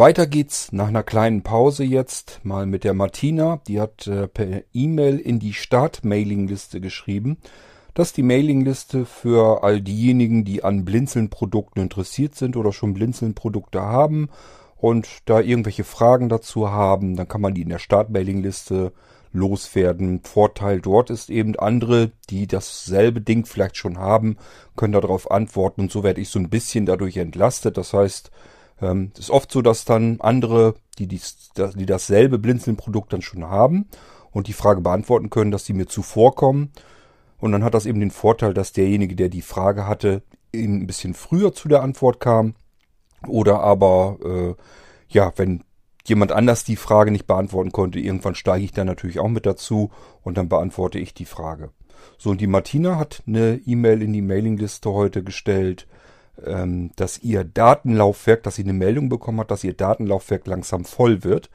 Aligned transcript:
weiter 0.00 0.26
geht's 0.26 0.72
nach 0.72 0.88
einer 0.88 1.02
kleinen 1.02 1.42
Pause 1.42 1.84
jetzt 1.84 2.40
mal 2.42 2.64
mit 2.64 2.84
der 2.84 2.94
Martina. 2.94 3.60
Die 3.68 3.80
hat 3.80 4.06
äh, 4.06 4.26
per 4.28 4.62
E-Mail 4.72 5.18
in 5.18 5.38
die 5.38 5.52
Start-Mailing-Liste 5.52 6.80
geschrieben, 6.80 7.36
dass 7.92 8.14
die 8.14 8.22
Mailing-Liste 8.22 9.04
für 9.04 9.62
all 9.62 9.82
diejenigen, 9.82 10.42
die 10.44 10.64
an 10.64 10.86
Blinzeln-Produkten 10.86 11.80
interessiert 11.80 12.34
sind 12.34 12.56
oder 12.56 12.72
schon 12.72 12.94
Blinzeln-Produkte 12.94 13.82
haben 13.82 14.30
und 14.78 15.06
da 15.26 15.38
irgendwelche 15.38 15.84
Fragen 15.84 16.30
dazu 16.30 16.70
haben, 16.70 17.14
dann 17.14 17.28
kann 17.28 17.42
man 17.42 17.52
die 17.52 17.62
in 17.62 17.68
der 17.68 17.78
Start-Mailing-Liste 17.78 18.94
loswerden. 19.34 20.22
Vorteil 20.24 20.80
dort 20.80 21.10
ist 21.10 21.28
eben 21.28 21.56
andere, 21.56 22.10
die 22.30 22.46
dasselbe 22.46 23.20
Ding 23.20 23.44
vielleicht 23.44 23.76
schon 23.76 23.98
haben, 23.98 24.38
können 24.76 24.94
darauf 24.94 25.30
antworten 25.30 25.82
und 25.82 25.92
so 25.92 26.02
werde 26.02 26.22
ich 26.22 26.30
so 26.30 26.38
ein 26.38 26.48
bisschen 26.48 26.86
dadurch 26.86 27.18
entlastet. 27.18 27.76
Das 27.76 27.92
heißt, 27.92 28.30
ähm, 28.80 29.12
ist 29.18 29.30
oft 29.30 29.50
so, 29.52 29.62
dass 29.62 29.84
dann 29.84 30.20
andere, 30.20 30.74
die, 30.98 31.06
dies, 31.06 31.50
die 31.74 31.86
dasselbe 31.86 32.38
Blinzeln-Produkt 32.38 33.12
dann 33.12 33.22
schon 33.22 33.44
haben 33.44 33.86
und 34.32 34.46
die 34.46 34.52
Frage 34.52 34.80
beantworten 34.80 35.30
können, 35.30 35.50
dass 35.50 35.64
die 35.64 35.72
mir 35.72 35.86
zuvorkommen. 35.86 36.72
Und 37.38 37.52
dann 37.52 37.64
hat 37.64 37.74
das 37.74 37.86
eben 37.86 38.00
den 38.00 38.10
Vorteil, 38.10 38.54
dass 38.54 38.72
derjenige, 38.72 39.16
der 39.16 39.28
die 39.28 39.42
Frage 39.42 39.86
hatte, 39.86 40.22
ein 40.54 40.86
bisschen 40.86 41.14
früher 41.14 41.52
zu 41.52 41.68
der 41.68 41.82
Antwort 41.82 42.20
kam. 42.20 42.54
Oder 43.26 43.60
aber, 43.60 44.18
äh, 44.24 44.54
ja, 45.08 45.32
wenn 45.36 45.64
jemand 46.06 46.32
anders 46.32 46.64
die 46.64 46.76
Frage 46.76 47.10
nicht 47.10 47.26
beantworten 47.26 47.72
konnte, 47.72 47.98
irgendwann 47.98 48.34
steige 48.34 48.64
ich 48.64 48.72
dann 48.72 48.86
natürlich 48.86 49.18
auch 49.20 49.28
mit 49.28 49.46
dazu 49.46 49.90
und 50.22 50.38
dann 50.38 50.48
beantworte 50.48 50.98
ich 50.98 51.14
die 51.14 51.24
Frage. 51.24 51.70
So, 52.18 52.30
und 52.30 52.40
die 52.40 52.46
Martina 52.46 52.96
hat 52.98 53.22
eine 53.26 53.60
E-Mail 53.66 54.02
in 54.02 54.12
die 54.12 54.22
Mailingliste 54.22 54.90
heute 54.90 55.22
gestellt, 55.22 55.86
dass 56.36 57.18
ihr 57.18 57.44
Datenlaufwerk, 57.44 58.42
dass 58.42 58.54
sie 58.56 58.62
eine 58.62 58.72
Meldung 58.72 59.08
bekommen 59.08 59.40
hat, 59.40 59.50
dass 59.50 59.64
ihr 59.64 59.74
Datenlaufwerk 59.74 60.46
langsam 60.46 60.84
voll 60.84 61.22
wird. 61.22 61.50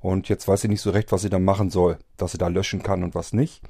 Und 0.00 0.28
jetzt 0.28 0.46
weiß 0.46 0.60
sie 0.60 0.68
nicht 0.68 0.80
so 0.80 0.90
recht, 0.90 1.10
was 1.10 1.22
sie 1.22 1.30
da 1.30 1.38
machen 1.38 1.70
soll, 1.70 1.98
was 2.18 2.32
sie 2.32 2.38
da 2.38 2.48
löschen 2.48 2.82
kann 2.82 3.02
und 3.02 3.14
was 3.14 3.32
nicht. 3.32 3.62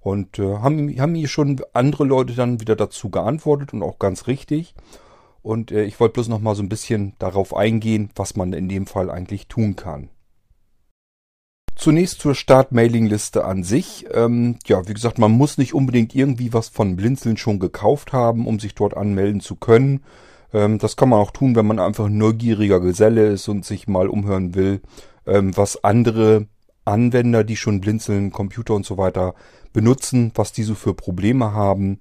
Und 0.00 0.38
äh, 0.38 0.58
haben, 0.58 0.88
haben 1.00 1.14
hier 1.14 1.28
schon 1.28 1.60
andere 1.72 2.04
Leute 2.04 2.34
dann 2.34 2.60
wieder 2.60 2.76
dazu 2.76 3.10
geantwortet 3.10 3.72
und 3.72 3.82
auch 3.82 3.98
ganz 3.98 4.26
richtig. 4.26 4.74
Und 5.42 5.72
äh, 5.72 5.84
ich 5.84 6.00
wollte 6.00 6.14
bloß 6.14 6.28
noch 6.28 6.40
mal 6.40 6.54
so 6.54 6.62
ein 6.62 6.68
bisschen 6.68 7.14
darauf 7.18 7.54
eingehen, 7.54 8.10
was 8.14 8.36
man 8.36 8.52
in 8.52 8.68
dem 8.68 8.86
Fall 8.86 9.10
eigentlich 9.10 9.46
tun 9.46 9.76
kann. 9.76 10.10
Zunächst 11.80 12.20
zur 12.20 12.34
Start-Mailing-Liste 12.34 13.42
an 13.46 13.64
sich. 13.64 14.04
Ähm, 14.12 14.58
ja, 14.66 14.86
wie 14.86 14.92
gesagt, 14.92 15.18
man 15.18 15.30
muss 15.30 15.56
nicht 15.56 15.72
unbedingt 15.72 16.14
irgendwie 16.14 16.52
was 16.52 16.68
von 16.68 16.94
Blinzeln 16.94 17.38
schon 17.38 17.58
gekauft 17.58 18.12
haben, 18.12 18.46
um 18.46 18.60
sich 18.60 18.74
dort 18.74 18.94
anmelden 18.94 19.40
zu 19.40 19.56
können. 19.56 20.04
Ähm, 20.52 20.76
das 20.76 20.96
kann 20.96 21.08
man 21.08 21.20
auch 21.20 21.30
tun, 21.30 21.56
wenn 21.56 21.66
man 21.66 21.78
einfach 21.78 22.04
ein 22.04 22.18
neugieriger 22.18 22.80
Geselle 22.80 23.28
ist 23.28 23.48
und 23.48 23.64
sich 23.64 23.88
mal 23.88 24.08
umhören 24.08 24.54
will, 24.54 24.82
ähm, 25.26 25.56
was 25.56 25.82
andere 25.82 26.48
Anwender, 26.84 27.44
die 27.44 27.56
schon 27.56 27.80
Blinzeln, 27.80 28.30
Computer 28.30 28.74
und 28.74 28.84
so 28.84 28.98
weiter 28.98 29.34
benutzen, 29.72 30.32
was 30.34 30.52
die 30.52 30.64
so 30.64 30.74
für 30.74 30.92
Probleme 30.92 31.54
haben. 31.54 31.98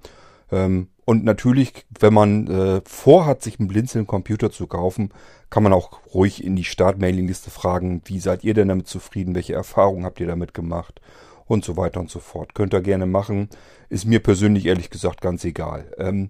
Ähm, 0.52 0.90
und 1.06 1.24
natürlich, 1.24 1.86
wenn 1.98 2.14
man 2.14 2.48
äh, 2.48 2.82
vorhat, 2.84 3.44
sich 3.44 3.62
einen 3.62 3.70
Blinzeln-Computer 3.70 4.52
zu 4.52 4.68
kaufen, 4.68 5.12
kann 5.50 5.64
man 5.64 5.74
auch 5.74 6.00
ruhig 6.14 6.44
in 6.44 6.56
die 6.56 6.64
Start-Mailing-Liste 6.64 7.50
fragen, 7.50 8.02
wie 8.06 8.20
seid 8.20 8.44
ihr 8.44 8.54
denn 8.54 8.68
damit 8.68 8.88
zufrieden, 8.88 9.36
welche 9.36 9.54
Erfahrungen 9.54 10.06
habt 10.06 10.20
ihr 10.20 10.28
damit 10.28 10.54
gemacht 10.54 11.02
und 11.46 11.66
so 11.66 11.76
weiter 11.78 12.00
und 12.00 12.10
so 12.10 12.20
fort. 12.20 12.54
Könnt 12.54 12.74
ihr 12.74 12.82
gerne 12.82 13.08
machen. 13.08 13.50
Ist 13.90 14.06
mir 14.06 14.20
persönlich 14.20 14.66
ehrlich 14.68 14.90
gesagt 14.90 15.22
ganz 15.22 15.44
egal. 15.44 15.92
Ähm, 15.98 16.30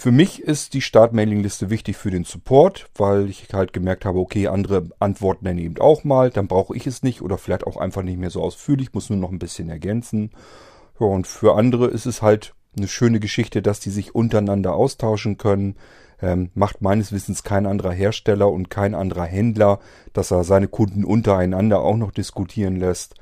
für 0.00 0.12
mich 0.12 0.42
ist 0.42 0.72
die 0.72 0.80
Start-Mailing-Liste 0.80 1.68
wichtig 1.68 1.96
für 1.96 2.10
den 2.10 2.24
Support, 2.24 2.88
weil 2.96 3.28
ich 3.28 3.48
halt 3.52 3.74
gemerkt 3.74 4.06
habe, 4.06 4.18
okay, 4.18 4.46
andere 4.48 4.88
antworten 4.98 5.44
dann 5.44 5.58
eben 5.58 5.78
auch 5.78 6.04
mal, 6.04 6.30
dann 6.30 6.48
brauche 6.48 6.74
ich 6.74 6.86
es 6.86 7.02
nicht 7.02 7.20
oder 7.20 7.36
vielleicht 7.36 7.66
auch 7.66 7.76
einfach 7.76 8.02
nicht 8.02 8.18
mehr 8.18 8.30
so 8.30 8.42
ausführlich, 8.42 8.94
muss 8.94 9.10
nur 9.10 9.18
noch 9.18 9.30
ein 9.30 9.38
bisschen 9.38 9.68
ergänzen. 9.68 10.30
Ja, 10.98 11.06
und 11.06 11.26
für 11.26 11.54
andere 11.54 11.88
ist 11.88 12.06
es 12.06 12.22
halt 12.22 12.54
eine 12.76 12.88
schöne 12.88 13.20
Geschichte, 13.20 13.60
dass 13.60 13.80
die 13.80 13.90
sich 13.90 14.14
untereinander 14.14 14.74
austauschen 14.74 15.36
können. 15.36 15.76
Ähm, 16.22 16.50
macht 16.54 16.82
meines 16.82 17.12
Wissens 17.12 17.42
kein 17.42 17.66
anderer 17.66 17.92
Hersteller 17.92 18.50
und 18.50 18.68
kein 18.68 18.94
anderer 18.94 19.24
Händler, 19.24 19.80
dass 20.12 20.30
er 20.30 20.44
seine 20.44 20.68
Kunden 20.68 21.02
untereinander 21.04 21.80
auch 21.80 21.96
noch 21.96 22.10
diskutieren 22.10 22.76
lässt. 22.76 23.14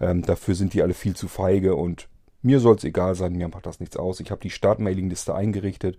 Ähm, 0.00 0.20
dafür 0.22 0.54
sind 0.54 0.74
die 0.74 0.82
alle 0.82 0.92
viel 0.94 1.16
zu 1.16 1.28
feige 1.28 1.74
und 1.76 2.08
mir 2.42 2.60
soll 2.60 2.76
es 2.76 2.84
egal 2.84 3.14
sein, 3.14 3.32
mir 3.34 3.48
macht 3.48 3.64
das 3.66 3.80
nichts 3.80 3.96
aus. 3.96 4.20
Ich 4.20 4.30
habe 4.30 4.42
die 4.42 4.50
Start-Mailing-Liste 4.50 5.34
eingerichtet 5.34 5.96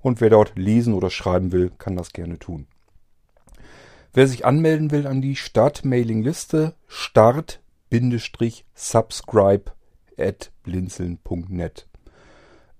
und 0.00 0.20
wer 0.20 0.30
dort 0.30 0.56
lesen 0.56 0.94
oder 0.94 1.10
schreiben 1.10 1.50
will, 1.52 1.70
kann 1.78 1.96
das 1.96 2.12
gerne 2.12 2.38
tun. 2.38 2.66
Wer 4.12 4.28
sich 4.28 4.44
anmelden 4.44 4.90
will 4.90 5.06
an 5.06 5.22
die 5.22 5.36
Start-Mailing-Liste, 5.36 6.74
start-subscribe 6.86 9.72
at 10.18 10.50
blinzeln.net. 10.62 11.86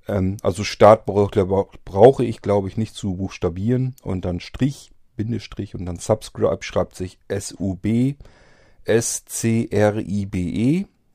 Ähm, 0.08 0.36
also 0.42 0.64
Start 0.64 1.06
brauche 1.06 2.24
ich, 2.24 2.42
glaube 2.42 2.68
ich, 2.68 2.76
nicht 2.76 2.94
zu 2.94 3.14
buchstabieren. 3.14 3.94
Und 4.02 4.24
dann 4.24 4.40
Strich, 4.40 4.90
Bindestrich 5.16 5.74
und 5.74 5.86
dann 5.86 5.96
Subscribe 5.96 6.62
schreibt 6.62 6.94
sich 6.96 7.18
S-U-B, 7.28 8.14
S-C-R-I-B-E 8.84 9.66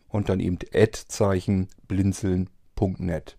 und 0.09 0.29
dann 0.29 0.39
eben 0.39 0.57
Ad-Zeichen 0.73 1.67
blinzeln.net. 1.87 3.37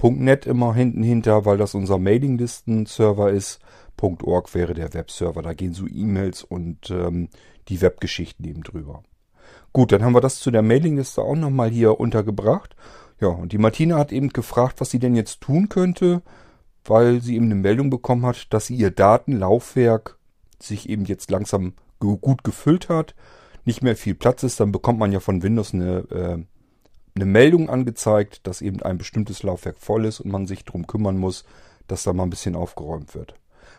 .net 0.00 0.46
immer 0.46 0.74
hinten 0.74 1.02
hinter, 1.02 1.44
weil 1.44 1.58
das 1.58 1.74
unser 1.74 1.98
Mailinglisten-Server 1.98 3.30
ist. 3.30 3.60
.org 4.00 4.54
wäre 4.54 4.74
der 4.74 4.94
Webserver. 4.94 5.42
Da 5.42 5.54
gehen 5.54 5.72
so 5.74 5.86
E-Mails 5.86 6.44
und 6.44 6.90
ähm, 6.90 7.28
die 7.68 7.80
Webgeschichten 7.80 8.44
eben 8.44 8.62
drüber. 8.62 9.02
Gut, 9.72 9.92
dann 9.92 10.02
haben 10.02 10.14
wir 10.14 10.20
das 10.20 10.38
zu 10.38 10.50
der 10.50 10.62
Mailingliste 10.62 11.20
auch 11.20 11.34
nochmal 11.34 11.70
hier 11.70 11.98
untergebracht. 11.98 12.76
Ja, 13.20 13.28
und 13.28 13.52
die 13.52 13.58
Martina 13.58 13.98
hat 13.98 14.12
eben 14.12 14.28
gefragt, 14.30 14.80
was 14.80 14.90
sie 14.90 14.98
denn 14.98 15.16
jetzt 15.16 15.40
tun 15.40 15.68
könnte, 15.68 16.22
weil 16.84 17.20
sie 17.20 17.36
eben 17.36 17.46
eine 17.46 17.56
Meldung 17.56 17.90
bekommen 17.90 18.24
hat, 18.24 18.52
dass 18.52 18.70
ihr 18.70 18.90
Datenlaufwerk 18.90 20.18
sich 20.60 20.88
eben 20.88 21.04
jetzt 21.04 21.30
langsam 21.30 21.74
gut 21.98 22.44
gefüllt 22.44 22.88
hat, 22.88 23.14
nicht 23.64 23.82
mehr 23.82 23.96
viel 23.96 24.14
Platz 24.14 24.42
ist, 24.44 24.60
dann 24.60 24.72
bekommt 24.72 24.98
man 24.98 25.12
ja 25.12 25.20
von 25.20 25.42
Windows 25.42 25.74
eine, 25.74 25.98
äh, 26.10 26.44
eine 27.14 27.24
Meldung 27.24 27.68
angezeigt, 27.68 28.46
dass 28.46 28.62
eben 28.62 28.82
ein 28.82 28.98
bestimmtes 28.98 29.42
Laufwerk 29.42 29.78
voll 29.78 30.04
ist 30.04 30.20
und 30.20 30.30
man 30.30 30.46
sich 30.46 30.64
darum 30.64 30.86
kümmern 30.86 31.18
muss, 31.18 31.44
dass 31.88 32.04
da 32.04 32.12
mal 32.12 32.22
ein 32.22 32.30
bisschen 32.30 32.54
aufgeräumt 32.54 33.14
wird. 33.14 33.34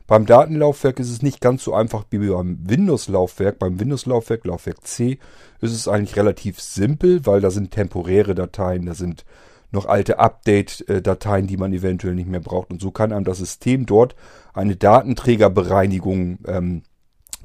Beim 0.09 0.25
Datenlaufwerk 0.25 0.99
ist 0.99 1.11
es 1.11 1.21
nicht 1.21 1.39
ganz 1.39 1.63
so 1.63 1.75
einfach 1.75 2.03
wie 2.09 2.29
beim 2.29 2.57
Windows-Laufwerk. 2.67 3.59
Beim 3.59 3.79
Windows-Laufwerk, 3.79 4.43
Laufwerk 4.43 4.87
C, 4.87 5.19
ist 5.61 5.71
es 5.71 5.87
eigentlich 5.87 6.15
relativ 6.15 6.59
simpel, 6.59 7.27
weil 7.27 7.41
da 7.41 7.51
sind 7.51 7.69
temporäre 7.69 8.33
Dateien, 8.33 8.87
da 8.87 8.95
sind 8.95 9.23
noch 9.71 9.85
alte 9.85 10.17
Update-Dateien, 10.17 11.45
die 11.45 11.57
man 11.57 11.73
eventuell 11.73 12.15
nicht 12.15 12.27
mehr 12.27 12.39
braucht. 12.39 12.71
Und 12.71 12.81
so 12.81 12.89
kann 12.89 13.13
einem 13.13 13.23
das 13.23 13.37
System 13.37 13.85
dort 13.85 14.15
eine 14.55 14.75
Datenträgerbereinigung 14.75 16.39
ähm, 16.47 16.81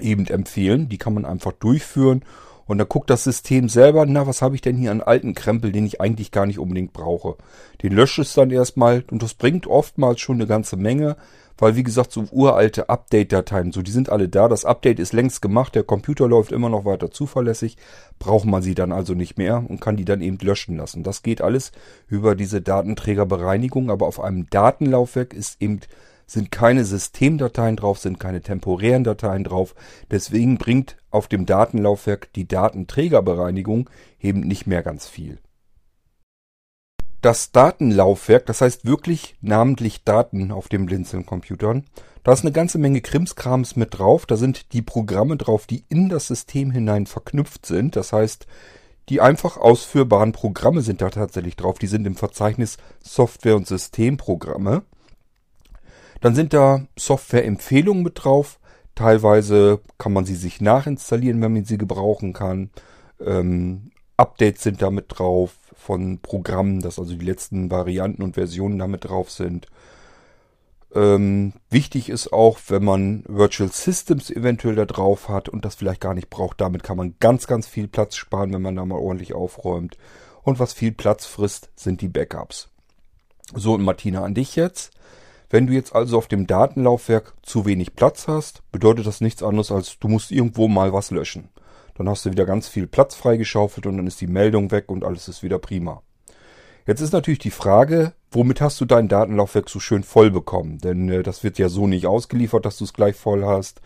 eben 0.00 0.26
empfehlen. 0.26 0.88
Die 0.88 0.96
kann 0.96 1.12
man 1.12 1.26
einfach 1.26 1.52
durchführen. 1.52 2.24
Und 2.64 2.78
dann 2.78 2.88
guckt 2.88 3.10
das 3.10 3.24
System 3.24 3.68
selber, 3.68 4.06
na, 4.06 4.26
was 4.26 4.40
habe 4.40 4.54
ich 4.54 4.62
denn 4.62 4.78
hier 4.78 4.90
an 4.90 5.02
alten 5.02 5.34
Krempel, 5.34 5.70
den 5.70 5.84
ich 5.84 6.00
eigentlich 6.00 6.30
gar 6.30 6.46
nicht 6.46 6.58
unbedingt 6.58 6.94
brauche. 6.94 7.36
Den 7.82 7.92
löscht 7.92 8.18
es 8.18 8.32
dann 8.32 8.50
erstmal 8.50 9.04
und 9.10 9.22
das 9.22 9.34
bringt 9.34 9.66
oftmals 9.66 10.20
schon 10.20 10.36
eine 10.36 10.46
ganze 10.46 10.78
Menge 10.78 11.18
weil 11.58 11.76
wie 11.76 11.82
gesagt, 11.82 12.12
so 12.12 12.24
uralte 12.30 12.88
Update-Dateien, 12.88 13.72
so 13.72 13.82
die 13.82 13.90
sind 13.90 14.10
alle 14.10 14.28
da. 14.28 14.48
Das 14.48 14.64
Update 14.64 14.98
ist 14.98 15.12
längst 15.12 15.42
gemacht, 15.42 15.74
der 15.74 15.84
Computer 15.84 16.28
läuft 16.28 16.52
immer 16.52 16.68
noch 16.68 16.84
weiter 16.84 17.10
zuverlässig, 17.10 17.76
braucht 18.18 18.46
man 18.46 18.62
sie 18.62 18.74
dann 18.74 18.92
also 18.92 19.14
nicht 19.14 19.38
mehr 19.38 19.64
und 19.68 19.80
kann 19.80 19.96
die 19.96 20.04
dann 20.04 20.20
eben 20.20 20.38
löschen 20.38 20.76
lassen. 20.76 21.02
Das 21.02 21.22
geht 21.22 21.40
alles 21.40 21.72
über 22.08 22.34
diese 22.34 22.60
Datenträgerbereinigung, 22.60 23.90
aber 23.90 24.06
auf 24.06 24.20
einem 24.20 24.48
Datenlaufwerk 24.50 25.32
ist 25.34 25.60
eben 25.60 25.80
sind 26.26 26.50
keine 26.50 26.86
Systemdateien 26.86 27.76
drauf, 27.76 27.98
sind 27.98 28.18
keine 28.18 28.40
temporären 28.40 29.04
Dateien 29.04 29.44
drauf. 29.44 29.74
Deswegen 30.10 30.56
bringt 30.56 30.96
auf 31.10 31.28
dem 31.28 31.44
Datenlaufwerk 31.44 32.32
die 32.32 32.48
Datenträgerbereinigung 32.48 33.90
eben 34.20 34.40
nicht 34.40 34.66
mehr 34.66 34.82
ganz 34.82 35.06
viel 35.06 35.38
das 37.24 37.52
Datenlaufwerk, 37.52 38.44
das 38.44 38.60
heißt 38.60 38.84
wirklich 38.84 39.36
namentlich 39.40 40.04
Daten 40.04 40.52
auf 40.52 40.68
den 40.68 40.84
Blinzeln-Computern. 40.84 41.84
Da 42.22 42.32
ist 42.32 42.42
eine 42.42 42.52
ganze 42.52 42.78
Menge 42.78 43.00
Krimskrams 43.00 43.76
mit 43.76 43.98
drauf. 43.98 44.26
Da 44.26 44.36
sind 44.36 44.74
die 44.74 44.82
Programme 44.82 45.38
drauf, 45.38 45.66
die 45.66 45.84
in 45.88 46.10
das 46.10 46.26
System 46.26 46.70
hinein 46.70 47.06
verknüpft 47.06 47.64
sind. 47.64 47.96
Das 47.96 48.12
heißt, 48.12 48.46
die 49.08 49.22
einfach 49.22 49.56
ausführbaren 49.56 50.32
Programme 50.32 50.82
sind 50.82 51.00
da 51.00 51.08
tatsächlich 51.08 51.56
drauf. 51.56 51.78
Die 51.78 51.86
sind 51.86 52.06
im 52.06 52.16
Verzeichnis 52.16 52.76
Software- 53.02 53.56
und 53.56 53.66
Systemprogramme. 53.66 54.82
Dann 56.20 56.34
sind 56.34 56.52
da 56.52 56.86
Software-Empfehlungen 56.98 58.02
mit 58.02 58.24
drauf. 58.24 58.58
Teilweise 58.94 59.80
kann 59.96 60.12
man 60.12 60.26
sie 60.26 60.36
sich 60.36 60.60
nachinstallieren, 60.60 61.40
wenn 61.40 61.54
man 61.54 61.64
sie 61.64 61.78
gebrauchen 61.78 62.34
kann. 62.34 62.70
Ähm, 63.18 63.92
Updates 64.16 64.62
sind 64.62 64.82
damit 64.82 65.06
drauf 65.08 65.56
von 65.74 66.18
Programmen, 66.20 66.80
dass 66.80 66.98
also 66.98 67.14
die 67.14 67.24
letzten 67.24 67.70
Varianten 67.70 68.22
und 68.22 68.34
Versionen 68.34 68.78
damit 68.78 69.04
drauf 69.04 69.30
sind. 69.30 69.66
Ähm, 70.94 71.52
wichtig 71.70 72.08
ist 72.08 72.32
auch, 72.32 72.58
wenn 72.68 72.84
man 72.84 73.24
Virtual 73.26 73.70
Systems 73.70 74.30
eventuell 74.30 74.76
da 74.76 74.84
drauf 74.84 75.28
hat 75.28 75.48
und 75.48 75.64
das 75.64 75.74
vielleicht 75.74 76.00
gar 76.00 76.14
nicht 76.14 76.30
braucht, 76.30 76.60
damit 76.60 76.84
kann 76.84 76.96
man 76.96 77.16
ganz, 77.18 77.46
ganz 77.48 77.66
viel 77.66 77.88
Platz 77.88 78.14
sparen, 78.14 78.52
wenn 78.52 78.62
man 78.62 78.76
da 78.76 78.84
mal 78.84 78.98
ordentlich 78.98 79.34
aufräumt. 79.34 79.96
Und 80.42 80.60
was 80.60 80.72
viel 80.72 80.92
Platz 80.92 81.26
frisst, 81.26 81.70
sind 81.74 82.00
die 82.00 82.08
Backups. 82.08 82.68
So, 83.54 83.74
und 83.74 83.82
Martina, 83.82 84.22
an 84.22 84.34
dich 84.34 84.56
jetzt. 84.56 84.92
Wenn 85.50 85.66
du 85.66 85.72
jetzt 85.72 85.94
also 85.94 86.18
auf 86.18 86.28
dem 86.28 86.46
Datenlaufwerk 86.46 87.34
zu 87.42 87.66
wenig 87.66 87.94
Platz 87.94 88.28
hast, 88.28 88.62
bedeutet 88.70 89.06
das 89.06 89.20
nichts 89.20 89.42
anderes 89.42 89.70
als 89.70 89.98
du 89.98 90.08
musst 90.08 90.32
irgendwo 90.32 90.68
mal 90.68 90.92
was 90.92 91.10
löschen. 91.10 91.48
Dann 91.94 92.08
hast 92.08 92.24
du 92.24 92.30
wieder 92.30 92.46
ganz 92.46 92.68
viel 92.68 92.86
Platz 92.86 93.14
freigeschaufelt 93.14 93.86
und 93.86 93.96
dann 93.96 94.06
ist 94.06 94.20
die 94.20 94.26
Meldung 94.26 94.70
weg 94.70 94.90
und 94.90 95.04
alles 95.04 95.28
ist 95.28 95.42
wieder 95.42 95.58
prima. 95.58 96.02
Jetzt 96.86 97.00
ist 97.00 97.12
natürlich 97.12 97.38
die 97.38 97.50
Frage, 97.50 98.12
womit 98.30 98.60
hast 98.60 98.80
du 98.80 98.84
dein 98.84 99.08
Datenlaufwerk 99.08 99.70
so 99.70 99.80
schön 99.80 100.02
voll 100.02 100.30
bekommen? 100.30 100.78
Denn 100.78 101.08
äh, 101.08 101.22
das 101.22 101.42
wird 101.42 101.58
ja 101.58 101.68
so 101.68 101.86
nicht 101.86 102.06
ausgeliefert, 102.06 102.66
dass 102.66 102.76
du 102.76 102.84
es 102.84 102.92
gleich 102.92 103.16
voll 103.16 103.44
hast. 103.44 103.80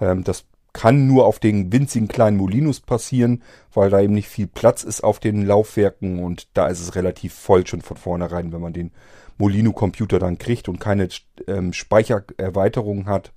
Ähm, 0.00 0.24
das 0.24 0.46
kann 0.72 1.06
nur 1.06 1.26
auf 1.26 1.40
den 1.40 1.72
winzigen 1.72 2.08
kleinen 2.08 2.36
Molinos 2.36 2.80
passieren, 2.80 3.42
weil 3.72 3.90
da 3.90 4.00
eben 4.00 4.14
nicht 4.14 4.28
viel 4.28 4.46
Platz 4.46 4.82
ist 4.82 5.02
auf 5.02 5.18
den 5.18 5.44
Laufwerken 5.44 6.22
und 6.22 6.48
da 6.54 6.68
ist 6.68 6.80
es 6.80 6.94
relativ 6.94 7.34
voll 7.34 7.66
schon 7.66 7.82
von 7.82 7.96
vornherein, 7.96 8.52
wenn 8.52 8.60
man 8.60 8.72
den 8.72 8.92
Molino-Computer 9.38 10.18
dann 10.18 10.38
kriegt 10.38 10.68
und 10.68 10.78
keine 10.78 11.08
ähm, 11.46 11.72
Speichererweiterung 11.72 13.06
hat. 13.06 13.32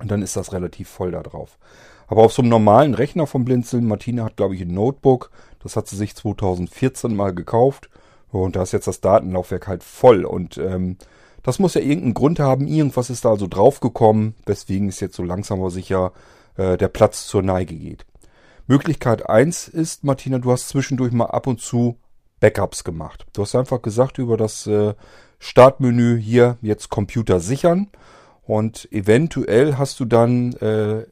Und 0.00 0.10
dann 0.10 0.22
ist 0.22 0.36
das 0.36 0.52
relativ 0.52 0.88
voll 0.88 1.12
da 1.12 1.22
drauf. 1.22 1.58
Aber 2.06 2.22
auf 2.22 2.32
so 2.32 2.42
einem 2.42 2.50
normalen 2.50 2.94
Rechner 2.94 3.26
vom 3.26 3.44
Blinzeln, 3.44 3.86
Martina 3.86 4.24
hat 4.24 4.36
glaube 4.36 4.54
ich 4.54 4.62
ein 4.62 4.74
Notebook, 4.74 5.30
das 5.62 5.76
hat 5.76 5.88
sie 5.88 5.96
sich 5.96 6.14
2014 6.14 7.14
mal 7.14 7.34
gekauft. 7.34 7.88
Und 8.30 8.56
da 8.56 8.62
ist 8.62 8.72
jetzt 8.72 8.88
das 8.88 9.00
Datenlaufwerk 9.00 9.68
halt 9.68 9.84
voll. 9.84 10.24
Und 10.24 10.58
ähm, 10.58 10.96
das 11.42 11.58
muss 11.58 11.74
ja 11.74 11.80
irgendeinen 11.80 12.14
Grund 12.14 12.40
haben, 12.40 12.66
irgendwas 12.66 13.10
ist 13.10 13.24
da 13.24 13.30
also 13.30 13.46
draufgekommen, 13.46 14.34
weswegen 14.46 14.88
es 14.88 15.00
jetzt 15.00 15.14
so 15.14 15.22
langsam 15.22 15.60
aber 15.60 15.70
sicher 15.70 16.12
äh, 16.56 16.76
der 16.76 16.88
Platz 16.88 17.26
zur 17.26 17.42
Neige 17.42 17.76
geht. 17.76 18.06
Möglichkeit 18.66 19.28
eins 19.28 19.68
ist, 19.68 20.04
Martina, 20.04 20.38
du 20.38 20.50
hast 20.50 20.68
zwischendurch 20.68 21.12
mal 21.12 21.26
ab 21.26 21.46
und 21.46 21.60
zu 21.60 21.98
Backups 22.40 22.82
gemacht. 22.82 23.26
Du 23.32 23.42
hast 23.42 23.54
einfach 23.54 23.82
gesagt 23.82 24.18
über 24.18 24.36
das 24.36 24.66
äh, 24.66 24.94
Startmenü 25.38 26.18
hier 26.18 26.56
jetzt 26.62 26.88
Computer 26.88 27.40
sichern. 27.40 27.88
Und 28.42 28.90
eventuell 28.90 29.76
hast 29.76 30.00
du 30.00 30.04
dann 30.04 30.52
äh, 30.54 31.04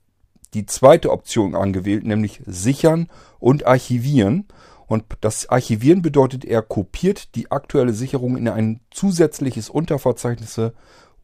die 0.55 0.67
zweite 0.67 1.11
Option 1.11 1.55
angewählt, 1.55 2.05
nämlich 2.05 2.43
sichern 2.47 3.09
und 3.39 3.67
archivieren. 3.67 4.47
Und 4.87 5.05
das 5.21 5.49
Archivieren 5.49 6.03
bedeutet, 6.03 6.45
er 6.45 6.61
kopiert 6.63 7.35
die 7.35 7.51
aktuelle 7.51 7.95
Sicherung 7.95 8.37
in 8.37 8.49
ein 8.49 8.81
zusätzliches 8.91 9.71
Unterverzeichnis, 9.71 10.61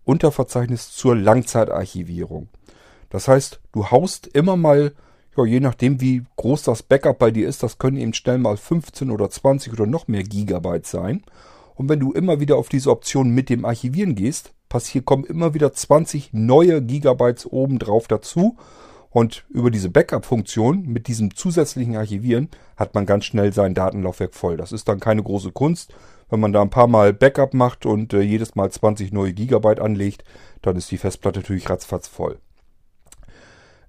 Unterverzeichnis 0.05 0.93
zur 0.93 1.17
Langzeitarchivierung. 1.17 2.49
Das 3.11 3.29
heißt, 3.29 3.61
du 3.73 3.91
haust 3.91 4.27
immer 4.27 4.57
mal, 4.57 4.93
ja, 5.37 5.45
je 5.45 5.61
nachdem 5.61 6.01
wie 6.01 6.25
groß 6.37 6.63
das 6.63 6.83
Backup 6.83 7.19
bei 7.19 7.31
dir 7.31 7.49
ist, 7.49 7.63
das 7.63 7.79
können 7.79 7.99
eben 7.99 8.15
schnell 8.15 8.39
mal 8.39 8.57
15 8.57 9.11
oder 9.11 9.29
20 9.29 9.73
oder 9.73 9.87
noch 9.87 10.09
mehr 10.09 10.23
Gigabyte 10.23 10.87
sein. 10.87 11.23
Und 11.75 11.89
wenn 11.89 12.01
du 12.01 12.13
immer 12.13 12.41
wieder 12.41 12.57
auf 12.57 12.69
diese 12.69 12.91
Option 12.91 13.31
mit 13.31 13.51
dem 13.51 13.65
Archivieren 13.65 14.15
gehst, 14.15 14.53
passiert, 14.69 15.05
kommen 15.05 15.25
immer 15.25 15.55
wieder 15.55 15.73
20 15.73 16.31
neue 16.33 16.83
Gigabytes 16.83 17.47
oben 17.47 17.79
drauf 17.79 18.09
dazu. 18.09 18.57
Und 19.11 19.45
über 19.49 19.71
diese 19.71 19.89
Backup-Funktion 19.89 20.87
mit 20.87 21.09
diesem 21.09 21.35
zusätzlichen 21.35 21.97
Archivieren 21.97 22.49
hat 22.77 22.95
man 22.95 23.07
ganz 23.07 23.25
schnell 23.25 23.53
sein 23.53 23.75
Datenlaufwerk 23.75 24.35
voll. 24.35 24.57
Das 24.57 24.73
ist 24.73 24.89
dann 24.89 25.01
keine 25.01 25.23
große 25.23 25.53
Kunst. 25.53 25.95
Wenn 26.31 26.41
man 26.41 26.53
da 26.53 26.61
ein 26.61 26.71
paar 26.71 26.89
Mal 26.89 27.15
Backup 27.15 27.55
macht 27.55 27.87
und 27.87 28.13
äh, 28.13 28.21
jedes 28.21 28.55
Mal 28.55 28.71
20 28.71 29.13
neue 29.13 29.33
Gigabyte 29.33 29.81
anlegt, 29.81 30.25
dann 30.61 30.77
ist 30.77 30.91
die 30.91 30.99
Festplatte 30.99 31.41
natürlich 31.41 31.71
ratzfatz 31.71 32.07
voll. 32.07 32.39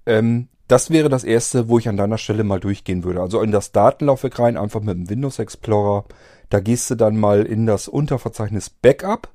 Ähm, 0.06 0.48
das 0.69 0.92
wäre 0.92 1.10
das 1.10 1.24
erste, 1.24 1.68
wo 1.68 1.80
ich 1.80 1.89
an 1.89 1.98
deiner 1.98 2.19
Stelle 2.19 2.44
mal 2.44 2.60
durchgehen 2.60 3.04
würde. 3.04 3.21
Also 3.21 3.42
in 3.42 3.51
das 3.51 3.71
Datenlaufwerk 3.71 4.39
rein, 4.39 4.56
einfach 4.56 4.81
mit 4.81 4.95
dem 4.95 5.10
Windows 5.10 5.39
Explorer. 5.39 6.06
Da 6.50 6.60
gehst 6.60 6.89
du 6.92 6.95
dann 6.95 7.18
mal 7.18 7.44
in 7.44 7.66
das 7.66 7.88
Unterverzeichnis 7.88 8.69
Backup. 8.69 9.30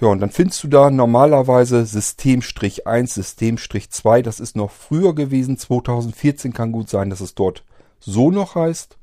Ja, 0.00 0.08
und 0.08 0.20
dann 0.20 0.30
findest 0.30 0.62
du 0.62 0.68
da 0.68 0.90
normalerweise 0.90 1.86
System-1, 1.86 3.14
System-2. 3.14 4.22
Das 4.22 4.40
ist 4.40 4.54
noch 4.54 4.70
früher 4.70 5.14
gewesen. 5.14 5.56
2014 5.56 6.52
kann 6.52 6.72
gut 6.72 6.90
sein, 6.90 7.08
dass 7.08 7.20
es 7.20 7.34
dort 7.34 7.64
so 7.98 8.30
noch 8.30 8.54
heißt. 8.54 8.98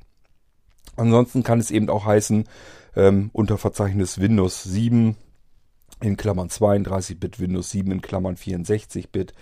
Ansonsten 0.96 1.42
kann 1.42 1.60
es 1.60 1.72
eben 1.72 1.90
auch 1.90 2.06
heißen, 2.06 2.46
ähm, 2.96 3.32
Unterverzeichnis 3.34 4.20
Windows 4.20 4.64
7 4.64 5.18
in 6.02 6.18
Klammern 6.18 6.50
32-Bit, 6.50 7.40
Windows 7.40 7.72
7 7.72 7.92
in 7.92 8.02
Klammern 8.02 8.36
64-Bit, 8.36 9.34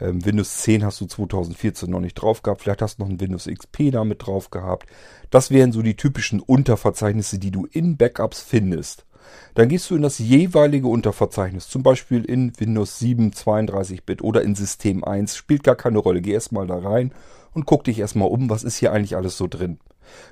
ähm, 0.00 0.22
Windows 0.24 0.58
10 0.58 0.84
hast 0.84 1.00
du 1.00 1.06
2014 1.06 1.90
noch 1.90 2.00
nicht 2.00 2.14
drauf 2.14 2.42
gehabt. 2.42 2.62
Vielleicht 2.62 2.82
hast 2.82 2.98
du 2.98 3.02
noch 3.02 3.10
ein 3.10 3.20
Windows 3.20 3.46
XP 3.46 3.90
damit 3.90 4.26
drauf 4.26 4.50
gehabt. 4.50 4.86
Das 5.30 5.50
wären 5.50 5.72
so 5.72 5.80
die 5.80 5.96
typischen 5.96 6.40
Unterverzeichnisse, 6.40 7.38
die 7.38 7.50
du 7.50 7.66
in 7.66 7.96
Backups 7.96 8.42
findest. 8.42 9.06
Dann 9.54 9.68
gehst 9.68 9.90
du 9.90 9.96
in 9.96 10.02
das 10.02 10.18
jeweilige 10.18 10.88
Unterverzeichnis, 10.88 11.68
zum 11.68 11.82
Beispiel 11.82 12.24
in 12.24 12.52
Windows 12.58 12.98
7 12.98 13.32
32-Bit 13.32 14.22
oder 14.22 14.42
in 14.42 14.54
System 14.54 15.04
1, 15.04 15.36
spielt 15.36 15.64
gar 15.64 15.76
keine 15.76 15.98
Rolle. 15.98 16.20
Geh 16.20 16.32
erstmal 16.32 16.66
da 16.66 16.78
rein 16.78 17.12
und 17.52 17.66
guck 17.66 17.84
dich 17.84 17.98
erstmal 17.98 18.28
um, 18.28 18.50
was 18.50 18.64
ist 18.64 18.76
hier 18.76 18.92
eigentlich 18.92 19.16
alles 19.16 19.36
so 19.36 19.46
drin. 19.46 19.78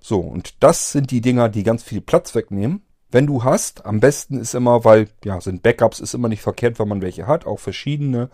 So, 0.00 0.18
und 0.18 0.62
das 0.62 0.90
sind 0.90 1.12
die 1.12 1.20
Dinger, 1.20 1.48
die 1.48 1.62
ganz 1.62 1.84
viel 1.84 2.00
Platz 2.00 2.34
wegnehmen. 2.34 2.82
Wenn 3.12 3.26
du 3.26 3.44
hast, 3.44 3.86
am 3.86 4.00
besten 4.00 4.38
ist 4.38 4.54
immer, 4.54 4.84
weil, 4.84 5.08
ja, 5.22 5.40
sind 5.40 5.62
Backups, 5.62 6.00
ist 6.00 6.14
immer 6.14 6.28
nicht 6.28 6.42
verkehrt, 6.42 6.78
wenn 6.78 6.88
man 6.88 7.02
welche 7.02 7.26
hat, 7.28 7.46
auch 7.46 7.60
verschiedene. 7.60 8.30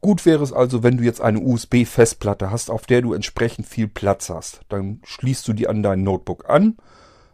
Gut 0.00 0.24
wäre 0.24 0.42
es 0.42 0.54
also, 0.54 0.82
wenn 0.82 0.96
du 0.96 1.04
jetzt 1.04 1.20
eine 1.20 1.40
USB-Festplatte 1.40 2.50
hast, 2.50 2.70
auf 2.70 2.86
der 2.86 3.02
du 3.02 3.12
entsprechend 3.12 3.66
viel 3.66 3.88
Platz 3.88 4.30
hast. 4.30 4.62
Dann 4.70 5.00
schließt 5.04 5.46
du 5.46 5.52
die 5.52 5.68
an 5.68 5.82
dein 5.82 6.02
Notebook 6.02 6.48
an 6.48 6.78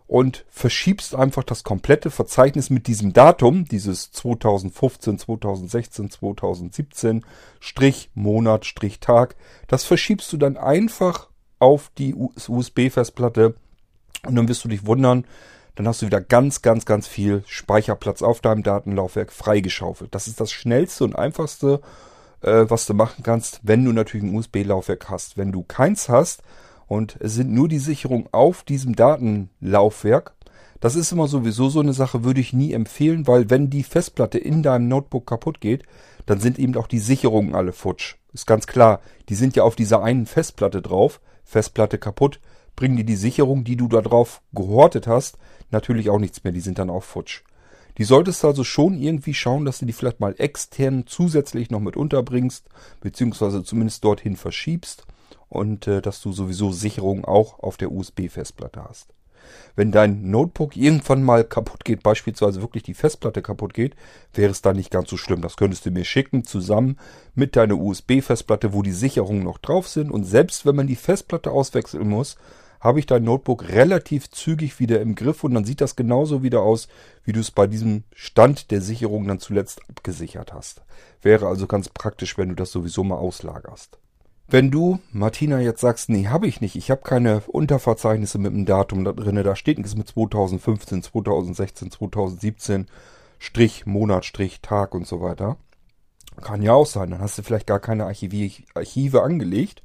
und 0.06 0.44
verschiebst 0.48 1.14
einfach 1.14 1.42
das 1.42 1.64
komplette 1.64 2.10
Verzeichnis 2.10 2.70
mit 2.70 2.86
diesem 2.86 3.12
Datum, 3.12 3.64
dieses 3.64 4.12
2015, 4.12 5.18
2016, 5.18 6.10
2017, 6.10 7.24
Strich, 7.58 8.10
Monat, 8.14 8.66
Strich, 8.66 9.00
Tag. 9.00 9.34
Das 9.66 9.84
verschiebst 9.84 10.32
du 10.32 10.36
dann 10.36 10.56
einfach 10.56 11.28
auf 11.58 11.90
die 11.98 12.14
USB-Festplatte 12.14 13.54
und 14.24 14.36
dann 14.36 14.48
wirst 14.48 14.64
du 14.64 14.68
dich 14.68 14.86
wundern, 14.86 15.26
dann 15.74 15.88
hast 15.88 16.02
du 16.02 16.06
wieder 16.06 16.20
ganz, 16.20 16.62
ganz, 16.62 16.86
ganz 16.86 17.06
viel 17.06 17.42
Speicherplatz 17.46 18.22
auf 18.22 18.40
deinem 18.40 18.62
Datenlaufwerk 18.62 19.32
freigeschaufelt. 19.32 20.14
Das 20.14 20.26
ist 20.26 20.40
das 20.40 20.52
schnellste 20.52 21.04
und 21.04 21.16
einfachste, 21.16 21.80
äh, 22.40 22.64
was 22.68 22.86
du 22.86 22.94
machen 22.94 23.22
kannst, 23.22 23.60
wenn 23.62 23.84
du 23.84 23.92
natürlich 23.92 24.24
ein 24.24 24.34
USB-Laufwerk 24.34 25.10
hast. 25.10 25.36
Wenn 25.36 25.52
du 25.52 25.62
keins 25.62 26.08
hast 26.08 26.42
und 26.86 27.16
es 27.20 27.34
sind 27.34 27.52
nur 27.52 27.68
die 27.68 27.78
Sicherungen 27.78 28.28
auf 28.32 28.62
diesem 28.62 28.94
Datenlaufwerk, 28.94 30.36
das 30.80 30.94
ist 30.94 31.12
immer 31.12 31.26
sowieso 31.26 31.68
so 31.68 31.80
eine 31.80 31.92
Sache, 31.92 32.24
würde 32.24 32.40
ich 32.40 32.52
nie 32.52 32.72
empfehlen, 32.72 33.26
weil 33.26 33.48
wenn 33.50 33.70
die 33.70 33.82
Festplatte 33.82 34.38
in 34.38 34.62
deinem 34.62 34.88
Notebook 34.88 35.26
kaputt 35.26 35.60
geht, 35.60 35.84
dann 36.26 36.38
sind 36.38 36.58
eben 36.58 36.76
auch 36.76 36.86
die 36.86 36.98
Sicherungen 36.98 37.54
alle 37.54 37.72
futsch. 37.72 38.16
Ist 38.32 38.46
ganz 38.46 38.66
klar, 38.66 39.00
die 39.28 39.34
sind 39.34 39.56
ja 39.56 39.62
auf 39.62 39.76
dieser 39.76 40.02
einen 40.02 40.26
Festplatte 40.26 40.82
drauf. 40.82 41.20
Festplatte 41.44 41.96
kaputt, 41.96 42.40
bringen 42.74 42.96
dir 42.96 43.04
die 43.04 43.16
Sicherung, 43.16 43.64
die 43.64 43.76
du 43.76 43.88
da 43.88 44.02
drauf 44.02 44.42
gehortet 44.52 45.06
hast, 45.06 45.38
natürlich 45.70 46.10
auch 46.10 46.18
nichts 46.18 46.44
mehr. 46.44 46.52
Die 46.52 46.60
sind 46.60 46.78
dann 46.78 46.90
auch 46.90 47.04
futsch. 47.04 47.42
Die 47.96 48.04
solltest 48.04 48.44
also 48.44 48.62
schon 48.62 48.98
irgendwie 48.98 49.32
schauen, 49.32 49.64
dass 49.64 49.78
du 49.78 49.86
die 49.86 49.94
vielleicht 49.94 50.20
mal 50.20 50.34
extern 50.36 51.04
zusätzlich 51.06 51.70
noch 51.70 51.80
mit 51.80 51.96
unterbringst, 51.96 52.68
beziehungsweise 53.00 53.64
zumindest 53.64 54.04
dorthin 54.04 54.36
verschiebst 54.36 55.06
und 55.48 55.86
äh, 55.86 56.02
dass 56.02 56.20
du 56.20 56.32
sowieso 56.32 56.72
Sicherung 56.72 57.24
auch 57.24 57.60
auf 57.60 57.76
der 57.76 57.92
USB-Festplatte 57.92 58.84
hast. 58.84 59.14
Wenn 59.74 59.92
dein 59.92 60.30
Notebook 60.30 60.76
irgendwann 60.76 61.22
mal 61.22 61.44
kaputt 61.44 61.84
geht, 61.84 62.02
beispielsweise 62.02 62.62
wirklich 62.62 62.82
die 62.82 62.94
Festplatte 62.94 63.42
kaputt 63.42 63.74
geht, 63.74 63.94
wäre 64.34 64.50
es 64.50 64.62
dann 64.62 64.76
nicht 64.76 64.90
ganz 64.90 65.10
so 65.10 65.16
schlimm. 65.16 65.42
Das 65.42 65.56
könntest 65.56 65.86
du 65.86 65.90
mir 65.90 66.04
schicken, 66.04 66.44
zusammen 66.44 66.98
mit 67.34 67.56
deiner 67.56 67.78
USB-Festplatte, 67.78 68.72
wo 68.72 68.82
die 68.82 68.92
Sicherungen 68.92 69.44
noch 69.44 69.58
drauf 69.58 69.88
sind. 69.88 70.10
Und 70.10 70.24
selbst 70.24 70.66
wenn 70.66 70.76
man 70.76 70.86
die 70.86 70.96
Festplatte 70.96 71.50
auswechseln 71.50 72.08
muss, 72.08 72.36
habe 72.80 72.98
ich 72.98 73.06
dein 73.06 73.24
Notebook 73.24 73.68
relativ 73.68 74.30
zügig 74.30 74.78
wieder 74.78 75.00
im 75.00 75.14
Griff 75.14 75.44
und 75.44 75.54
dann 75.54 75.64
sieht 75.64 75.80
das 75.80 75.96
genauso 75.96 76.42
wieder 76.42 76.60
aus, 76.60 76.88
wie 77.24 77.32
du 77.32 77.40
es 77.40 77.50
bei 77.50 77.66
diesem 77.66 78.04
Stand 78.14 78.70
der 78.70 78.80
Sicherung 78.80 79.26
dann 79.26 79.40
zuletzt 79.40 79.80
abgesichert 79.88 80.52
hast. 80.52 80.82
Wäre 81.22 81.48
also 81.48 81.66
ganz 81.66 81.88
praktisch, 81.88 82.38
wenn 82.38 82.50
du 82.50 82.54
das 82.54 82.70
sowieso 82.70 83.02
mal 83.02 83.16
auslagerst. 83.16 83.98
Wenn 84.48 84.70
du, 84.70 85.00
Martina, 85.10 85.58
jetzt 85.58 85.80
sagst, 85.80 86.08
nee, 86.08 86.28
habe 86.28 86.46
ich 86.46 86.60
nicht, 86.60 86.76
ich 86.76 86.92
habe 86.92 87.02
keine 87.02 87.42
Unterverzeichnisse 87.48 88.38
mit 88.38 88.52
dem 88.52 88.64
Datum 88.64 89.04
da 89.04 89.12
drin, 89.12 89.42
da 89.42 89.56
steht 89.56 89.78
nichts 89.78 89.96
mit 89.96 90.08
2015, 90.08 91.02
2016, 91.02 91.90
2017, 91.90 92.86
Strich, 93.40 93.86
Monat, 93.86 94.24
Strich, 94.24 94.60
Tag 94.60 94.94
und 94.94 95.06
so 95.06 95.20
weiter. 95.20 95.56
Kann 96.40 96.62
ja 96.62 96.74
auch 96.74 96.86
sein, 96.86 97.10
dann 97.10 97.20
hast 97.20 97.38
du 97.38 97.42
vielleicht 97.42 97.66
gar 97.66 97.80
keine 97.80 98.04
Archiv 98.04 98.62
Archive 98.74 99.22
angelegt. 99.22 99.82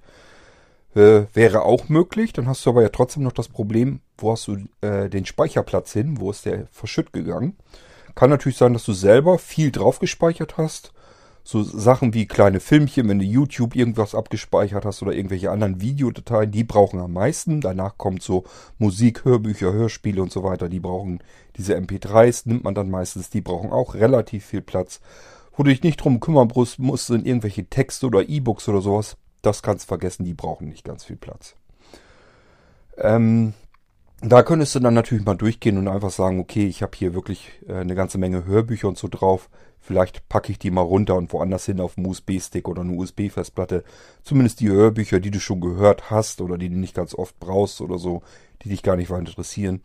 Äh, 0.94 1.24
wäre 1.34 1.64
auch 1.64 1.90
möglich, 1.90 2.34
dann 2.34 2.48
hast 2.48 2.66
du 2.66 2.70
aber 2.70 2.84
ja 2.84 2.90
trotzdem 2.90 3.24
noch 3.24 3.32
das 3.32 3.48
Problem, 3.48 4.02
wo 4.18 4.32
hast 4.32 4.48
du 4.48 4.58
äh, 4.82 5.10
den 5.10 5.26
Speicherplatz 5.26 5.94
hin, 5.94 6.20
wo 6.20 6.30
ist 6.30 6.46
der 6.46 6.68
verschütt 6.72 7.14
gegangen. 7.14 7.58
Kann 8.14 8.30
natürlich 8.30 8.58
sein, 8.58 8.74
dass 8.74 8.84
du 8.84 8.94
selber 8.94 9.40
viel 9.40 9.72
drauf 9.72 10.00
gespeichert 10.00 10.58
hast 10.58 10.94
so 11.44 11.64
Sachen 11.64 12.14
wie 12.14 12.28
kleine 12.28 12.60
Filmchen, 12.60 13.10
wenn 13.10 13.20
du 13.20 13.26
YouTube 13.26 13.76
irgendwas 13.76 14.16
abgespeichert 14.16 14.86
hast 14.86 15.02
oder 15.02 15.14
irgendwelche 15.14 15.52
anderen 15.52 15.82
Videodateien, 15.82 16.52
die 16.52 16.64
brauchen 16.64 17.00
am 17.00 17.14
meisten. 17.14 17.62
Danach 17.62 17.98
kommt 17.98 18.22
so 18.22 18.44
Musik, 18.78 19.26
Hörbücher, 19.26 19.74
Hörspiele 19.74 20.22
und 20.22 20.32
so 20.32 20.44
weiter. 20.44 20.70
Die 20.70 20.80
brauchen 20.80 21.20
diese 21.58 21.76
MP3s, 21.76 22.44
nimmt 22.46 22.64
man 22.64 22.76
dann 22.76 22.90
meistens. 22.90 23.30
Die 23.30 23.42
brauchen 23.42 23.72
auch 23.72 23.96
relativ 23.96 24.46
viel 24.46 24.62
Platz. 24.62 25.02
Wo 25.56 25.64
du 25.64 25.72
dich 25.72 25.84
nicht 25.84 25.98
drum 25.98 26.20
kümmern 26.20 26.52
musst, 26.78 27.08
sind 27.08 27.26
irgendwelche 27.26 27.66
Texte 27.66 28.08
oder 28.08 28.28
E-Books 28.28 28.70
oder 28.70 28.82
sowas. 28.82 29.18
Das 29.42 29.64
kannst 29.64 29.86
du 29.86 29.88
vergessen, 29.88 30.24
die 30.24 30.34
brauchen 30.34 30.70
nicht 30.70 30.84
ganz 30.84 31.04
viel 31.04 31.18
Platz. 31.18 31.56
Ähm, 32.98 33.54
da 34.22 34.44
könntest 34.44 34.76
du 34.76 34.80
dann 34.80 34.94
natürlich 34.94 35.26
mal 35.26 35.36
durchgehen 35.36 35.78
und 35.78 35.88
einfach 35.88 36.12
sagen, 36.12 36.40
okay, 36.40 36.68
ich 36.68 36.84
habe 36.84 36.96
hier 36.96 37.16
wirklich 37.16 37.50
äh, 37.68 37.74
eine 37.74 37.96
ganze 37.96 38.20
Menge 38.20 38.46
Hörbücher 38.46 38.88
und 38.88 38.98
so 38.98 39.08
drauf. 39.10 39.50
Vielleicht 39.82 40.30
packe 40.30 40.52
ich 40.52 40.60
die 40.60 40.72
mal 40.72 40.82
runter 40.82 41.16
und 41.16 41.34
woanders 41.34 41.66
hin 41.66 41.82
auf 41.82 41.98
einen 41.98 42.06
USB-Stick 42.06 42.68
oder 42.68 42.82
eine 42.82 42.94
USB-Festplatte. 42.94 43.84
Zumindest 44.24 44.60
die 44.60 44.70
Hörbücher, 44.70 45.20
die 45.20 45.32
du 45.32 45.40
schon 45.40 45.60
gehört 45.60 46.12
hast 46.12 46.40
oder 46.40 46.58
die 46.58 46.70
du 46.70 46.78
nicht 46.78 46.96
ganz 46.96 47.16
oft 47.16 47.40
brauchst 47.40 47.82
oder 47.82 47.98
so, 47.98 48.22
die 48.62 48.70
dich 48.70 48.84
gar 48.84 48.96
nicht 48.96 49.10
weiter 49.10 49.22
interessieren, 49.22 49.82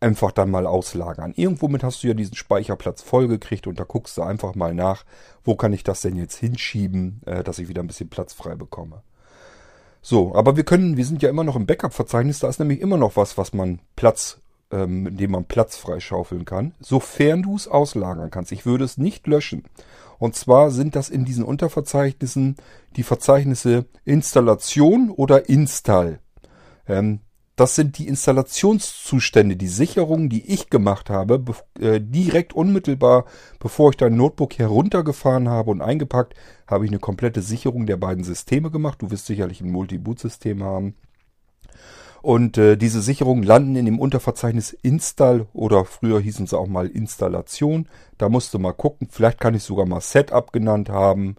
einfach 0.00 0.32
dann 0.32 0.50
mal 0.50 0.66
auslagern. 0.66 1.32
Irgendwomit 1.34 1.82
hast 1.82 2.02
du 2.02 2.08
ja 2.08 2.14
diesen 2.14 2.36
Speicherplatz 2.36 3.02
vollgekriegt 3.02 3.66
und 3.66 3.80
da 3.80 3.84
guckst 3.84 4.16
du 4.16 4.22
einfach 4.22 4.54
mal 4.54 4.74
nach, 4.74 5.04
wo 5.44 5.56
kann 5.56 5.72
ich 5.72 5.82
das 5.82 6.02
denn 6.02 6.16
jetzt 6.16 6.36
hinschieben, 6.36 7.22
äh, 7.26 7.42
dass 7.42 7.58
ich 7.58 7.68
wieder 7.68 7.82
ein 7.82 7.88
bisschen 7.88 8.10
Platz 8.10 8.32
frei 8.32 8.54
bekomme. 8.54 9.02
So, 10.00 10.34
aber 10.34 10.56
wir 10.56 10.64
können, 10.64 10.96
wir 10.96 11.04
sind 11.04 11.22
ja 11.22 11.28
immer 11.28 11.44
noch 11.44 11.56
im 11.56 11.66
Backup-Verzeichnis, 11.66 12.38
da 12.38 12.48
ist 12.48 12.60
nämlich 12.60 12.80
immer 12.80 12.96
noch 12.96 13.16
was, 13.16 13.36
was 13.36 13.52
man 13.52 13.80
Platz, 13.96 14.38
ähm, 14.70 15.04
mit 15.04 15.20
dem 15.20 15.32
man 15.32 15.44
Platz 15.44 15.76
freischaufeln 15.76 16.44
kann, 16.44 16.74
sofern 16.80 17.42
du 17.42 17.56
es 17.56 17.68
auslagern 17.68 18.30
kannst. 18.30 18.52
Ich 18.52 18.66
würde 18.66 18.84
es 18.84 18.98
nicht 18.98 19.26
löschen. 19.26 19.64
Und 20.18 20.34
zwar 20.34 20.70
sind 20.70 20.96
das 20.96 21.10
in 21.10 21.24
diesen 21.24 21.44
Unterverzeichnissen 21.44 22.56
die 22.96 23.02
Verzeichnisse 23.02 23.86
Installation 24.04 25.10
oder 25.10 25.48
Install. 25.48 26.18
Ähm, 26.86 27.20
das 27.58 27.74
sind 27.74 27.98
die 27.98 28.06
Installationszustände, 28.06 29.56
die 29.56 29.66
Sicherungen, 29.66 30.28
die 30.28 30.46
ich 30.46 30.70
gemacht 30.70 31.10
habe, 31.10 31.42
äh, 31.80 32.00
direkt 32.00 32.52
unmittelbar, 32.52 33.24
bevor 33.58 33.90
ich 33.90 33.96
dein 33.96 34.16
Notebook 34.16 34.58
heruntergefahren 34.58 35.48
habe 35.48 35.72
und 35.72 35.82
eingepackt, 35.82 36.34
habe 36.68 36.84
ich 36.84 36.90
eine 36.92 37.00
komplette 37.00 37.42
Sicherung 37.42 37.86
der 37.86 37.96
beiden 37.96 38.22
Systeme 38.22 38.70
gemacht. 38.70 39.02
Du 39.02 39.10
wirst 39.10 39.26
sicherlich 39.26 39.60
ein 39.60 39.72
Multi-Boot-System 39.72 40.62
haben. 40.62 40.94
Und 42.20 42.58
äh, 42.58 42.76
diese 42.76 43.00
Sicherungen 43.00 43.44
landen 43.44 43.76
in 43.76 43.86
dem 43.86 43.98
Unterverzeichnis 43.98 44.72
Install 44.72 45.46
oder 45.52 45.84
früher 45.84 46.20
hießen 46.20 46.46
sie 46.46 46.58
auch 46.58 46.66
mal 46.66 46.88
Installation. 46.88 47.88
Da 48.18 48.28
musst 48.28 48.52
du 48.54 48.58
mal 48.58 48.72
gucken. 48.72 49.08
Vielleicht 49.10 49.40
kann 49.40 49.54
ich 49.54 49.62
sogar 49.62 49.86
mal 49.86 50.00
Setup 50.00 50.52
genannt 50.52 50.88
haben. 50.88 51.36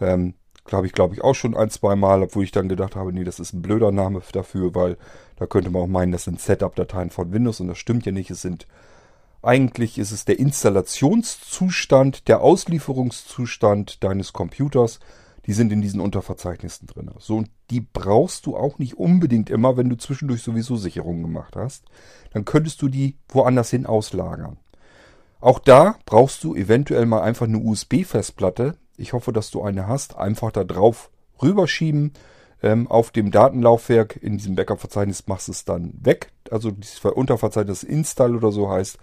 Ähm, 0.00 0.34
habe 0.72 0.86
ich, 0.86 0.92
glaube 0.92 1.14
ich, 1.14 1.22
auch 1.22 1.34
schon 1.34 1.56
ein, 1.56 1.70
zwei 1.70 1.96
Mal, 1.96 2.22
obwohl 2.22 2.44
ich 2.44 2.52
dann 2.52 2.68
gedacht 2.68 2.94
habe, 2.94 3.12
nee, 3.12 3.24
das 3.24 3.40
ist 3.40 3.52
ein 3.52 3.62
blöder 3.62 3.90
Name 3.90 4.22
dafür, 4.32 4.74
weil 4.74 4.96
da 5.36 5.46
könnte 5.46 5.70
man 5.70 5.82
auch 5.82 5.86
meinen, 5.88 6.12
das 6.12 6.24
sind 6.24 6.40
Setup-Dateien 6.40 7.10
von 7.10 7.32
Windows 7.32 7.60
und 7.60 7.68
das 7.68 7.78
stimmt 7.78 8.06
ja 8.06 8.12
nicht. 8.12 8.30
Es 8.30 8.42
sind 8.42 8.66
eigentlich 9.42 9.98
ist 9.98 10.12
es 10.12 10.26
der 10.26 10.38
Installationszustand, 10.38 12.28
der 12.28 12.42
Auslieferungszustand 12.42 14.04
deines 14.04 14.32
Computers. 14.32 15.00
Die 15.50 15.54
sind 15.54 15.72
in 15.72 15.80
diesen 15.80 16.00
Unterverzeichnissen 16.00 16.86
drin. 16.86 17.10
So, 17.18 17.38
und 17.38 17.50
die 17.70 17.80
brauchst 17.80 18.46
du 18.46 18.56
auch 18.56 18.78
nicht 18.78 18.96
unbedingt 18.96 19.50
immer, 19.50 19.76
wenn 19.76 19.88
du 19.88 19.96
zwischendurch 19.96 20.44
sowieso 20.44 20.76
Sicherungen 20.76 21.22
gemacht 21.22 21.56
hast. 21.56 21.86
Dann 22.32 22.44
könntest 22.44 22.80
du 22.82 22.88
die 22.88 23.16
woanders 23.28 23.68
hin 23.68 23.84
auslagern. 23.84 24.58
Auch 25.40 25.58
da 25.58 25.96
brauchst 26.06 26.44
du 26.44 26.54
eventuell 26.54 27.04
mal 27.04 27.22
einfach 27.22 27.48
eine 27.48 27.58
USB-Festplatte, 27.58 28.76
ich 28.96 29.12
hoffe, 29.12 29.32
dass 29.32 29.50
du 29.50 29.60
eine 29.64 29.88
hast. 29.88 30.16
Einfach 30.16 30.52
da 30.52 30.62
drauf 30.62 31.10
rüberschieben. 31.42 32.12
Ähm, 32.62 32.86
auf 32.86 33.10
dem 33.10 33.32
Datenlaufwerk 33.32 34.14
in 34.22 34.36
diesem 34.36 34.54
Backup-Verzeichnis 34.54 35.26
machst 35.26 35.48
du 35.48 35.52
es 35.52 35.64
dann 35.64 35.94
weg. 36.00 36.30
Also 36.48 36.70
dieses 36.70 37.04
Unterverzeichnis 37.04 37.82
Install 37.82 38.36
oder 38.36 38.52
so 38.52 38.70
heißt. 38.70 39.00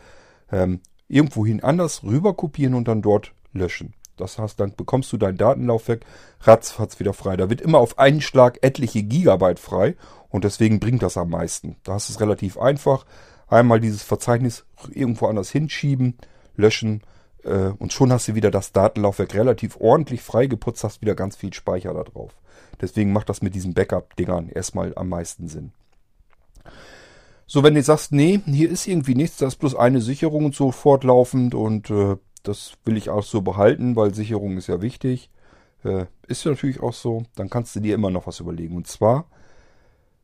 Ähm, 0.50 0.80
irgendwohin 1.10 1.62
anders 1.62 2.04
rüber 2.04 2.36
kopieren 2.36 2.74
und 2.74 2.88
dann 2.88 3.02
dort 3.02 3.34
löschen. 3.52 3.96
Das 4.18 4.38
heißt, 4.38 4.60
dann 4.60 4.76
bekommst 4.76 5.12
du 5.14 5.18
dein 5.18 5.38
Datenlaufwerk 5.38 6.06
ratzfatz 6.42 7.00
wieder 7.00 7.14
frei. 7.14 7.38
Da 7.38 7.50
wird 7.50 7.62
immer 7.62 7.80
auf 7.80 7.98
einen 8.00 8.22
Schlag 8.22 8.60
etliche 8.62 9.04
Gigabyte 9.04 9.60
frei 9.60 9.96
und 10.30 10.44
deswegen 10.44 10.80
bringt 10.80 11.04
das 11.04 11.18
am 11.18 11.30
meisten. 11.30 11.78
Da 11.84 11.96
ist 11.96 12.10
es 12.10 12.20
relativ 12.20 12.58
einfach. 12.58 13.06
Einmal 13.48 13.80
dieses 13.80 14.04
Verzeichnis 14.04 14.66
irgendwo 14.92 15.28
anders 15.28 15.50
hinschieben, 15.50 16.18
löschen 16.56 17.02
äh, 17.44 17.72
und 17.80 17.94
schon 17.94 18.12
hast 18.12 18.28
du 18.28 18.36
wieder 18.36 18.52
das 18.52 18.74
Datenlaufwerk 18.74 19.34
relativ 19.34 19.78
ordentlich 19.80 20.22
freigeputzt, 20.22 20.84
hast 20.84 21.02
wieder 21.02 21.16
ganz 21.16 21.36
viel 21.36 21.54
Speicher 21.54 21.94
da 21.94 22.04
drauf. 22.04 22.36
Deswegen 22.82 23.14
macht 23.14 23.30
das 23.30 23.42
mit 23.42 23.56
diesen 23.56 23.74
Backup-Dingern 23.74 24.50
erstmal 24.50 24.94
am 24.96 25.10
meisten 25.10 25.48
Sinn. 25.48 25.72
So, 27.50 27.64
wenn 27.64 27.76
du 27.76 27.82
sagst, 27.82 28.12
nee, 28.12 28.42
hier 28.46 28.70
ist 28.70 28.88
irgendwie 28.88 29.16
nichts, 29.16 29.38
da 29.38 29.48
ist 29.48 29.56
bloß 29.56 29.76
eine 29.76 30.02
Sicherung 30.02 30.46
und 30.46 30.56
so 30.56 30.72
fortlaufend 30.72 31.56
und 31.56 31.90
äh, 31.90 32.18
das 32.48 32.74
will 32.86 32.98
ich 32.98 33.10
auch 33.10 33.24
so 33.24 33.42
behalten, 33.42 33.96
weil 33.96 34.14
Sicherung 34.14 34.58
ist 34.58 34.68
ja 34.68 34.82
wichtig. 34.82 35.30
Äh, 35.84 36.06
ist 36.28 36.44
ja 36.44 36.52
natürlich 36.52 36.82
auch 36.82 36.94
so, 36.94 37.24
dann 37.36 37.50
kannst 37.50 37.76
du 37.76 37.80
dir 37.80 37.96
immer 37.96 38.10
noch 38.10 38.28
was 38.28 38.40
überlegen. 38.40 38.76
Und 38.76 38.88
zwar, 38.88 39.26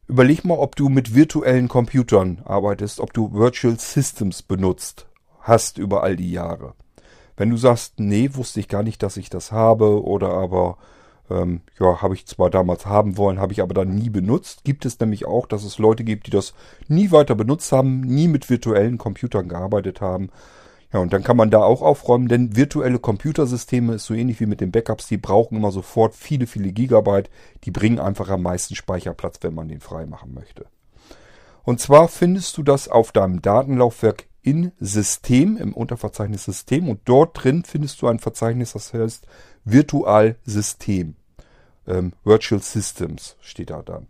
überleg 0.08 0.46
mal, 0.46 0.58
ob 0.58 0.75
du 0.75 0.89
mit 0.89 1.15
virtuellen 1.15 1.68
Computern 1.68 2.42
arbeitest, 2.46 3.00
ob 3.00 3.13
du 3.13 3.34
Virtual 3.34 3.77
Systems 3.80 4.42
benutzt 4.42 5.08
hast 5.39 5.77
über 5.77 6.03
all 6.03 6.15
die 6.15 6.32
Jahre. 6.32 6.74
Wenn 7.36 7.50
du 7.50 7.58
sagst, 7.58 8.00
nee, 8.00 8.30
wusste 8.34 8.60
ich 8.60 8.68
gar 8.68 8.84
nicht, 8.84 9.03
dass 9.03 9.18
ich 9.18 9.30
das 9.30 9.51
habe 9.51 10.03
oder 10.03 10.30
aber 10.30 10.77
ähm, 11.30 11.62
ja, 11.80 12.01
habe 12.01 12.15
ich 12.15 12.25
zwar 12.27 12.50
damals 12.50 12.86
haben 12.86 13.18
wollen, 13.18 13.39
habe 13.39 13.53
ich 13.53 13.62
aber 13.62 13.74
dann 13.74 13.96
nie 13.96 14.10
benutzt, 14.10 14.63
gibt 14.63 14.86
es 14.86 15.00
nämlich 15.00 15.25
auch, 15.25 15.48
dass 15.48 15.63
es 15.63 15.80
Leute 15.80 16.03
gibt, 16.03 16.27
die 16.27 16.32
das 16.32 16.53
nie 16.88 17.12
weiter 17.12 17.36
benutzt 17.36 17.72
haben, 17.72 18.01
nie 18.01 18.27
mit 18.27 18.50
virtuellen 18.50 18.98
Computern 18.98 19.48
gearbeitet 19.48 20.01
haben. 20.01 20.30
Ja, 20.94 21.00
und 21.00 21.12
dann 21.12 21.24
kann 21.24 21.38
man 21.38 21.50
da 21.50 21.64
auch 21.64 21.82
aufräumen, 21.82 22.28
denn 22.28 22.56
virtuelle 22.56 23.00
Computersysteme 23.00 23.96
ist 23.96 24.06
so 24.06 24.14
ähnlich 24.14 24.40
wie 24.40 24.46
mit 24.46 24.62
den 24.62 24.72
Backups, 24.72 25.08
die 25.08 25.18
brauchen 25.18 25.58
immer 25.58 25.72
sofort 25.72 26.14
viele, 26.14 26.46
viele 26.46 26.72
Gigabyte, 26.72 27.32
die 27.64 27.72
bringen 27.72 28.00
einfach 28.00 28.30
am 28.30 28.44
meisten 28.44 28.76
Speicherplatz, 28.76 29.40
wenn 29.42 29.56
man 29.56 29.68
den 29.68 29.80
frei 29.80 30.06
machen 30.06 30.36
möchte. 30.36 30.68
Und 31.64 31.80
zwar 31.80 32.10
findest 32.10 32.58
du 32.58 32.64
das 32.64 32.90
auf 32.90 33.12
deinem 33.12 33.42
Datenlaufwerk 33.42 34.28
in 34.44 34.72
System, 34.80 35.58
im 35.58 35.74
Unterverzeichnis 35.74 36.44
System 36.44 36.90
und 36.90 37.00
dort 37.06 37.44
drin 37.44 37.64
findest 37.66 38.02
du 38.02 38.08
ein 38.08 38.20
Verzeichnis, 38.20 38.74
das 38.74 38.94
heißt 38.94 39.26
Virtual 39.66 40.36
System. 40.46 41.16
Ähm, 41.88 42.14
Virtual 42.24 42.62
Systems 42.62 43.36
steht 43.42 43.72
da 43.72 43.82
dann. 43.82 44.08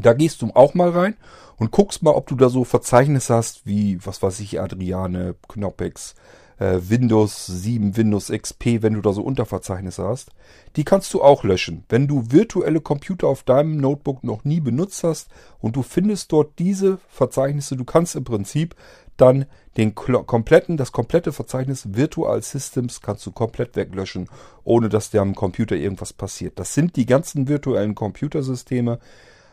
Da 0.00 0.12
gehst 0.12 0.42
du 0.42 0.50
auch 0.54 0.74
mal 0.74 0.90
rein 0.90 1.16
und 1.56 1.70
guckst 1.70 2.02
mal, 2.02 2.12
ob 2.12 2.26
du 2.26 2.36
da 2.36 2.48
so 2.48 2.64
Verzeichnisse 2.64 3.34
hast 3.34 3.66
wie, 3.66 3.98
was 4.04 4.22
weiß 4.22 4.40
ich, 4.40 4.60
Adriane, 4.60 5.34
Knopex, 5.48 6.14
äh, 6.58 6.78
Windows 6.80 7.46
7, 7.46 7.96
Windows 7.96 8.28
XP, 8.28 8.82
wenn 8.82 8.94
du 8.94 9.00
da 9.00 9.12
so 9.12 9.22
Unterverzeichnisse 9.22 10.04
hast. 10.04 10.30
Die 10.76 10.84
kannst 10.84 11.12
du 11.14 11.22
auch 11.22 11.44
löschen. 11.44 11.84
Wenn 11.88 12.06
du 12.06 12.30
virtuelle 12.30 12.80
Computer 12.80 13.28
auf 13.28 13.42
deinem 13.42 13.76
Notebook 13.78 14.24
noch 14.24 14.44
nie 14.44 14.60
benutzt 14.60 15.04
hast 15.04 15.28
und 15.60 15.76
du 15.76 15.82
findest 15.82 16.32
dort 16.32 16.58
diese 16.58 16.98
Verzeichnisse, 17.08 17.76
du 17.76 17.84
kannst 17.84 18.16
im 18.16 18.24
Prinzip 18.24 18.74
dann 19.16 19.46
den 19.76 19.94
kompletten, 19.94 20.76
das 20.76 20.92
komplette 20.92 21.32
Verzeichnis 21.32 21.94
Virtual 21.94 22.42
Systems 22.42 23.00
kannst 23.00 23.24
du 23.26 23.32
komplett 23.32 23.76
weglöschen, 23.76 24.28
ohne 24.64 24.88
dass 24.88 25.10
dir 25.10 25.22
am 25.22 25.34
Computer 25.34 25.76
irgendwas 25.76 26.12
passiert. 26.12 26.58
Das 26.58 26.74
sind 26.74 26.96
die 26.96 27.06
ganzen 27.06 27.48
virtuellen 27.48 27.94
Computersysteme. 27.94 28.98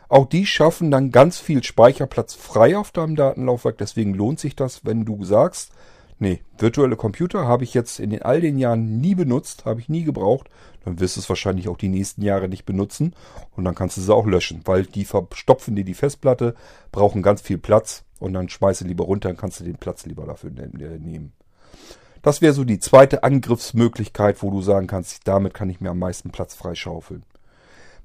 Auch 0.09 0.25
die 0.25 0.45
schaffen 0.45 0.91
dann 0.91 1.11
ganz 1.11 1.39
viel 1.39 1.63
Speicherplatz 1.63 2.33
frei 2.33 2.77
auf 2.77 2.91
deinem 2.91 3.15
Datenlaufwerk. 3.15 3.77
Deswegen 3.77 4.13
lohnt 4.13 4.39
sich 4.39 4.55
das, 4.55 4.85
wenn 4.85 5.05
du 5.05 5.23
sagst, 5.23 5.71
Nee, 6.19 6.41
virtuelle 6.57 6.95
Computer 6.95 7.47
habe 7.47 7.65
ich 7.65 7.73
jetzt 7.73 7.99
in 7.99 8.11
den, 8.11 8.21
all 8.21 8.39
den 8.39 8.57
Jahren 8.57 9.01
nie 9.01 9.13
benutzt, 9.13 9.65
habe 9.65 9.81
ich 9.81 9.89
nie 9.89 10.05
gebraucht. 10.05 10.49
Dann 10.85 10.99
wirst 10.99 11.17
du 11.17 11.19
es 11.19 11.27
wahrscheinlich 11.27 11.67
auch 11.67 11.75
die 11.75 11.89
nächsten 11.89 12.21
Jahre 12.21 12.47
nicht 12.47 12.65
benutzen 12.65 13.13
und 13.57 13.65
dann 13.65 13.75
kannst 13.75 13.97
du 13.97 14.01
sie 14.01 14.13
auch 14.13 14.25
löschen, 14.25 14.61
weil 14.63 14.85
die 14.85 15.03
verstopfen 15.03 15.75
dir 15.75 15.83
die 15.83 15.93
Festplatte, 15.93 16.55
brauchen 16.93 17.23
ganz 17.23 17.41
viel 17.41 17.57
Platz 17.57 18.05
und 18.19 18.33
dann 18.33 18.47
schmeiße 18.47 18.85
lieber 18.85 19.03
runter, 19.03 19.27
dann 19.29 19.37
kannst 19.37 19.59
du 19.59 19.63
den 19.65 19.75
Platz 19.75 20.05
lieber 20.05 20.25
dafür 20.25 20.51
ne-, 20.51 20.69
ne-, 20.71 20.99
nehmen. 20.99 21.33
Das 22.21 22.41
wäre 22.41 22.53
so 22.53 22.63
die 22.63 22.79
zweite 22.79 23.23
Angriffsmöglichkeit, 23.23 24.41
wo 24.41 24.49
du 24.49 24.61
sagen 24.61 24.87
kannst, 24.87 25.27
damit 25.27 25.53
kann 25.53 25.69
ich 25.69 25.81
mir 25.81 25.89
am 25.89 25.99
meisten 25.99 26.31
Platz 26.31 26.55
freischaufeln. 26.55 27.23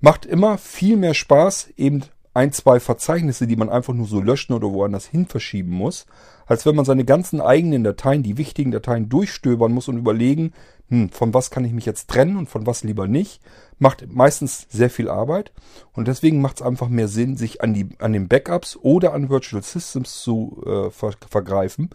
Macht 0.01 0.27
immer 0.27 0.59
viel 0.59 0.97
mehr 0.97 1.15
Spaß, 1.15 1.71
eben 1.77 2.05
ein, 2.35 2.53
zwei 2.53 2.79
Verzeichnisse, 2.79 3.49
die 3.49 3.57
man 3.57 3.69
einfach 3.69 3.95
nur 3.95 4.07
so 4.07 4.21
löschen 4.21 4.53
oder 4.53 4.71
woanders 4.73 5.07
hin 5.07 5.27
verschieben 5.27 5.73
muss, 5.73 6.07
als 6.47 6.65
wenn 6.65 6.77
man 6.77 6.85
seine 6.85 7.05
ganzen 7.05 7.41
eigenen 7.41 7.83
Dateien, 7.83 8.23
die 8.23 8.39
wichtigen 8.39 8.71
Dateien 8.71 9.09
durchstöbern 9.09 9.73
muss 9.73 9.89
und 9.89 9.99
überlegen, 9.99 10.53
hm, 10.89 11.11
von 11.11 11.35
was 11.35 11.51
kann 11.51 11.65
ich 11.65 11.73
mich 11.73 11.85
jetzt 11.85 12.09
trennen 12.09 12.37
und 12.37 12.49
von 12.49 12.65
was 12.65 12.85
lieber 12.85 13.09
nicht, 13.09 13.43
macht 13.79 14.07
meistens 14.13 14.67
sehr 14.71 14.89
viel 14.89 15.09
Arbeit 15.09 15.53
und 15.93 16.07
deswegen 16.07 16.41
macht 16.41 16.61
es 16.61 16.67
einfach 16.67 16.89
mehr 16.89 17.09
Sinn, 17.09 17.37
sich 17.37 17.61
an, 17.61 17.75
die, 17.75 17.89
an 17.99 18.13
den 18.13 18.29
Backups 18.29 18.77
oder 18.77 19.15
an 19.15 19.31
Virtual 19.31 19.63
Systems 19.63 20.23
zu 20.23 20.63
äh, 20.65 20.91
ver 20.91 21.15
vergreifen, 21.29 21.91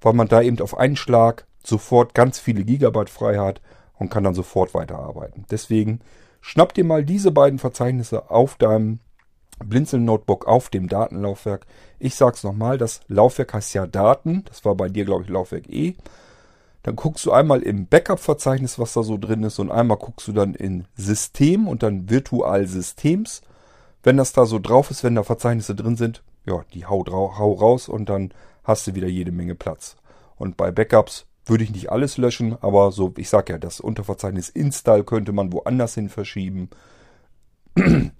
weil 0.00 0.12
man 0.12 0.28
da 0.28 0.42
eben 0.42 0.60
auf 0.60 0.76
einen 0.76 0.96
Schlag 0.96 1.46
sofort 1.62 2.14
ganz 2.14 2.40
viele 2.40 2.64
Gigabyte 2.64 3.10
frei 3.10 3.38
hat 3.38 3.60
und 3.96 4.10
kann 4.10 4.24
dann 4.24 4.34
sofort 4.34 4.74
weiterarbeiten. 4.74 5.46
Deswegen 5.50 6.00
schnapp 6.44 6.74
dir 6.74 6.84
mal 6.84 7.04
diese 7.04 7.30
beiden 7.30 7.58
Verzeichnisse 7.58 8.30
auf 8.30 8.56
deinem 8.56 9.00
Blinzeln 9.64 10.04
Notebook 10.04 10.46
auf 10.46 10.68
dem 10.68 10.88
Datenlaufwerk. 10.88 11.66
Ich 11.98 12.16
sag's 12.16 12.44
nochmal, 12.44 12.76
das 12.76 13.00
Laufwerk 13.08 13.54
heißt 13.54 13.72
ja 13.72 13.86
Daten. 13.86 14.44
Das 14.44 14.62
war 14.64 14.74
bei 14.74 14.90
dir, 14.90 15.06
glaube 15.06 15.24
ich, 15.24 15.30
Laufwerk 15.30 15.68
E. 15.70 15.94
Dann 16.82 16.96
guckst 16.96 17.24
du 17.24 17.32
einmal 17.32 17.62
im 17.62 17.86
Backup-Verzeichnis, 17.86 18.78
was 18.78 18.92
da 18.92 19.02
so 19.02 19.16
drin 19.16 19.42
ist, 19.42 19.58
und 19.58 19.70
einmal 19.70 19.96
guckst 19.96 20.28
du 20.28 20.32
dann 20.32 20.54
in 20.54 20.84
System 20.96 21.66
und 21.66 21.82
dann 21.82 22.10
Virtual 22.10 22.66
Systems. 22.66 23.40
Wenn 24.02 24.18
das 24.18 24.34
da 24.34 24.44
so 24.44 24.58
drauf 24.58 24.90
ist, 24.90 25.02
wenn 25.02 25.14
da 25.14 25.22
Verzeichnisse 25.22 25.74
drin 25.74 25.96
sind, 25.96 26.22
ja, 26.44 26.62
die 26.74 26.84
hau, 26.84 27.06
hau 27.06 27.52
raus 27.54 27.88
und 27.88 28.10
dann 28.10 28.34
hast 28.64 28.86
du 28.86 28.94
wieder 28.94 29.08
jede 29.08 29.32
Menge 29.32 29.54
Platz. 29.54 29.96
Und 30.36 30.58
bei 30.58 30.70
Backups 30.70 31.24
würde 31.46 31.64
ich 31.64 31.72
nicht 31.72 31.90
alles 31.90 32.16
löschen, 32.16 32.56
aber 32.60 32.92
so, 32.92 33.12
ich 33.16 33.28
sag 33.28 33.50
ja, 33.50 33.58
das 33.58 33.80
Unterverzeichnis 33.80 34.48
Install 34.48 35.04
könnte 35.04 35.32
man 35.32 35.52
woanders 35.52 35.94
hin 35.94 36.08
verschieben. 36.08 36.70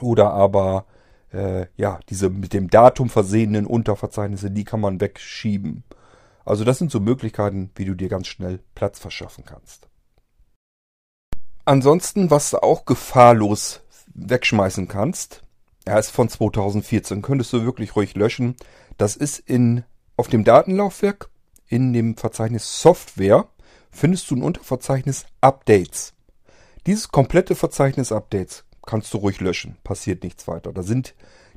Oder 0.00 0.32
aber, 0.32 0.86
äh, 1.32 1.66
ja, 1.76 2.00
diese 2.08 2.28
mit 2.28 2.52
dem 2.52 2.68
Datum 2.68 3.08
versehenen 3.08 3.66
Unterverzeichnisse, 3.66 4.50
die 4.50 4.64
kann 4.64 4.80
man 4.80 5.00
wegschieben. 5.00 5.84
Also 6.44 6.64
das 6.64 6.78
sind 6.78 6.90
so 6.90 7.00
Möglichkeiten, 7.00 7.70
wie 7.74 7.84
du 7.84 7.94
dir 7.94 8.08
ganz 8.08 8.26
schnell 8.28 8.60
Platz 8.74 8.98
verschaffen 8.98 9.44
kannst. 9.44 9.88
Ansonsten, 11.64 12.30
was 12.30 12.50
du 12.50 12.62
auch 12.62 12.84
gefahrlos 12.84 13.80
wegschmeißen 14.14 14.86
kannst, 14.86 15.42
er 15.84 15.98
ist 15.98 16.10
von 16.10 16.28
2014, 16.28 17.22
könntest 17.22 17.52
du 17.52 17.64
wirklich 17.64 17.96
ruhig 17.96 18.14
löschen. 18.14 18.54
Das 18.98 19.16
ist 19.16 19.38
in, 19.38 19.84
auf 20.16 20.28
dem 20.28 20.44
Datenlaufwerk, 20.44 21.28
in 21.68 21.92
dem 21.92 22.16
Verzeichnis 22.16 22.80
Software, 22.80 23.46
findest 23.90 24.30
du 24.30 24.36
ein 24.36 24.42
Unterverzeichnis 24.42 25.26
Updates. 25.40 26.14
Dieses 26.86 27.08
komplette 27.08 27.54
Verzeichnis 27.54 28.12
Updates 28.12 28.64
kannst 28.86 29.12
du 29.12 29.18
ruhig 29.18 29.40
löschen, 29.40 29.76
passiert 29.82 30.22
nichts 30.22 30.46
weiter. 30.46 30.72
Da 30.72 30.82
sind 30.82 31.14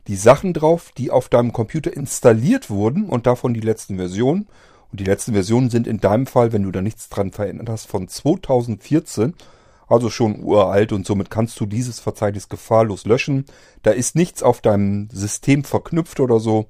die 0.08 0.16
Sachen 0.16 0.54
drauf, 0.54 0.92
die 0.98 1.12
auf 1.12 1.30
deinem 1.30 1.54
Computer 1.54 1.96
installiert 1.96 2.70
wurden 2.70 3.08
und 3.08 3.28
davon 3.28 3.54
die 3.54 3.60
letzten 3.60 3.98
Versionen. 3.98 4.48
Und 4.92 5.00
die 5.00 5.06
letzten 5.06 5.34
Versionen 5.34 5.70
sind 5.70 5.86
in 5.86 6.00
deinem 6.00 6.26
Fall, 6.26 6.52
wenn 6.52 6.64
du 6.64 6.72
da 6.72 6.82
nichts 6.82 7.10
dran 7.10 7.32
verändert 7.32 7.70
hast, 7.70 7.86
von 7.86 8.08
2014, 8.08 9.36
also 9.88 10.10
schon 10.10 10.42
uralt 10.44 10.92
und 10.92 11.06
somit 11.06 11.30
kannst 11.30 11.60
du 11.60 11.68
dieses 11.68 12.00
Verzeichnis 12.00 12.50
gefahrlos 12.50 13.06
löschen. 13.06 13.46
Da 13.84 13.92
ist 13.92 14.16
nichts 14.16 14.42
auf 14.42 14.62
deinem 14.62 15.10
System 15.12 15.64
verknüpft 15.64 16.20
oder 16.20 16.40
so. 16.40 16.66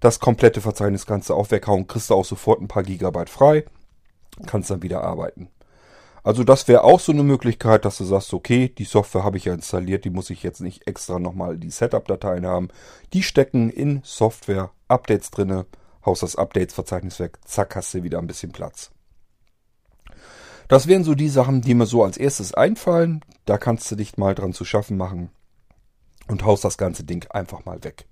Das 0.00 0.18
komplette 0.18 0.60
Verzeichnis 0.60 1.06
kannst 1.06 1.30
du 1.30 1.34
auch 1.34 1.50
weghauen, 1.50 1.86
kriegst 1.86 2.10
du 2.10 2.14
auch 2.14 2.24
sofort 2.24 2.60
ein 2.60 2.68
paar 2.68 2.82
Gigabyte 2.82 3.30
frei, 3.30 3.64
kannst 4.46 4.70
dann 4.70 4.82
wieder 4.82 5.02
arbeiten. 5.04 5.48
Also 6.22 6.44
das 6.44 6.68
wäre 6.68 6.84
auch 6.84 7.00
so 7.00 7.12
eine 7.12 7.22
Möglichkeit, 7.22 7.84
dass 7.84 7.98
du 7.98 8.04
sagst, 8.04 8.34
okay, 8.34 8.68
die 8.68 8.84
Software 8.84 9.24
habe 9.24 9.38
ich 9.38 9.46
ja 9.46 9.54
installiert, 9.54 10.04
die 10.04 10.10
muss 10.10 10.30
ich 10.30 10.42
jetzt 10.42 10.60
nicht 10.60 10.86
extra 10.86 11.18
nochmal 11.18 11.56
die 11.56 11.70
Setup-Dateien 11.70 12.46
haben. 12.46 12.68
Die 13.14 13.22
stecken 13.22 13.70
in 13.70 14.00
Software-Updates 14.04 15.30
drinne 15.30 15.66
haust 16.04 16.22
das 16.22 16.36
Updates-Verzeichnis 16.36 17.18
weg, 17.20 17.38
zack, 17.44 17.76
hast 17.76 17.94
du 17.94 18.02
wieder 18.02 18.18
ein 18.18 18.26
bisschen 18.26 18.52
Platz. 18.52 18.90
Das 20.68 20.86
wären 20.86 21.04
so 21.04 21.14
die 21.14 21.28
Sachen, 21.28 21.62
die 21.62 21.74
mir 21.74 21.86
so 21.86 22.04
als 22.04 22.16
erstes 22.16 22.54
einfallen. 22.54 23.24
Da 23.44 23.58
kannst 23.58 23.90
du 23.90 23.96
dich 23.96 24.16
mal 24.16 24.34
dran 24.34 24.52
zu 24.52 24.64
schaffen 24.64 24.96
machen 24.96 25.30
und 26.28 26.44
haust 26.44 26.64
das 26.64 26.78
ganze 26.78 27.02
Ding 27.02 27.28
einfach 27.30 27.64
mal 27.64 27.82
weg. 27.82 28.06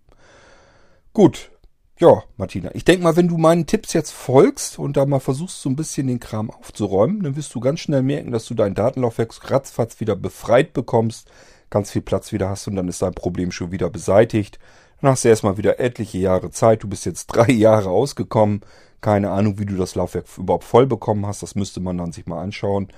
Gut, 1.12 1.51
ja, 1.98 2.22
Martina, 2.37 2.70
ich 2.74 2.84
denke 2.84 3.02
mal, 3.02 3.16
wenn 3.16 3.28
du 3.28 3.38
meinen 3.38 3.66
Tipps 3.66 3.92
jetzt 3.92 4.12
folgst 4.12 4.78
und 4.78 4.96
da 4.96 5.04
mal 5.04 5.18
versuchst, 5.18 5.61
so 5.61 5.68
ein 5.68 5.76
bisschen 5.76 6.06
den 6.06 6.20
Kram 6.20 6.50
aufzuräumen, 6.50 7.22
dann 7.24 7.37
wirst 7.37 7.54
du 7.54 7.61
ganz 7.61 7.80
schnell 7.80 8.02
merken, 8.02 8.30
dass 8.30 8.46
du 8.46 8.54
dein 8.54 8.74
Datenlaufwerk 8.74 9.50
ratzfatz 9.50 9.98
wieder 9.98 10.14
befreit 10.14 10.72
bekommst, 10.72 11.28
ganz 11.70 11.90
viel 11.90 12.02
Platz 12.02 12.32
wieder 12.32 12.48
hast 12.48 12.68
und 12.68 12.76
dann 12.76 12.88
ist 12.88 13.02
dein 13.02 13.14
Problem 13.14 13.50
schon 13.50 13.72
wieder 13.72 13.90
beseitigt. 13.90 14.61
Dann 15.00 15.11
hast 15.11 15.24
du 15.24 15.28
erstmal 15.28 15.58
wieder 15.58 15.80
etliche 15.80 16.18
Jahre 16.18 16.50
Zeit. 16.50 16.82
Du 16.82 16.88
bist 16.88 17.04
jetzt 17.04 17.26
drei 17.28 17.50
Jahre 17.50 17.90
ausgekommen. 17.90 18.61
Keine 19.00 19.30
Ahnung, 19.30 19.58
wie 19.58 19.66
du 19.66 19.76
das 19.76 19.94
Laufwerk 19.94 20.26
überhaupt 20.38 20.64
voll 20.64 20.87
bekommen 20.87 21.26
hast. 21.26 21.42
Das 21.42 21.54
müsste 21.54 21.80
man 21.80 21.98
dann 21.98 22.12
sich 22.12 22.26
mal 22.26 22.40
anschauen. 22.40 22.88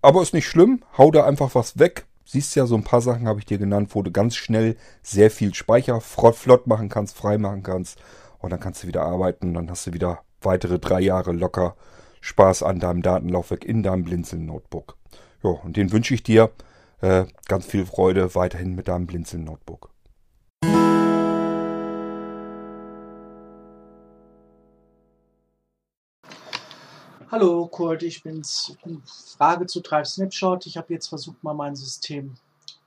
Aber 0.00 0.22
ist 0.22 0.34
nicht 0.34 0.48
schlimm. 0.48 0.82
Hau 0.96 1.10
da 1.10 1.24
einfach 1.24 1.54
was 1.54 1.78
weg. 1.78 2.06
Siehst 2.26 2.56
ja, 2.56 2.64
so 2.64 2.74
ein 2.74 2.84
paar 2.84 3.02
Sachen 3.02 3.28
habe 3.28 3.40
ich 3.40 3.46
dir 3.46 3.58
genannt, 3.58 3.90
wo 3.92 4.02
du 4.02 4.10
ganz 4.10 4.34
schnell 4.36 4.76
sehr 5.02 5.30
viel 5.30 5.52
Speicher 5.52 6.00
flott 6.00 6.66
machen 6.66 6.88
kannst, 6.88 7.16
frei 7.16 7.36
machen 7.36 7.62
kannst. 7.62 7.98
Und 8.44 8.50
dann 8.50 8.60
kannst 8.60 8.82
du 8.82 8.86
wieder 8.86 9.04
arbeiten. 9.04 9.54
Dann 9.54 9.70
hast 9.70 9.86
du 9.86 9.94
wieder 9.94 10.22
weitere 10.42 10.78
drei 10.78 11.00
Jahre 11.00 11.32
locker 11.32 11.76
Spaß 12.20 12.62
an 12.62 12.78
deinem 12.78 13.00
Datenlaufwerk 13.00 13.64
in 13.64 13.82
deinem 13.82 14.04
Blinzeln-Notebook. 14.04 14.98
Ja, 15.42 15.48
und 15.48 15.78
den 15.78 15.92
wünsche 15.92 16.12
ich 16.12 16.22
dir 16.22 16.50
äh, 17.00 17.24
ganz 17.48 17.64
viel 17.64 17.86
Freude 17.86 18.34
weiterhin 18.34 18.74
mit 18.74 18.88
deinem 18.88 19.06
Blinzeln-Notebook. 19.06 19.88
Hallo 27.30 27.66
Kurt, 27.68 28.02
ich 28.02 28.22
bin's. 28.22 28.76
Frage 29.38 29.64
zu 29.64 29.80
Drive 29.80 30.08
Snapshot. 30.08 30.66
Ich 30.66 30.76
habe 30.76 30.92
jetzt 30.92 31.08
versucht, 31.08 31.42
mal 31.42 31.54
mein 31.54 31.76
System 31.76 32.36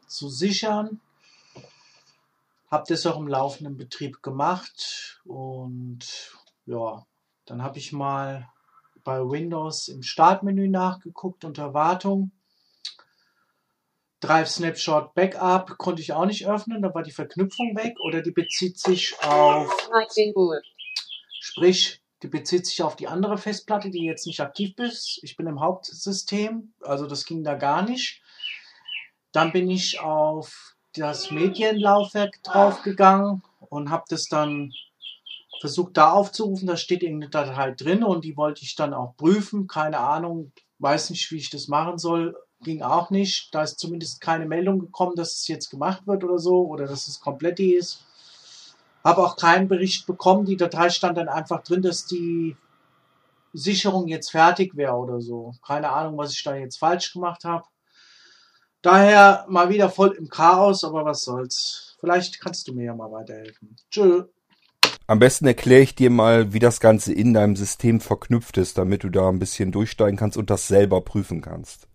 zu 0.05 0.29
sichern. 0.29 0.99
Habe 2.69 2.85
das 2.87 3.05
auch 3.05 3.17
im 3.17 3.27
laufenden 3.27 3.77
Betrieb 3.77 4.21
gemacht 4.21 5.21
und 5.23 6.33
ja, 6.65 7.05
dann 7.45 7.63
habe 7.63 7.77
ich 7.77 7.93
mal 7.93 8.49
bei 9.03 9.19
Windows 9.19 9.87
im 9.87 10.03
Startmenü 10.03 10.67
nachgeguckt 10.67 11.45
unter 11.45 11.73
Wartung. 11.73 12.31
Drive 14.19 14.49
Snapshot 14.49 15.13
Backup 15.13 15.77
konnte 15.77 16.01
ich 16.01 16.11
auch 16.11 16.25
nicht 16.25 16.47
öffnen, 16.47 16.81
da 16.81 16.93
war 16.93 17.03
die 17.03 17.11
Verknüpfung 17.11 17.75
weg 17.77 17.99
oder 18.01 18.21
die 18.21 18.31
bezieht 18.31 18.79
sich 18.79 19.15
auf 19.21 19.89
sprich 21.39 22.01
die 22.23 22.27
bezieht 22.27 22.65
sich 22.65 22.81
auf 22.81 22.95
die 22.95 23.07
andere 23.07 23.37
Festplatte, 23.37 23.91
die 23.91 24.03
jetzt 24.03 24.25
nicht 24.25 24.41
aktiv 24.41 24.73
ist. 24.79 25.19
Ich 25.21 25.37
bin 25.37 25.45
im 25.45 25.59
Hauptsystem, 25.59 26.73
also 26.81 27.05
das 27.05 27.25
ging 27.25 27.43
da 27.43 27.53
gar 27.53 27.83
nicht. 27.83 28.21
Dann 29.31 29.51
bin 29.51 29.69
ich 29.69 29.99
auf 29.99 30.76
das 30.97 31.31
Medienlaufwerk 31.31 32.41
draufgegangen 32.43 33.43
und 33.69 33.89
habe 33.89 34.05
das 34.09 34.27
dann 34.27 34.73
versucht 35.59 35.97
da 35.97 36.11
aufzurufen. 36.11 36.67
Da 36.67 36.77
steht 36.77 37.03
irgendeine 37.03 37.31
Datei 37.31 37.71
drin 37.71 38.03
und 38.03 38.23
die 38.23 38.37
wollte 38.37 38.63
ich 38.63 38.75
dann 38.75 38.93
auch 38.93 39.15
prüfen. 39.17 39.67
Keine 39.67 39.99
Ahnung, 39.99 40.51
weiß 40.79 41.09
nicht, 41.09 41.31
wie 41.31 41.37
ich 41.37 41.49
das 41.49 41.67
machen 41.67 41.97
soll. 41.97 42.35
Ging 42.61 42.81
auch 42.81 43.09
nicht. 43.09 43.53
Da 43.53 43.63
ist 43.63 43.79
zumindest 43.79 44.21
keine 44.21 44.45
Meldung 44.45 44.79
gekommen, 44.79 45.15
dass 45.15 45.33
es 45.33 45.47
jetzt 45.47 45.69
gemacht 45.69 46.07
wird 46.07 46.23
oder 46.23 46.39
so 46.39 46.65
oder 46.65 46.87
dass 46.87 47.07
es 47.07 47.19
komplett 47.19 47.59
ist. 47.59 48.05
Habe 49.03 49.23
auch 49.23 49.37
keinen 49.37 49.67
Bericht 49.67 50.07
bekommen. 50.07 50.45
Die 50.45 50.57
Datei 50.57 50.89
stand 50.89 51.17
dann 51.17 51.29
einfach 51.29 51.63
drin, 51.63 51.81
dass 51.81 52.05
die 52.05 52.57
Sicherung 53.53 54.07
jetzt 54.07 54.31
fertig 54.31 54.75
wäre 54.75 54.93
oder 54.93 55.21
so. 55.21 55.53
Keine 55.65 55.89
Ahnung, 55.89 56.17
was 56.17 56.33
ich 56.33 56.43
da 56.43 56.55
jetzt 56.55 56.77
falsch 56.77 57.13
gemacht 57.13 57.43
habe. 57.43 57.65
Daher 58.87 59.43
mal 59.49 59.67
wieder 59.67 59.89
voll 59.89 60.15
im 60.17 60.29
Chaos, 60.29 60.85
aber 60.85 61.03
was 61.03 61.23
soll's. 61.23 61.97
Vielleicht 61.99 62.39
kannst 62.39 62.69
du 62.69 62.73
mir 62.73 62.85
ja 62.85 62.95
mal 62.95 63.11
weiterhelfen. 63.11 63.75
Tschö. 63.91 64.23
Am 65.07 65.19
besten 65.19 65.45
erkläre 65.45 65.81
ich 65.81 65.93
dir 65.93 66.09
mal, 66.09 66.53
wie 66.53 66.59
das 66.59 66.79
Ganze 66.79 67.11
in 67.11 67.33
deinem 67.33 67.57
System 67.57 67.99
verknüpft 67.99 68.57
ist, 68.57 68.77
damit 68.77 69.03
du 69.03 69.09
da 69.09 69.27
ein 69.27 69.39
bisschen 69.39 69.73
durchsteigen 69.73 70.15
kannst 70.15 70.37
und 70.37 70.49
das 70.49 70.69
selber 70.69 71.01
prüfen 71.01 71.41
kannst. 71.41 71.89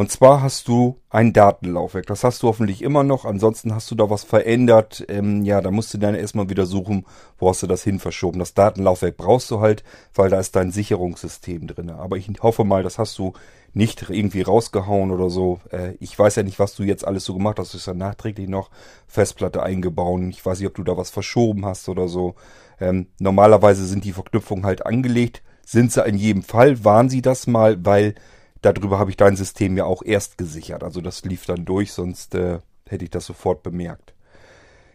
Und 0.00 0.10
zwar 0.10 0.40
hast 0.40 0.66
du 0.66 0.96
ein 1.10 1.34
Datenlaufwerk. 1.34 2.06
Das 2.06 2.24
hast 2.24 2.42
du 2.42 2.48
hoffentlich 2.48 2.80
immer 2.80 3.04
noch. 3.04 3.26
Ansonsten 3.26 3.74
hast 3.74 3.90
du 3.90 3.94
da 3.94 4.08
was 4.08 4.24
verändert. 4.24 5.04
Ähm, 5.08 5.44
ja, 5.44 5.60
da 5.60 5.70
musst 5.70 5.92
du 5.92 5.98
dann 5.98 6.14
erstmal 6.14 6.48
wieder 6.48 6.64
suchen, 6.64 7.04
wo 7.38 7.50
hast 7.50 7.62
du 7.62 7.66
das 7.66 7.84
hin 7.84 7.98
verschoben. 7.98 8.38
Das 8.38 8.54
Datenlaufwerk 8.54 9.18
brauchst 9.18 9.50
du 9.50 9.60
halt, 9.60 9.84
weil 10.14 10.30
da 10.30 10.40
ist 10.40 10.56
dein 10.56 10.72
Sicherungssystem 10.72 11.66
drin. 11.66 11.90
Aber 11.90 12.16
ich 12.16 12.30
hoffe 12.40 12.64
mal, 12.64 12.82
das 12.82 12.98
hast 12.98 13.18
du 13.18 13.34
nicht 13.74 14.08
irgendwie 14.08 14.40
rausgehauen 14.40 15.10
oder 15.10 15.28
so. 15.28 15.60
Äh, 15.70 15.96
ich 16.00 16.18
weiß 16.18 16.36
ja 16.36 16.44
nicht, 16.44 16.58
was 16.58 16.74
du 16.74 16.82
jetzt 16.82 17.06
alles 17.06 17.26
so 17.26 17.34
gemacht 17.34 17.58
hast. 17.58 17.74
Du 17.74 17.76
hast 17.76 17.84
ja 17.84 17.92
nachträglich 17.92 18.48
noch 18.48 18.70
Festplatte 19.06 19.62
eingebaut. 19.62 20.22
Ich 20.30 20.46
weiß 20.46 20.60
nicht, 20.60 20.68
ob 20.68 20.76
du 20.76 20.82
da 20.82 20.96
was 20.96 21.10
verschoben 21.10 21.66
hast 21.66 21.90
oder 21.90 22.08
so. 22.08 22.36
Ähm, 22.80 23.08
normalerweise 23.18 23.84
sind 23.84 24.06
die 24.06 24.14
Verknüpfungen 24.14 24.64
halt 24.64 24.86
angelegt. 24.86 25.42
Sind 25.66 25.92
sie 25.92 26.02
in 26.06 26.16
jedem 26.16 26.42
Fall, 26.42 26.86
waren 26.86 27.10
sie 27.10 27.20
das 27.20 27.46
mal, 27.46 27.84
weil 27.84 28.14
darüber 28.62 28.98
habe 28.98 29.10
ich 29.10 29.16
dein 29.16 29.36
System 29.36 29.76
ja 29.76 29.84
auch 29.84 30.02
erst 30.02 30.38
gesichert. 30.38 30.82
Also 30.82 31.00
das 31.00 31.24
lief 31.24 31.46
dann 31.46 31.64
durch, 31.64 31.92
sonst 31.92 32.34
äh, 32.34 32.58
hätte 32.88 33.04
ich 33.04 33.10
das 33.10 33.26
sofort 33.26 33.62
bemerkt. 33.62 34.14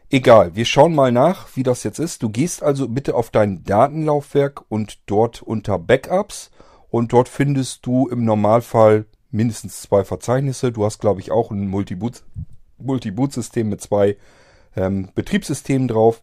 Egal, 0.10 0.56
wir 0.56 0.66
schauen 0.66 0.94
mal 0.94 1.12
nach, 1.12 1.48
wie 1.56 1.64
das 1.64 1.84
jetzt 1.84 2.00
ist. 2.00 2.22
Du 2.22 2.30
gehst 2.30 2.62
also 2.62 2.88
bitte 2.88 3.16
auf 3.16 3.32
dein 3.32 3.64
Datenlaufwerk 3.64 4.64
und 4.70 5.00
dort 5.08 5.42
unter 5.42 5.80
Backups 5.80 6.52
und 6.90 7.12
dort 7.12 7.28
findest 7.28 7.86
du 7.86 8.08
im 8.08 8.24
Normalfall 8.24 9.06
mindestens 9.32 9.82
zwei 9.82 10.04
Verzeichnisse. 10.04 10.72
Du 10.72 10.86
hast, 10.86 11.00
glaube 11.00 11.20
ich, 11.20 11.32
auch 11.32 11.52
ein 11.52 11.68
Multi-Boot-System 11.68 13.68
mit 13.68 13.82
zwei 13.82 14.18
ähm, 14.76 15.10
Betriebssystemen 15.16 15.88
drauf. 15.88 16.22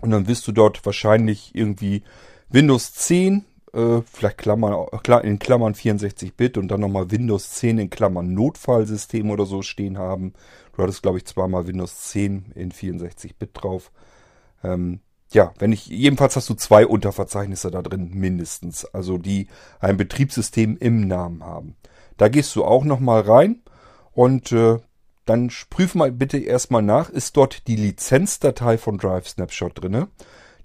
Und 0.00 0.10
dann 0.10 0.26
wirst 0.26 0.48
du 0.48 0.52
dort 0.52 0.84
wahrscheinlich 0.86 1.54
irgendwie 1.54 2.02
Windows 2.48 2.94
10, 2.94 3.44
äh, 3.72 4.02
vielleicht 4.02 4.38
Klammern, 4.38 4.86
in 5.22 5.38
Klammern 5.38 5.74
64-Bit 5.74 6.58
und 6.58 6.68
dann 6.68 6.80
nochmal 6.80 7.10
Windows 7.10 7.50
10 7.50 7.78
in 7.78 7.90
Klammern 7.90 8.34
Notfallsystem 8.34 9.30
oder 9.30 9.46
so 9.46 9.62
stehen 9.62 9.98
haben. 9.98 10.32
Du 10.76 10.82
hattest, 10.82 11.02
glaube 11.02 11.18
ich, 11.18 11.26
zweimal 11.26 11.66
Windows 11.66 12.08
10 12.08 12.52
in 12.54 12.72
64-Bit 12.72 13.50
drauf. 13.54 13.90
Ähm, 14.62 15.00
ja, 15.30 15.52
wenn 15.58 15.72
ich, 15.72 15.86
jedenfalls 15.86 16.36
hast 16.36 16.48
du 16.48 16.54
zwei 16.54 16.86
Unterverzeichnisse 16.86 17.70
da 17.70 17.82
drin, 17.82 18.10
mindestens. 18.14 18.84
Also 18.86 19.18
die 19.18 19.48
ein 19.80 19.96
Betriebssystem 19.96 20.76
im 20.78 21.06
Namen 21.06 21.44
haben. 21.44 21.76
Da 22.16 22.28
gehst 22.28 22.56
du 22.56 22.64
auch 22.64 22.84
nochmal 22.84 23.20
rein 23.22 23.62
und 24.12 24.52
äh, 24.52 24.78
dann 25.26 25.50
prüf 25.68 25.94
mal 25.94 26.10
bitte 26.10 26.38
erstmal 26.38 26.82
nach, 26.82 27.10
ist 27.10 27.36
dort 27.36 27.66
die 27.68 27.76
Lizenzdatei 27.76 28.78
von 28.78 28.96
Drive 28.96 29.28
Snapshot 29.28 29.82
drinne. 29.82 30.08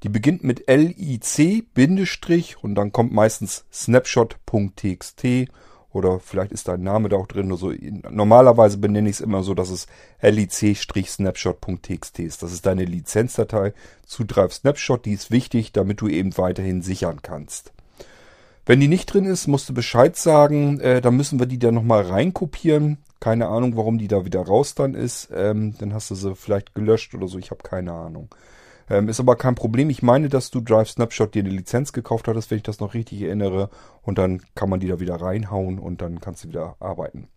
Die 0.04 0.10
beginnt 0.10 0.44
mit 0.44 0.66
LIC 0.68 1.74
Bindestrich 1.74 2.58
und 2.62 2.76
dann 2.76 2.92
kommt 2.92 3.14
meistens 3.14 3.64
snapshot.txt 3.72 5.48
oder 5.94 6.20
vielleicht 6.20 6.52
ist 6.52 6.68
dein 6.68 6.82
Name 6.82 7.08
da 7.08 7.18
auch 7.18 7.28
drin. 7.28 7.52
Oder 7.52 7.58
so. 7.58 7.72
Normalerweise 8.10 8.78
benenne 8.80 9.10
ich 9.10 9.18
es 9.18 9.22
immer 9.22 9.44
so, 9.44 9.54
dass 9.54 9.70
es 9.70 9.88
lic-snapshot.txt 10.22 12.20
ist. 12.20 12.44
Das 12.44 12.52
ist 12.52 12.66
deine 12.66 12.84
Lizenzdatei 12.84 13.74
zu 14.06 14.24
Drive 14.24 14.54
Snapshot. 14.54 15.06
Die 15.06 15.14
ist 15.14 15.32
wichtig, 15.32 15.72
damit 15.72 16.02
du 16.02 16.08
eben 16.08 16.36
weiterhin 16.38 16.82
sichern 16.82 17.20
kannst. 17.22 17.72
Wenn 18.66 18.80
die 18.80 18.88
nicht 18.88 19.14
drin 19.14 19.26
ist, 19.26 19.48
musst 19.48 19.70
du 19.70 19.74
Bescheid 19.74 20.18
sagen. 20.18 20.80
Äh, 20.80 21.00
dann 21.02 21.16
müssen 21.16 21.38
wir 21.38 21.46
die 21.46 21.60
da 21.60 21.72
nochmal 21.72 22.02
reinkopieren. 22.02 22.98
Keine 23.20 23.48
Ahnung, 23.48 23.78
warum 23.78 24.00
die 24.00 24.08
da 24.08 24.26
wieder 24.26 24.42
raus 24.42 24.74
dann 24.74 24.96
ist. 24.96 25.30
Ähm, 25.34 25.76
dann 25.78 25.94
hast 25.94 26.10
du 26.10 26.16
sie 26.16 26.36
vielleicht 26.36 26.74
gelöscht 26.74 27.14
oder 27.14 27.28
so. 27.28 27.38
Ich 27.38 27.52
habe 27.52 27.62
keine 27.62 27.94
Ahnung. 27.94 28.30
Ähm, 28.90 29.10
ist 29.10 29.20
aber 29.20 29.36
kein 29.36 29.56
Problem. 29.56 29.90
Ich 29.90 30.04
meine, 30.04 30.30
dass 30.30 30.52
du 30.52 30.62
Drive 30.62 30.90
Snapshot 30.90 31.36
dir 31.36 31.44
eine 31.44 31.50
Lizenz 31.50 31.94
gekauft 31.94 32.28
hattest, 32.28 32.52
wenn 32.52 32.58
ich 32.58 32.64
das 32.64 32.80
noch 32.80 32.94
richtig 32.94 33.22
erinnere. 33.22 33.70
Und 34.02 34.18
dann 34.18 34.42
kann 34.56 34.70
man 34.70 34.80
die 34.80 34.88
da 34.88 35.00
wieder 35.00 35.16
reinhauen 35.16 35.80
und 35.80 36.02
dann 36.02 36.20
kannst 36.20 36.44
du 36.44 36.50
wieder 36.50 36.76
arbeiten. 36.80 37.28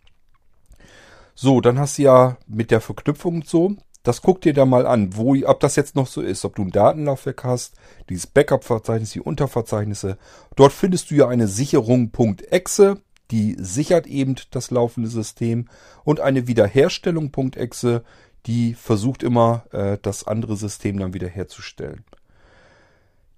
So, 1.35 1.61
dann 1.61 1.79
hast 1.79 1.99
du 1.99 2.03
ja 2.03 2.39
mit 2.47 2.71
der 2.71 2.81
Verknüpfung 2.81 3.43
so. 3.43 3.77
Das 4.03 4.23
guck 4.23 4.41
dir 4.41 4.55
da 4.55 4.65
mal 4.65 4.87
an, 4.87 5.17
wo, 5.17 5.35
ob 5.45 5.59
das 5.59 5.75
jetzt 5.75 5.97
noch 5.97 6.07
so 6.07 6.23
ist, 6.23 6.45
ob 6.45 6.55
du 6.55 6.63
ein 6.63 6.71
Datenlaufwerk 6.71 7.43
hast, 7.43 7.75
dieses 8.09 8.29
Backup-Verzeichnis, 8.29 9.11
die 9.11 9.21
Unterverzeichnisse. 9.21 10.17
Dort 10.55 10.73
findest 10.73 11.11
du 11.11 11.17
ja 11.17 11.27
eine 11.27 11.49
Sicherung.exe, 11.49 13.03
die 13.33 13.57
sichert 13.59 14.07
eben 14.07 14.37
das 14.53 14.71
laufende 14.71 15.11
System 15.11 15.69
und 16.05 16.21
eine 16.21 16.47
Wiederherstellung.exe, 16.47 18.05
die 18.47 18.75
versucht 18.75 19.23
immer, 19.23 19.65
äh, 19.73 19.99
das 20.01 20.27
andere 20.27 20.57
System 20.57 20.99
dann 20.99 21.15
wieder 21.15 21.29
herzustellen. 21.29 22.05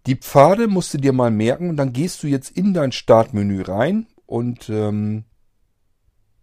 Die 0.07 0.17
Pfade 0.17 0.69
musst 0.69 0.95
du 0.95 0.99
dir 0.99 1.13
mal 1.13 1.31
merken 1.31 1.71
und 1.71 1.77
dann 1.77 1.93
gehst 1.93 2.23
du 2.23 2.27
jetzt 2.27 2.51
in 2.51 2.73
dein 2.73 2.93
Startmenü 2.93 3.63
rein 3.63 4.07
und 4.27 4.69
ähm, 4.69 5.25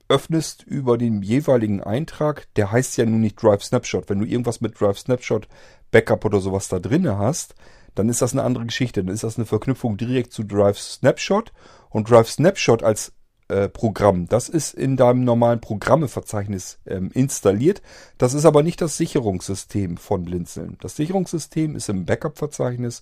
öffnest 0.08 0.64
über 0.64 0.98
den 0.98 1.22
jeweiligen 1.22 1.82
Eintrag, 1.82 2.48
der 2.56 2.72
heißt 2.72 2.98
ja 2.98 3.06
nun 3.06 3.22
nicht 3.22 3.42
Drive 3.42 3.64
Snapshot. 3.64 4.10
Wenn 4.10 4.20
du 4.20 4.26
irgendwas 4.26 4.62
mit 4.62 4.80
Drive 4.80 5.00
Snapshot 5.00 5.48
Backup 5.92 6.26
oder 6.26 6.42
sowas 6.42 6.68
da 6.68 6.80
drinne 6.80 7.18
hast, 7.18 7.56
dann 7.96 8.10
ist 8.10 8.22
das 8.22 8.34
eine 8.34 8.44
andere 8.44 8.66
Geschichte. 8.66 9.04
Dann 9.04 9.14
ist 9.14 9.24
das 9.24 9.38
eine 9.38 9.46
Verknüpfung 9.46 9.98
direkt 9.98 10.34
zu 10.34 10.44
Drive 10.44 10.78
Snapshot 10.78 11.52
und 11.90 12.10
Drive 12.10 12.30
Snapshot 12.30 12.84
als 12.84 13.14
äh, 13.48 13.70
Programm. 13.70 14.28
Das 14.28 14.50
ist 14.50 14.74
in 14.74 14.98
deinem 14.98 15.24
normalen 15.24 15.62
Programmeverzeichnis 15.62 16.80
ähm, 16.86 17.12
installiert. 17.14 17.82
Das 18.18 18.34
ist 18.34 18.46
aber 18.46 18.64
nicht 18.64 18.82
das 18.82 18.98
Sicherungssystem 18.98 19.98
von 19.98 20.26
Blinzeln. 20.26 20.78
Das 20.82 20.96
Sicherungssystem 20.96 21.76
ist 21.76 21.90
im 21.90 22.06
Backup-Verzeichnis. 22.06 23.02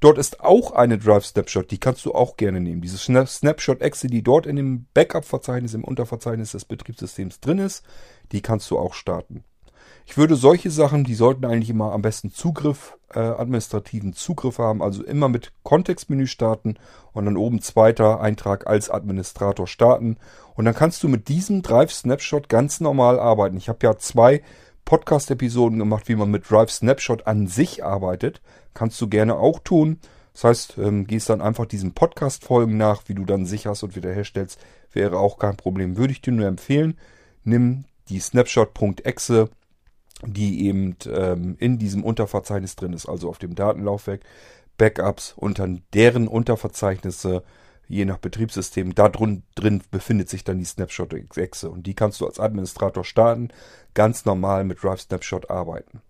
Dort 0.00 0.16
ist 0.16 0.40
auch 0.40 0.72
eine 0.72 0.96
Drive 0.96 1.26
Snapshot, 1.26 1.70
die 1.70 1.78
kannst 1.78 2.06
du 2.06 2.14
auch 2.14 2.38
gerne 2.38 2.58
nehmen. 2.58 2.80
Diese 2.80 2.96
Snapshot-Exe, 2.96 4.06
die 4.06 4.22
dort 4.22 4.46
in 4.46 4.56
dem 4.56 4.86
Backup-Verzeichnis, 4.94 5.74
im 5.74 5.84
Unterverzeichnis 5.84 6.52
des 6.52 6.64
Betriebssystems 6.64 7.40
drin 7.40 7.58
ist, 7.58 7.84
die 8.32 8.40
kannst 8.40 8.70
du 8.70 8.78
auch 8.78 8.94
starten. 8.94 9.44
Ich 10.10 10.16
würde 10.16 10.34
solche 10.34 10.72
Sachen, 10.72 11.04
die 11.04 11.14
sollten 11.14 11.44
eigentlich 11.44 11.70
immer 11.70 11.92
am 11.92 12.02
besten 12.02 12.32
Zugriff, 12.32 12.98
äh, 13.14 13.20
administrativen 13.20 14.12
Zugriff 14.12 14.58
haben, 14.58 14.82
also 14.82 15.04
immer 15.04 15.28
mit 15.28 15.52
Kontextmenü 15.62 16.26
starten 16.26 16.74
und 17.12 17.26
dann 17.26 17.36
oben 17.36 17.62
zweiter 17.62 18.20
Eintrag 18.20 18.66
als 18.66 18.90
Administrator 18.90 19.68
starten. 19.68 20.16
Und 20.56 20.64
dann 20.64 20.74
kannst 20.74 21.04
du 21.04 21.08
mit 21.08 21.28
diesem 21.28 21.62
Drive 21.62 21.92
Snapshot 21.92 22.48
ganz 22.48 22.80
normal 22.80 23.20
arbeiten. 23.20 23.56
Ich 23.56 23.68
habe 23.68 23.86
ja 23.86 23.98
zwei 23.98 24.42
Podcast-Episoden 24.84 25.78
gemacht, 25.78 26.08
wie 26.08 26.16
man 26.16 26.32
mit 26.32 26.50
Drive 26.50 26.72
Snapshot 26.72 27.28
an 27.28 27.46
sich 27.46 27.84
arbeitet. 27.84 28.42
Kannst 28.74 29.00
du 29.00 29.06
gerne 29.06 29.36
auch 29.36 29.60
tun. 29.60 30.00
Das 30.32 30.42
heißt, 30.42 30.78
ähm, 30.78 31.06
gehst 31.06 31.30
dann 31.30 31.40
einfach 31.40 31.66
diesen 31.66 31.94
Podcast-Folgen 31.94 32.76
nach, 32.76 33.04
wie 33.06 33.14
du 33.14 33.24
dann 33.24 33.46
sicherst 33.46 33.84
und 33.84 33.94
wiederherstellst. 33.94 34.58
Wäre 34.92 35.20
auch 35.20 35.38
kein 35.38 35.56
Problem. 35.56 35.96
Würde 35.96 36.12
ich 36.12 36.20
dir 36.20 36.32
nur 36.32 36.48
empfehlen. 36.48 36.98
Nimm 37.44 37.84
die 38.08 38.18
Snapshot.exe 38.18 39.50
die 40.26 40.66
eben 40.66 40.96
ähm, 41.06 41.56
in 41.58 41.78
diesem 41.78 42.04
Unterverzeichnis 42.04 42.76
drin 42.76 42.92
ist, 42.92 43.08
also 43.08 43.28
auf 43.28 43.38
dem 43.38 43.54
Datenlaufwerk, 43.54 44.20
Backups 44.76 45.34
und 45.36 45.58
dann 45.58 45.82
deren 45.92 46.28
Unterverzeichnisse, 46.28 47.42
je 47.88 48.04
nach 48.04 48.18
Betriebssystem, 48.18 48.94
da 48.94 49.08
drin, 49.08 49.42
drin 49.54 49.82
befindet 49.90 50.28
sich 50.28 50.44
dann 50.44 50.58
die 50.58 50.64
Snapshot-Exe 50.64 51.68
und 51.68 51.86
die 51.86 51.94
kannst 51.94 52.20
du 52.20 52.26
als 52.26 52.40
Administrator 52.40 53.04
starten, 53.04 53.48
ganz 53.94 54.24
normal 54.24 54.64
mit 54.64 54.82
Drive 54.82 55.00
Snapshot 55.00 55.50
arbeiten. 55.50 56.00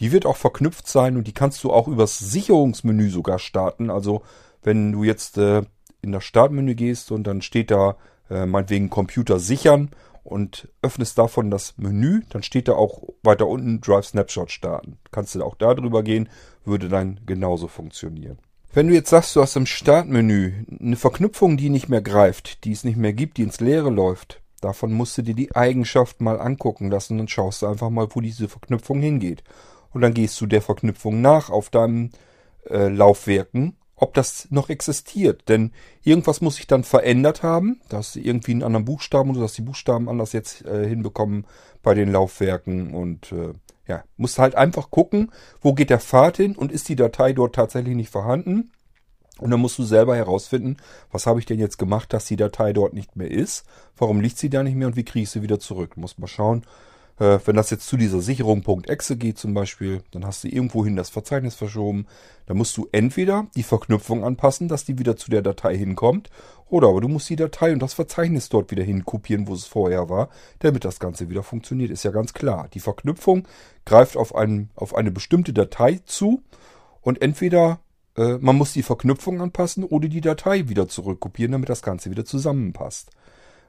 Die 0.00 0.12
wird 0.12 0.26
auch 0.26 0.36
verknüpft 0.36 0.86
sein 0.86 1.16
und 1.16 1.26
die 1.26 1.32
kannst 1.32 1.64
du 1.64 1.72
auch 1.72 1.88
übers 1.88 2.18
Sicherungsmenü 2.18 3.10
sogar 3.10 3.38
starten. 3.38 3.90
Also 3.90 4.22
wenn 4.62 4.92
du 4.92 5.02
jetzt 5.02 5.38
äh, 5.38 5.62
in 6.02 6.12
das 6.12 6.24
Startmenü 6.24 6.74
gehst 6.74 7.10
und 7.10 7.24
dann 7.24 7.42
steht 7.42 7.70
da 7.70 7.96
äh, 8.30 8.46
meinetwegen 8.46 8.90
Computer 8.90 9.38
sichern 9.38 9.90
und 10.28 10.68
öffnest 10.82 11.18
davon 11.18 11.50
das 11.50 11.74
Menü, 11.78 12.22
dann 12.28 12.42
steht 12.42 12.68
da 12.68 12.72
auch 12.72 13.02
weiter 13.22 13.46
unten 13.46 13.80
Drive 13.80 14.06
Snapshot 14.06 14.50
starten. 14.50 14.98
Kannst 15.10 15.34
du 15.34 15.42
auch 15.42 15.54
da 15.54 15.74
drüber 15.74 16.02
gehen, 16.02 16.28
würde 16.64 16.88
dann 16.88 17.20
genauso 17.26 17.66
funktionieren. 17.68 18.38
Wenn 18.72 18.88
du 18.88 18.94
jetzt 18.94 19.10
sagst, 19.10 19.34
du 19.34 19.40
hast 19.40 19.56
im 19.56 19.64
Startmenü 19.64 20.66
eine 20.78 20.96
Verknüpfung, 20.96 21.56
die 21.56 21.70
nicht 21.70 21.88
mehr 21.88 22.02
greift, 22.02 22.64
die 22.64 22.72
es 22.72 22.84
nicht 22.84 22.98
mehr 22.98 23.14
gibt, 23.14 23.38
die 23.38 23.42
ins 23.42 23.60
Leere 23.60 23.88
läuft, 23.88 24.42
davon 24.60 24.92
musst 24.92 25.16
du 25.16 25.22
dir 25.22 25.34
die 25.34 25.56
Eigenschaft 25.56 26.20
mal 26.20 26.38
angucken 26.38 26.90
lassen 26.90 27.18
und 27.18 27.30
schaust 27.30 27.62
du 27.62 27.66
einfach 27.66 27.88
mal, 27.88 28.08
wo 28.10 28.20
diese 28.20 28.48
Verknüpfung 28.48 29.00
hingeht. 29.00 29.42
Und 29.92 30.02
dann 30.02 30.12
gehst 30.12 30.38
du 30.40 30.46
der 30.46 30.60
Verknüpfung 30.60 31.22
nach 31.22 31.48
auf 31.48 31.70
deinem 31.70 32.10
äh, 32.68 32.88
Laufwerken 32.88 33.77
ob 33.98 34.14
das 34.14 34.48
noch 34.50 34.70
existiert. 34.70 35.48
Denn 35.48 35.72
irgendwas 36.02 36.40
muss 36.40 36.56
sich 36.56 36.66
dann 36.66 36.84
verändert 36.84 37.42
haben. 37.42 37.80
Da 37.88 37.98
hast 37.98 38.14
du 38.14 38.20
irgendwie 38.20 38.52
einen 38.52 38.62
anderen 38.62 38.84
Buchstaben 38.84 39.30
oder 39.30 39.40
dass 39.40 39.54
die 39.54 39.62
Buchstaben 39.62 40.08
anders 40.08 40.32
jetzt 40.32 40.64
äh, 40.64 40.88
hinbekommen 40.88 41.46
bei 41.82 41.94
den 41.94 42.10
Laufwerken. 42.10 42.94
Und 42.94 43.32
äh, 43.32 43.52
ja, 43.86 44.04
musst 44.16 44.38
halt 44.38 44.54
einfach 44.54 44.90
gucken, 44.90 45.32
wo 45.60 45.74
geht 45.74 45.90
der 45.90 46.00
Pfad 46.00 46.36
hin 46.36 46.56
und 46.56 46.72
ist 46.72 46.88
die 46.88 46.96
Datei 46.96 47.32
dort 47.32 47.54
tatsächlich 47.54 47.96
nicht 47.96 48.10
vorhanden. 48.10 48.70
Und 49.38 49.50
dann 49.50 49.60
musst 49.60 49.78
du 49.78 49.84
selber 49.84 50.16
herausfinden, 50.16 50.78
was 51.12 51.26
habe 51.26 51.38
ich 51.38 51.46
denn 51.46 51.60
jetzt 51.60 51.78
gemacht, 51.78 52.12
dass 52.12 52.24
die 52.24 52.36
Datei 52.36 52.72
dort 52.72 52.92
nicht 52.92 53.14
mehr 53.14 53.30
ist? 53.30 53.64
Warum 53.96 54.20
liegt 54.20 54.38
sie 54.38 54.50
da 54.50 54.62
nicht 54.62 54.74
mehr 54.74 54.88
und 54.88 54.96
wie 54.96 55.04
kriege 55.04 55.22
ich 55.22 55.30
sie 55.30 55.42
wieder 55.42 55.60
zurück? 55.60 55.92
Du 55.94 56.00
musst 56.00 56.18
mal 56.18 56.26
schauen, 56.26 56.64
Äh, 57.18 57.38
wenn 57.44 57.56
das 57.56 57.70
jetzt 57.70 57.86
zu 57.86 57.96
dieser 57.96 58.20
Sicherung.exe 58.20 59.16
geht 59.16 59.38
zum 59.38 59.54
Beispiel, 59.54 60.02
dann 60.12 60.24
hast 60.24 60.44
du 60.44 60.48
irgendwohin 60.48 60.96
das 60.96 61.10
Verzeichnis 61.10 61.54
verschoben. 61.54 62.06
Dann 62.46 62.56
musst 62.56 62.76
du 62.76 62.88
entweder 62.92 63.46
die 63.56 63.62
Verknüpfung 63.62 64.24
anpassen, 64.24 64.68
dass 64.68 64.84
die 64.84 64.98
wieder 64.98 65.16
zu 65.16 65.30
der 65.30 65.42
Datei 65.42 65.76
hinkommt, 65.76 66.30
oder 66.70 66.88
aber 66.88 67.00
du 67.00 67.08
musst 67.08 67.30
die 67.30 67.36
Datei 67.36 67.72
und 67.72 67.80
das 67.80 67.94
Verzeichnis 67.94 68.50
dort 68.50 68.70
wieder 68.70 68.84
hinkopieren, 68.84 69.46
wo 69.48 69.54
es 69.54 69.66
vorher 69.66 70.10
war, 70.10 70.28
damit 70.58 70.84
das 70.84 71.00
Ganze 71.00 71.30
wieder 71.30 71.42
funktioniert. 71.42 71.90
Ist 71.90 72.04
ja 72.04 72.10
ganz 72.10 72.34
klar. 72.34 72.68
Die 72.74 72.80
Verknüpfung 72.80 73.48
greift 73.86 74.16
auf, 74.16 74.34
einen, 74.34 74.70
auf 74.74 74.94
eine 74.94 75.10
bestimmte 75.10 75.52
Datei 75.54 76.00
zu 76.04 76.42
und 77.00 77.22
entweder 77.22 77.80
äh, 78.16 78.36
man 78.38 78.56
muss 78.56 78.74
die 78.74 78.82
Verknüpfung 78.82 79.40
anpassen 79.40 79.82
oder 79.82 80.08
die 80.08 80.20
Datei 80.20 80.68
wieder 80.68 80.88
zurückkopieren, 80.88 81.52
damit 81.52 81.70
das 81.70 81.82
Ganze 81.82 82.10
wieder 82.10 82.26
zusammenpasst. 82.26 83.10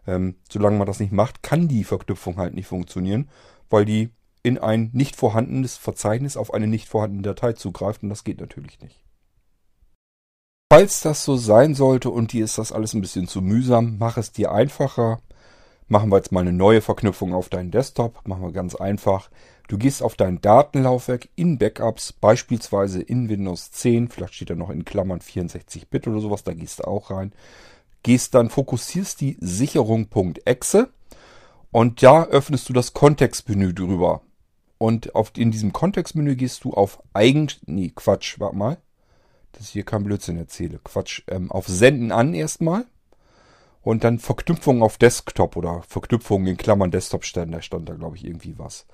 Ähm, 0.08 0.36
solange 0.52 0.78
man 0.78 0.88
das 0.88 1.00
nicht 1.00 1.12
macht, 1.12 1.44
kann 1.44 1.68
die 1.68 1.84
Verknüpfung 1.84 2.38
halt 2.38 2.54
nicht 2.54 2.68
funktionieren, 2.68 3.30
weil 3.70 3.86
die 3.86 4.10
in 4.44 4.58
ein 4.58 4.90
nicht 4.94 5.16
vorhandenes 5.16 5.78
Verzeichnis 5.78 6.38
auf 6.38 6.54
eine 6.54 6.68
nicht 6.68 6.88
vorhandene 6.88 7.24
Datei 7.24 7.54
zugreift 7.54 8.04
und 8.04 8.10
das 8.10 8.24
geht 8.24 8.40
natürlich 8.40 8.80
nicht. 8.82 9.04
Falls 10.72 11.02
das 11.02 11.24
so 11.26 11.36
sein 11.36 11.74
sollte 11.74 12.10
und 12.10 12.32
dir 12.32 12.46
ist 12.46 12.58
das 12.58 12.72
alles 12.72 12.94
ein 12.94 13.02
bisschen 13.02 13.28
zu 13.28 13.42
mühsam, 13.42 13.98
mach 13.98 14.18
es 14.18 14.32
dir 14.32 14.52
einfacher. 14.52 15.20
Machen 15.88 16.12
wir 16.12 16.18
jetzt 16.18 16.32
mal 16.32 16.42
eine 16.42 16.54
neue 16.54 16.82
Verknüpfung 16.82 17.34
auf 17.34 17.50
deinen 17.50 17.72
Desktop. 17.72 18.28
Machen 18.28 18.44
wir 18.44 18.52
ganz 18.52 18.76
einfach. 18.76 19.32
Du 19.68 19.80
gehst 19.80 20.04
auf 20.04 20.16
dein 20.16 20.42
Datenlaufwerk 20.42 21.30
in 21.36 21.58
Backups, 21.58 22.14
beispielsweise 22.14 23.02
in 23.02 23.30
Windows 23.30 23.72
10, 23.72 24.10
vielleicht 24.10 24.36
steht 24.36 24.52
da 24.52 24.56
noch 24.56 24.70
in 24.70 24.86
Klammern 24.86 25.20
64-Bit 25.20 26.08
oder 26.08 26.20
sowas, 26.20 26.44
da 26.44 26.54
gehst 26.54 26.80
du 26.80 26.84
auch 26.86 27.12
rein 27.12 27.34
gehst 28.04 28.36
dann, 28.36 28.50
fokussierst 28.50 29.22
die 29.22 29.38
Sicherung.exe 29.40 30.90
und 31.72 32.04
da 32.04 32.26
öffnest 32.26 32.70
du 32.70 32.74
das 32.74 32.94
Kontextmenü 32.94 33.74
drüber. 33.74 34.22
Und 34.78 35.14
auf, 35.14 35.34
in 35.36 35.52
diesem 35.52 35.74
Kontextmenü 35.74 36.36
gehst 36.36 36.64
du 36.64 36.74
auf 36.74 37.04
Eigen... 37.14 37.50
Nee, 37.66 37.92
Quatsch, 37.94 38.40
warte 38.40 38.56
mal. 38.56 38.78
Dass 39.52 39.64
ich 39.64 39.70
hier 39.72 39.84
kein 39.84 40.06
Blödsinn 40.06 40.38
erzähle. 40.38 40.80
Quatsch. 40.84 41.24
Ähm, 41.28 41.52
auf 41.52 41.68
Senden 41.68 42.12
an 42.12 42.34
erstmal. 42.34 42.86
Und 43.82 44.04
dann 44.04 44.20
Verknüpfung 44.20 44.82
auf 44.82 44.98
Desktop 44.98 45.58
oder 45.58 45.84
Verknüpfung 45.88 46.48
in 46.48 46.58
Klammern 46.58 46.92
Desktop 46.92 47.26
stand, 47.26 47.54
da 47.54 47.62
stand 47.62 47.88
da 47.90 47.94
glaube 47.94 48.18
ich 48.18 48.26
irgendwie 48.26 48.58
was. 48.58 48.86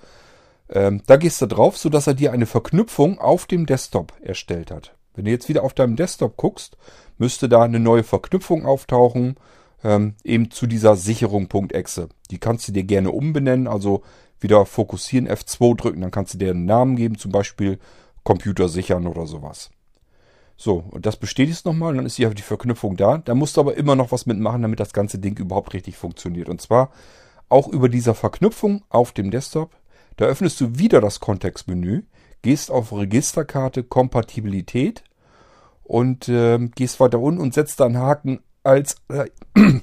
Ähm, 0.68 1.02
da 1.06 1.16
gehst 1.16 1.40
du 1.42 1.46
drauf, 1.46 1.76
sodass 1.76 2.06
er 2.06 2.14
dir 2.14 2.32
eine 2.32 2.46
Verknüpfung 2.46 3.18
auf 3.18 3.46
dem 3.46 3.66
Desktop 3.66 4.12
erstellt 4.20 4.70
hat. 4.70 4.96
Wenn 5.16 5.24
du 5.24 5.30
jetzt 5.30 5.48
wieder 5.48 5.64
auf 5.64 5.74
deinem 5.74 5.96
Desktop 5.96 6.36
guckst, 6.36 6.76
müsste 7.18 7.48
da 7.48 7.62
eine 7.62 7.80
neue 7.80 8.04
Verknüpfung 8.04 8.66
auftauchen, 8.66 9.36
ähm, 9.82 10.14
eben 10.22 10.50
zu 10.50 10.66
dieser 10.66 10.96
Sicherung.exe. 10.96 12.08
Die 12.30 12.38
kannst 12.38 12.68
du 12.68 12.72
dir 12.72 12.84
gerne 12.84 13.10
umbenennen, 13.10 13.66
also 13.66 14.02
wieder 14.40 14.66
fokussieren, 14.66 15.28
F2 15.28 15.76
drücken, 15.76 16.02
dann 16.02 16.10
kannst 16.10 16.34
du 16.34 16.38
dir 16.38 16.50
einen 16.50 16.66
Namen 16.66 16.96
geben, 16.96 17.18
zum 17.18 17.32
Beispiel 17.32 17.78
Computer 18.22 18.68
sichern 18.68 19.06
oder 19.06 19.26
sowas. 19.26 19.70
So, 20.56 20.84
und 20.90 21.04
das 21.04 21.16
bestätigst 21.16 21.66
nochmal, 21.66 21.94
dann 21.94 22.06
ist 22.06 22.16
hier 22.16 22.30
die 22.30 22.42
Verknüpfung 22.42 22.96
da. 22.96 23.18
Da 23.18 23.34
musst 23.34 23.56
du 23.56 23.60
aber 23.60 23.76
immer 23.76 23.94
noch 23.94 24.10
was 24.10 24.26
mitmachen, 24.26 24.62
damit 24.62 24.80
das 24.80 24.92
ganze 24.92 25.18
Ding 25.18 25.38
überhaupt 25.38 25.74
richtig 25.74 25.96
funktioniert. 25.96 26.48
Und 26.48 26.60
zwar 26.60 26.90
auch 27.48 27.68
über 27.68 27.88
dieser 27.88 28.14
Verknüpfung 28.14 28.82
auf 28.88 29.12
dem 29.12 29.30
Desktop. 29.30 29.76
Da 30.16 30.24
öffnest 30.24 30.60
du 30.60 30.78
wieder 30.78 31.00
das 31.00 31.20
Kontextmenü, 31.20 32.02
gehst 32.42 32.70
auf 32.70 32.92
Registerkarte 32.92 33.82
Kompatibilität 33.82 35.04
und 35.82 36.28
äh, 36.28 36.58
gehst 36.74 37.00
weiter 37.00 37.20
unten 37.20 37.40
und 37.40 37.54
setzt 37.54 37.80
dann 37.80 37.98
Haken 37.98 38.40
als 38.62 38.96
äh, 39.08 39.26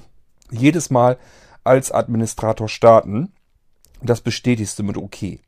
jedes 0.50 0.90
Mal 0.90 1.18
als 1.62 1.92
Administrator 1.92 2.68
starten. 2.68 3.32
Das 4.02 4.20
bestätigst 4.20 4.78
du 4.78 4.82
mit 4.82 4.98
OK. 4.98 5.38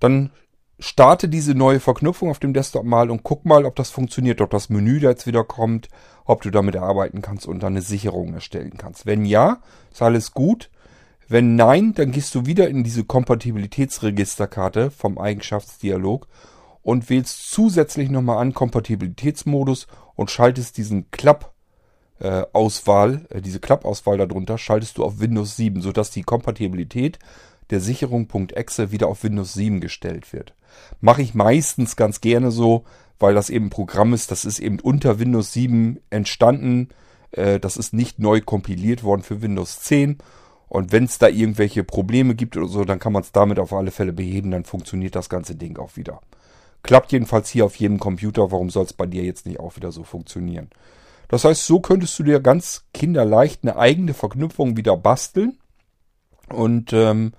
Dann 0.00 0.30
starte 0.78 1.28
diese 1.28 1.54
neue 1.54 1.80
Verknüpfung 1.80 2.30
auf 2.30 2.38
dem 2.38 2.54
Desktop 2.54 2.84
mal 2.84 3.10
und 3.10 3.22
guck 3.24 3.44
mal, 3.44 3.64
ob 3.64 3.76
das 3.76 3.90
funktioniert, 3.90 4.40
ob 4.40 4.50
das 4.50 4.68
Menü 4.68 5.00
da 5.00 5.10
jetzt 5.10 5.26
wieder 5.26 5.44
kommt, 5.44 5.88
ob 6.24 6.42
du 6.42 6.50
damit 6.50 6.76
arbeiten 6.76 7.20
kannst 7.20 7.46
und 7.46 7.62
dann 7.62 7.72
eine 7.72 7.82
Sicherung 7.82 8.34
erstellen 8.34 8.76
kannst. 8.78 9.06
Wenn 9.06 9.24
ja, 9.24 9.60
ist 9.92 10.02
alles 10.02 10.32
gut. 10.32 10.70
Wenn 11.28 11.56
nein, 11.56 11.92
dann 11.94 12.10
gehst 12.10 12.34
du 12.34 12.46
wieder 12.46 12.68
in 12.68 12.84
diese 12.84 13.04
Kompatibilitätsregisterkarte 13.04 14.90
vom 14.90 15.18
Eigenschaftsdialog 15.18 16.26
und 16.82 17.10
wählst 17.10 17.50
zusätzlich 17.50 18.08
nochmal 18.08 18.38
an 18.38 18.54
Kompatibilitätsmodus 18.54 19.88
und 20.14 20.30
schaltest 20.30 20.78
diesen 20.78 21.10
Klapp-Auswahl, 21.10 23.26
äh, 23.28 23.42
diese 23.42 23.60
Klapp-Auswahl 23.60 24.16
darunter, 24.16 24.56
schaltest 24.56 24.96
du 24.96 25.04
auf 25.04 25.20
Windows 25.20 25.56
7, 25.56 25.82
sodass 25.82 26.10
die 26.10 26.22
Kompatibilität 26.22 27.18
der 27.68 27.80
Sicherung.exe 27.80 28.90
wieder 28.90 29.08
auf 29.08 29.22
Windows 29.22 29.52
7 29.52 29.80
gestellt 29.80 30.32
wird. 30.32 30.54
Mache 31.02 31.20
ich 31.20 31.34
meistens 31.34 31.96
ganz 31.96 32.22
gerne 32.22 32.50
so, 32.50 32.84
weil 33.18 33.34
das 33.34 33.50
eben 33.50 33.66
ein 33.66 33.70
Programm 33.70 34.14
ist, 34.14 34.30
das 34.30 34.46
ist 34.46 34.60
eben 34.60 34.80
unter 34.80 35.18
Windows 35.18 35.52
7 35.52 35.98
entstanden. 36.08 36.88
Äh, 37.32 37.60
das 37.60 37.76
ist 37.76 37.92
nicht 37.92 38.18
neu 38.18 38.40
kompiliert 38.40 39.02
worden 39.02 39.22
für 39.22 39.42
Windows 39.42 39.80
10. 39.80 40.16
Und 40.68 40.92
wenn 40.92 41.04
es 41.04 41.18
da 41.18 41.28
irgendwelche 41.28 41.84
Probleme 41.84 42.34
gibt 42.34 42.56
oder 42.56 42.68
so, 42.68 42.84
dann 42.84 42.98
kann 42.98 43.12
man 43.12 43.22
es 43.22 43.32
damit 43.32 43.58
auf 43.58 43.72
alle 43.72 43.90
Fälle 43.90 44.12
beheben, 44.12 44.50
dann 44.50 44.64
funktioniert 44.64 45.14
das 45.14 45.28
ganze 45.28 45.54
Ding 45.54 45.78
auch 45.78 45.96
wieder. 45.96 46.20
Klappt 46.82 47.12
jedenfalls 47.12 47.48
hier 47.48 47.64
auf 47.64 47.76
jedem 47.76 47.98
Computer. 47.98 48.52
Warum 48.52 48.70
soll 48.70 48.84
es 48.84 48.92
bei 48.92 49.06
dir 49.06 49.24
jetzt 49.24 49.46
nicht 49.46 49.60
auch 49.60 49.76
wieder 49.76 49.92
so 49.92 50.04
funktionieren? 50.04 50.68
Das 51.28 51.44
heißt, 51.44 51.66
so 51.66 51.80
könntest 51.80 52.18
du 52.18 52.22
dir 52.22 52.40
ganz 52.40 52.84
kinderleicht 52.94 53.60
eine 53.62 53.76
eigene 53.76 54.14
Verknüpfung 54.14 54.76
wieder 54.76 54.96
basteln 54.96 55.58
und 56.48 56.92
ähm, 56.92 57.32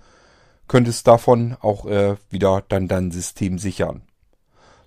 könntest 0.67 1.07
davon 1.07 1.55
auch 1.61 1.85
äh, 1.85 2.15
wieder 2.29 2.63
dann 2.67 2.87
dein 2.87 3.11
System 3.11 3.57
sichern. 3.57 4.01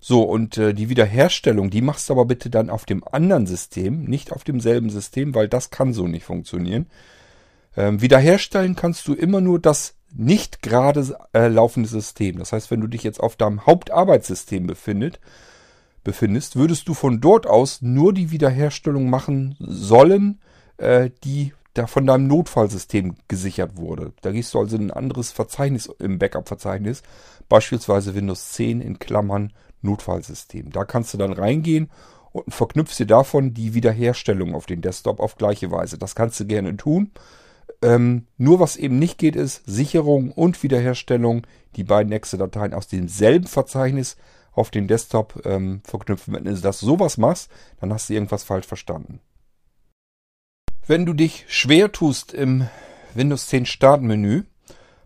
So, 0.00 0.22
und 0.22 0.59
äh, 0.59 0.74
die 0.74 0.88
Wiederherstellung, 0.88 1.70
die 1.70 1.81
machst 1.81 2.09
du 2.09 2.14
aber 2.14 2.24
bitte 2.24 2.50
dann 2.50 2.70
auf 2.70 2.85
dem 2.85 3.05
anderen 3.07 3.46
System, 3.46 4.05
nicht 4.05 4.33
auf 4.33 4.44
demselben 4.44 4.90
System, 4.90 5.35
weil 5.35 5.48
das 5.48 5.70
kann 5.70 5.92
so 5.92 6.09
nicht 6.09 6.24
funktionieren. 6.24 6.87
Ähm, 7.76 8.00
wiederherstellen 8.00 8.76
kannst 8.76 9.08
du 9.08 9.14
immer 9.14 9.40
nur 9.40 9.58
das 9.58 9.94
nicht 10.14 10.62
gerade 10.62 11.16
äh, 11.32 11.48
laufende 11.48 11.88
System. 11.88 12.38
Das 12.38 12.52
heißt, 12.52 12.70
wenn 12.70 12.80
du 12.80 12.87
dich 12.87 13.02
jetzt 13.02 13.20
auf 13.20 13.37
deinem 13.37 13.66
Hauptarbeitssystem 13.66 14.66
befindet, 14.66 15.20
befindest, 16.04 16.56
würdest 16.56 16.88
du 16.88 16.94
von 16.94 17.20
dort 17.20 17.46
aus 17.46 17.80
nur 17.80 18.12
die 18.12 18.30
Wiederherstellung 18.30 19.08
machen 19.08 19.56
sollen, 19.58 20.40
äh, 20.76 21.11
die 21.24 21.52
da 21.74 21.87
von 21.87 22.06
deinem 22.06 22.26
Notfallsystem 22.26 23.14
gesichert 23.28 23.76
wurde. 23.76 24.12
Da 24.20 24.30
gehst 24.30 24.52
du 24.52 24.58
also 24.58 24.76
in 24.76 24.88
ein 24.88 24.90
anderes 24.90 25.32
Verzeichnis 25.32 25.87
im 25.98 26.18
Backup-Verzeichnis, 26.18 27.02
beispielsweise 27.48 28.14
Windows 28.14 28.52
10 28.52 28.82
in 28.82 28.98
Klammern 28.98 29.52
Notfallsystem. 29.80 30.70
Da 30.70 30.85
kannst 30.85 31.14
du 31.14 31.18
dann 31.18 31.32
reingehen 31.32 31.90
und 32.32 32.52
verknüpfst 32.52 32.98
dir 32.98 33.06
davon 33.06 33.54
die 33.54 33.74
Wiederherstellung 33.74 34.54
auf 34.54 34.66
den 34.66 34.82
Desktop 34.82 35.18
auf 35.18 35.37
gleiche 35.37 35.70
Weise. 35.70 35.96
Das 35.98 36.14
kannst 36.14 36.38
du 36.40 36.46
gerne 36.46 36.76
tun. 36.76 37.11
Ähm, 37.83 38.27
nur 38.38 38.61
was 38.61 38.77
eben 38.77 38.99
nicht 38.99 39.18
geht, 39.18 39.37
ist 39.37 39.62
Sicherung 39.66 40.31
und 40.31 40.62
Wiederherstellung, 40.62 41.47
die 41.77 41.85
beiden 41.85 42.12
Exe-Dateien 42.12 42.75
aus 42.75 42.88
demselben 42.88 43.47
Verzeichnis 43.47 44.16
auf 44.53 44.71
den 44.71 44.87
Desktop 44.87 45.42
ähm, 45.45 45.81
verknüpfen. 45.85 46.35
Wenn 46.35 46.45
du 46.45 46.55
das 46.55 46.81
sowas 46.81 47.18
machst, 47.18 47.51
dann 47.81 47.92
hast 47.92 48.09
du 48.09 48.14
irgendwas 48.14 48.45
falsch 48.45 48.66
verstanden. 48.66 49.21
Wenn 50.87 51.07
du 51.07 51.12
dich 51.12 51.45
schwer 51.49 51.92
tust 51.92 52.35
im 52.35 52.68
Windows 53.14 53.47
10 53.47 53.66
Startmenü, 53.66 54.42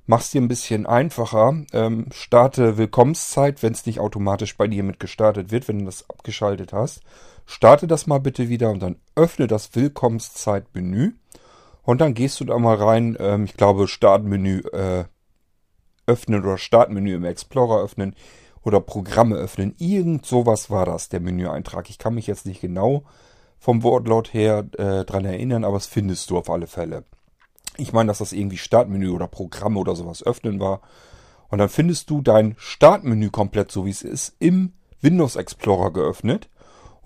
machst 0.07 0.35
dir 0.35 0.41
ein 0.41 0.49
bisschen 0.49 0.87
einfacher. 0.87 1.65
Ähm, 1.73 2.07
starte 2.12 2.77
Willkommenszeit, 2.77 3.62
wenn 3.62 3.73
es 3.73 3.87
nicht 3.87 4.01
automatisch 4.01 4.57
bei 4.57 4.69
dir 4.69 4.83
mit 4.83 5.01
gestartet 5.01 5.51
wird, 5.51 5.69
wenn 5.69 5.81
du 5.81 5.85
das 5.85 6.09
abgeschaltet 6.09 6.73
hast. 6.73 7.03
Starte 7.45 7.87
das 7.87 8.07
mal 8.07 8.19
bitte 8.19 8.49
wieder 8.49 8.71
und 8.71 8.81
dann 8.81 8.97
öffne 9.15 9.47
das 9.47 9.75
Willkommenszeitmenü. 9.75 11.12
Und 11.87 12.01
dann 12.01 12.14
gehst 12.14 12.40
du 12.40 12.44
da 12.44 12.59
mal 12.59 12.75
rein, 12.75 13.16
ähm, 13.20 13.44
ich 13.44 13.55
glaube 13.55 13.87
Startmenü 13.87 14.59
äh, 14.72 15.05
öffnen 16.07 16.42
oder 16.42 16.59
Startmenü 16.59 17.14
im 17.14 17.25
Explorer 17.25 17.81
öffnen 17.81 18.16
oder 18.62 18.81
Programme 18.81 19.37
öffnen. 19.37 19.72
Irgend 19.79 20.27
sowas 20.27 20.68
war 20.68 20.85
das, 20.85 21.09
der 21.09 21.20
Menüeintrag. 21.20 21.88
Ich 21.88 21.99
kann 21.99 22.16
mich 22.16 22.27
jetzt 22.27 22.44
nicht 22.44 22.61
genau 22.61 23.05
vom 23.61 23.85
Wortlaut 23.85 24.35
her 24.35 24.66
äh, 24.77 25.05
dran 25.05 25.25
erinnern, 25.25 25.64
aber 25.64 25.77
es 25.77 25.87
findest 25.87 26.29
du 26.31 26.38
auf 26.38 26.51
alle 26.51 26.66
Fälle. 26.66 27.05
Ich 27.77 27.92
meine, 27.92 28.09
dass 28.09 28.18
das 28.18 28.33
irgendwie 28.33 28.59
Startmenü 28.59 29.11
oder 29.11 29.29
Programme 29.29 29.79
oder 29.79 29.94
sowas 29.94 30.25
öffnen 30.25 30.59
war. 30.59 30.81
Und 31.49 31.59
dann 31.59 31.68
findest 31.68 32.11
du 32.11 32.20
dein 32.20 32.57
Startmenü 32.59 33.31
komplett 33.31 33.70
so 33.70 33.87
wie 33.87 33.90
es 33.90 34.03
ist 34.03 34.35
im 34.40 34.72
Windows 35.01 35.37
Explorer 35.37 35.92
geöffnet. 35.92 36.49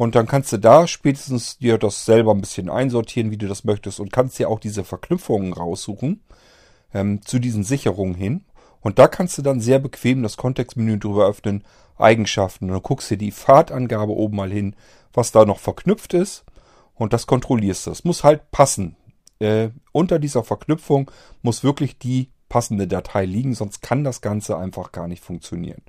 Und 0.00 0.14
dann 0.14 0.26
kannst 0.26 0.50
du 0.50 0.56
da 0.56 0.86
spätestens 0.86 1.58
dir 1.58 1.76
das 1.76 2.06
selber 2.06 2.32
ein 2.32 2.40
bisschen 2.40 2.70
einsortieren, 2.70 3.30
wie 3.30 3.36
du 3.36 3.46
das 3.46 3.64
möchtest. 3.64 4.00
Und 4.00 4.10
kannst 4.10 4.38
dir 4.38 4.48
auch 4.48 4.58
diese 4.58 4.82
Verknüpfungen 4.82 5.52
raussuchen 5.52 6.22
ähm, 6.94 7.20
zu 7.20 7.38
diesen 7.38 7.64
Sicherungen 7.64 8.14
hin. 8.14 8.46
Und 8.80 8.98
da 8.98 9.08
kannst 9.08 9.36
du 9.36 9.42
dann 9.42 9.60
sehr 9.60 9.78
bequem 9.78 10.22
das 10.22 10.38
Kontextmenü 10.38 10.98
drüber 10.98 11.28
öffnen, 11.28 11.64
Eigenschaften. 11.98 12.64
Und 12.64 12.70
dann 12.70 12.82
guckst 12.82 13.10
du 13.10 13.18
die 13.18 13.30
Fahrtangabe 13.30 14.12
oben 14.12 14.36
mal 14.36 14.50
hin, 14.50 14.74
was 15.12 15.32
da 15.32 15.44
noch 15.44 15.58
verknüpft 15.58 16.14
ist. 16.14 16.44
Und 16.94 17.12
das 17.12 17.26
kontrollierst 17.26 17.86
du. 17.86 17.90
Es 17.90 18.02
muss 18.02 18.24
halt 18.24 18.50
passen. 18.52 18.96
Äh, 19.38 19.68
unter 19.92 20.18
dieser 20.18 20.44
Verknüpfung 20.44 21.10
muss 21.42 21.62
wirklich 21.62 21.98
die 21.98 22.30
passende 22.48 22.88
Datei 22.88 23.26
liegen, 23.26 23.54
sonst 23.54 23.82
kann 23.82 24.02
das 24.02 24.22
Ganze 24.22 24.56
einfach 24.56 24.92
gar 24.92 25.08
nicht 25.08 25.22
funktionieren. 25.22 25.82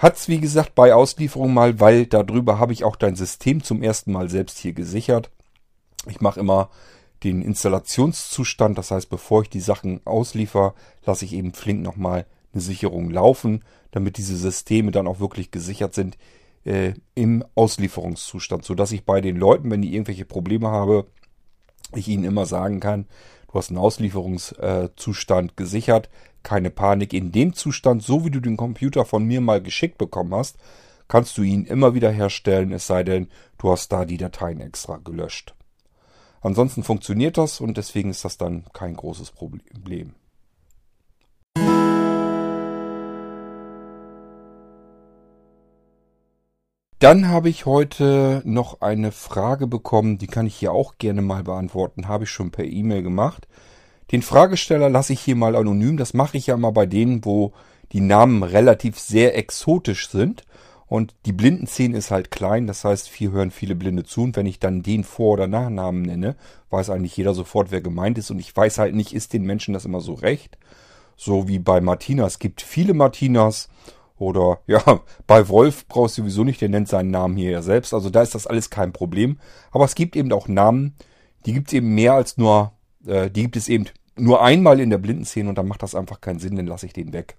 Hat's 0.00 0.28
wie 0.28 0.40
gesagt 0.40 0.74
bei 0.74 0.94
Auslieferung 0.94 1.52
mal, 1.52 1.78
weil 1.78 2.06
darüber 2.06 2.58
habe 2.58 2.72
ich 2.72 2.84
auch 2.84 2.96
dein 2.96 3.16
System 3.16 3.62
zum 3.62 3.82
ersten 3.82 4.12
Mal 4.12 4.30
selbst 4.30 4.56
hier 4.56 4.72
gesichert. 4.72 5.30
Ich 6.08 6.22
mache 6.22 6.40
immer 6.40 6.70
den 7.22 7.42
Installationszustand, 7.42 8.78
das 8.78 8.90
heißt, 8.90 9.10
bevor 9.10 9.42
ich 9.42 9.50
die 9.50 9.60
Sachen 9.60 10.00
ausliefer, 10.06 10.74
lasse 11.04 11.26
ich 11.26 11.34
eben 11.34 11.52
flink 11.52 11.82
nochmal 11.82 12.24
eine 12.54 12.62
Sicherung 12.62 13.10
laufen, 13.10 13.62
damit 13.90 14.16
diese 14.16 14.38
Systeme 14.38 14.90
dann 14.90 15.06
auch 15.06 15.20
wirklich 15.20 15.50
gesichert 15.50 15.92
sind 15.92 16.16
äh, 16.64 16.94
im 17.14 17.44
Auslieferungszustand, 17.54 18.64
sodass 18.64 18.92
ich 18.92 19.04
bei 19.04 19.20
den 19.20 19.36
Leuten, 19.36 19.70
wenn 19.70 19.82
die 19.82 19.92
irgendwelche 19.92 20.24
Probleme 20.24 20.68
habe, 20.68 21.08
ich 21.94 22.08
ihnen 22.08 22.24
immer 22.24 22.46
sagen 22.46 22.80
kann, 22.80 23.06
du 23.48 23.58
hast 23.58 23.68
einen 23.68 23.76
Auslieferungszustand 23.78 25.58
gesichert, 25.58 26.08
keine 26.42 26.70
Panik. 26.70 27.12
In 27.12 27.32
dem 27.32 27.54
Zustand, 27.54 28.02
so 28.02 28.24
wie 28.24 28.30
du 28.30 28.40
den 28.40 28.56
Computer 28.56 29.04
von 29.04 29.24
mir 29.24 29.40
mal 29.40 29.62
geschickt 29.62 29.98
bekommen 29.98 30.34
hast, 30.34 30.56
kannst 31.08 31.36
du 31.38 31.42
ihn 31.42 31.64
immer 31.64 31.94
wieder 31.94 32.10
herstellen, 32.10 32.72
es 32.72 32.86
sei 32.86 33.02
denn, 33.02 33.28
du 33.58 33.70
hast 33.70 33.90
da 33.92 34.04
die 34.04 34.16
Dateien 34.16 34.60
extra 34.60 34.98
gelöscht. 34.98 35.54
Ansonsten 36.40 36.84
funktioniert 36.84 37.36
das 37.36 37.60
und 37.60 37.76
deswegen 37.76 38.10
ist 38.10 38.24
das 38.24 38.38
dann 38.38 38.64
kein 38.72 38.94
großes 38.94 39.32
Problem. 39.32 40.14
Dann 47.00 47.28
habe 47.28 47.48
ich 47.48 47.64
heute 47.64 48.42
noch 48.44 48.82
eine 48.82 49.10
Frage 49.10 49.66
bekommen, 49.66 50.18
die 50.18 50.26
kann 50.26 50.46
ich 50.46 50.54
hier 50.54 50.72
auch 50.72 50.98
gerne 50.98 51.22
mal 51.22 51.42
beantworten, 51.42 52.08
habe 52.08 52.24
ich 52.24 52.30
schon 52.30 52.50
per 52.50 52.66
E-Mail 52.66 53.02
gemacht. 53.02 53.48
Den 54.12 54.22
Fragesteller 54.22 54.90
lasse 54.90 55.12
ich 55.12 55.20
hier 55.20 55.36
mal 55.36 55.54
anonym, 55.54 55.96
das 55.96 56.14
mache 56.14 56.36
ich 56.36 56.48
ja 56.48 56.56
mal 56.56 56.72
bei 56.72 56.86
denen, 56.86 57.24
wo 57.24 57.52
die 57.92 58.00
Namen 58.00 58.42
relativ 58.42 58.98
sehr 58.98 59.36
exotisch 59.36 60.08
sind. 60.08 60.44
Und 60.86 61.14
die 61.24 61.32
Blindenszene 61.32 61.96
ist 61.96 62.10
halt 62.10 62.32
klein, 62.32 62.66
das 62.66 62.84
heißt, 62.84 63.06
hier 63.06 63.30
hören 63.30 63.52
viele 63.52 63.76
Blinde 63.76 64.02
zu. 64.02 64.22
Und 64.22 64.36
wenn 64.36 64.46
ich 64.46 64.58
dann 64.58 64.82
den 64.82 65.04
Vor- 65.04 65.34
oder 65.34 65.46
Nachnamen 65.46 66.02
nenne, 66.02 66.34
weiß 66.70 66.90
eigentlich 66.90 67.16
jeder 67.16 67.32
sofort, 67.32 67.70
wer 67.70 67.80
gemeint 67.80 68.18
ist. 68.18 68.32
Und 68.32 68.40
ich 68.40 68.56
weiß 68.56 68.78
halt 68.78 68.96
nicht, 68.96 69.14
ist 69.14 69.32
den 69.32 69.44
Menschen 69.44 69.72
das 69.72 69.84
immer 69.84 70.00
so 70.00 70.14
recht? 70.14 70.58
So 71.16 71.46
wie 71.46 71.60
bei 71.60 71.80
Martina. 71.80 72.26
Es 72.26 72.40
gibt 72.40 72.60
viele 72.60 72.92
Martinas 72.92 73.68
oder 74.18 74.58
ja, 74.66 74.82
bei 75.28 75.48
Wolf 75.48 75.86
brauchst 75.86 76.18
du 76.18 76.22
sowieso 76.22 76.42
nicht, 76.42 76.60
der 76.60 76.68
nennt 76.68 76.88
seinen 76.88 77.12
Namen 77.12 77.36
hier 77.36 77.52
ja 77.52 77.62
selbst. 77.62 77.94
Also 77.94 78.10
da 78.10 78.22
ist 78.22 78.34
das 78.34 78.48
alles 78.48 78.68
kein 78.68 78.92
Problem. 78.92 79.38
Aber 79.70 79.84
es 79.84 79.94
gibt 79.94 80.16
eben 80.16 80.32
auch 80.32 80.48
Namen, 80.48 80.96
die 81.46 81.52
gibt 81.52 81.68
es 81.68 81.74
eben 81.74 81.94
mehr 81.94 82.14
als 82.14 82.36
nur, 82.36 82.72
äh, 83.06 83.30
die 83.30 83.42
gibt 83.42 83.56
es 83.56 83.68
eben 83.68 83.86
nur 84.16 84.42
einmal 84.42 84.80
in 84.80 84.90
der 84.90 84.98
Blindenszene 84.98 85.48
und 85.48 85.56
dann 85.56 85.68
macht 85.68 85.82
das 85.82 85.94
einfach 85.94 86.20
keinen 86.20 86.38
Sinn, 86.38 86.56
dann 86.56 86.66
lasse 86.66 86.86
ich 86.86 86.92
den 86.92 87.12
weg. 87.12 87.36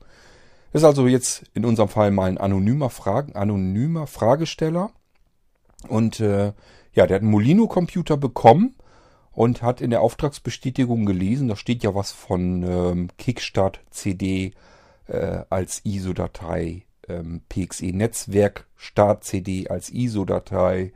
Das 0.72 0.82
ist 0.82 0.86
also 0.86 1.08
jetzt 1.08 1.44
in 1.54 1.66
unserem 1.66 1.90
Fall 1.90 2.12
mal 2.12 2.30
ein 2.30 2.38
anonymer, 2.38 2.90
Fragen, 2.90 3.36
anonymer 3.36 4.08
Fragesteller. 4.08 4.92
Und 5.88 6.20
äh, 6.20 6.54
ja, 6.94 7.08
der 7.08 7.16
hat 7.16 7.22
einen 7.22 7.32
Molino-Computer 7.32 8.18
bekommen 8.18 8.76
und 9.32 9.62
hat 9.62 9.82
in 9.82 9.90
der 9.90 10.02
Auftragsbestätigung 10.02 11.06
gelesen, 11.06 11.48
da 11.48 11.56
steht 11.56 11.84
ja 11.84 11.96
was 11.96 12.12
von 12.12 12.64
ähm, 12.64 13.10
Kickstart 13.18 13.80
CD 13.90 14.54
äh, 15.08 15.44
als 15.50 15.82
ISO-Datei, 15.86 16.86
ähm, 17.08 17.42
PXE 17.50 17.88
Netzwerk 17.88 18.68
Start 18.76 19.24
CD 19.24 19.68
als 19.70 19.90
ISO-Datei, 19.90 20.94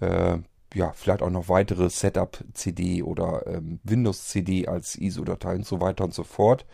äh, 0.00 0.38
ja, 0.74 0.92
vielleicht 0.92 1.22
auch 1.22 1.30
noch 1.30 1.48
weitere 1.48 1.88
Setup 1.90 2.44
CD 2.52 3.02
oder 3.02 3.46
ähm, 3.46 3.80
Windows 3.84 4.28
CD 4.28 4.68
als 4.68 4.96
ISO-Datei 4.96 5.54
und 5.54 5.66
so 5.66 5.80
weiter 5.80 6.04
und 6.04 6.14
so 6.14 6.24
fort. 6.24 6.66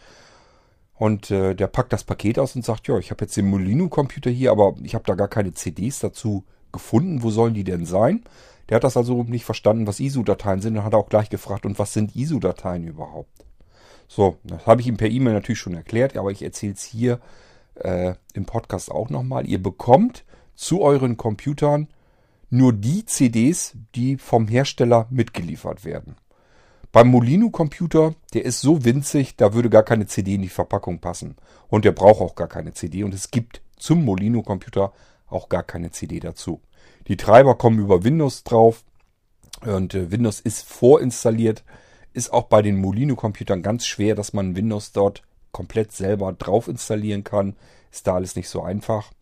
Und 0.97 1.31
äh, 1.31 1.55
der 1.55 1.67
packt 1.67 1.93
das 1.93 2.05
Paket 2.05 2.39
aus 2.39 2.55
und 2.55 2.65
sagt, 2.65 2.87
ja, 2.89 2.99
ich 2.99 3.11
habe 3.11 3.25
jetzt 3.25 3.37
den 3.37 3.49
Molino-Computer 3.49 4.31
hier, 4.31 4.53
aber 4.53 4.75
ich 4.83 4.95
habe 4.95 5.05
da 5.05 5.15
gar 5.15 5.29
keine 5.29 5.53
CDs 5.53 6.01
dazu 6.01 6.45
gefunden. 6.73 7.23
Wo 7.23 7.31
sollen 7.31 7.55
die 7.55 7.65
denn 7.65 7.85
sein? 7.85 8.25
Der 8.69 8.77
hat 8.77 8.85
das 8.85 8.97
also 8.97 9.23
nicht 9.25 9.45
verstanden, 9.45 9.87
was 9.87 10.01
ISO-Dateien 10.01 10.61
sind 10.61 10.77
und 10.77 10.85
hat 10.85 10.95
auch 10.95 11.09
gleich 11.09 11.31
gefragt, 11.31 11.67
und 11.67 11.79
was 11.79 11.93
sind 11.93 12.17
ISO-Dateien 12.17 12.87
überhaupt? 12.87 13.45
So, 14.09 14.37
das 14.45 14.67
habe 14.67 14.81
ich 14.81 14.87
ihm 14.87 14.97
per 14.97 15.11
E-Mail 15.11 15.35
natürlich 15.35 15.59
schon 15.59 15.75
erklärt, 15.75 16.17
aber 16.17 16.31
ich 16.31 16.43
erzähle 16.43 16.75
es 16.75 16.83
hier 16.83 17.21
äh, 17.75 18.15
im 18.33 18.45
Podcast 18.45 18.91
auch 18.91 19.11
nochmal. 19.11 19.47
Ihr 19.47 19.63
bekommt 19.63 20.25
zu 20.55 20.81
euren 20.83 21.17
Computern 21.17 21.89
nur 22.55 22.73
die 22.73 23.05
CDs, 23.05 23.75
die 23.95 24.17
vom 24.17 24.49
Hersteller 24.49 25.07
mitgeliefert 25.11 25.85
werden. 25.85 26.17
Beim 26.93 27.09
Molino 27.09 27.51
Computer, 27.51 28.15
der 28.33 28.45
ist 28.45 28.61
so 28.61 28.85
winzig, 28.85 29.37
da 29.37 29.53
würde 29.53 29.69
gar 29.69 29.83
keine 29.83 30.07
CD 30.07 30.35
in 30.35 30.43
die 30.43 30.49
Verpackung 30.49 31.01
passen. 31.01 31.37
Und 31.69 31.85
der 31.85 31.93
braucht 31.93 32.21
auch 32.21 32.35
gar 32.37 32.49
keine 32.49 32.73
CD. 32.73 33.03
Und 33.03 33.13
es 33.13 33.31
gibt 33.31 33.61
zum 33.77 34.05
Molino 34.05 34.43
Computer 34.43 34.93
auch 35.27 35.49
gar 35.49 35.65
keine 35.65 35.91
CD 35.91 36.21
dazu. 36.21 36.61
Die 37.09 37.17
Treiber 37.17 37.57
kommen 37.57 37.81
über 37.81 38.05
Windows 38.05 38.45
drauf. 38.45 38.85
Und 39.63 39.95
äh, 39.95 40.11
Windows 40.11 40.41
ist 40.41 40.65
vorinstalliert 40.65 41.65
ist 42.15 42.33
auch 42.33 42.45
bei 42.45 42.63
den 42.63 42.77
Molino-Computern 42.81 43.63
ganz 43.63 43.87
schwer, 43.87 44.15
dass 44.15 44.33
man 44.33 44.57
Windows 44.57 44.93
dort 44.93 45.23
komplett 45.53 45.93
selber 45.93 46.33
drauf 46.33 46.69
installieren 46.69 47.25
kann. 47.25 47.57
Ist 47.91 48.07
da 48.07 48.15
alles 48.15 48.37
nicht 48.37 48.49
so 48.49 48.63
einfach. 48.63 49.13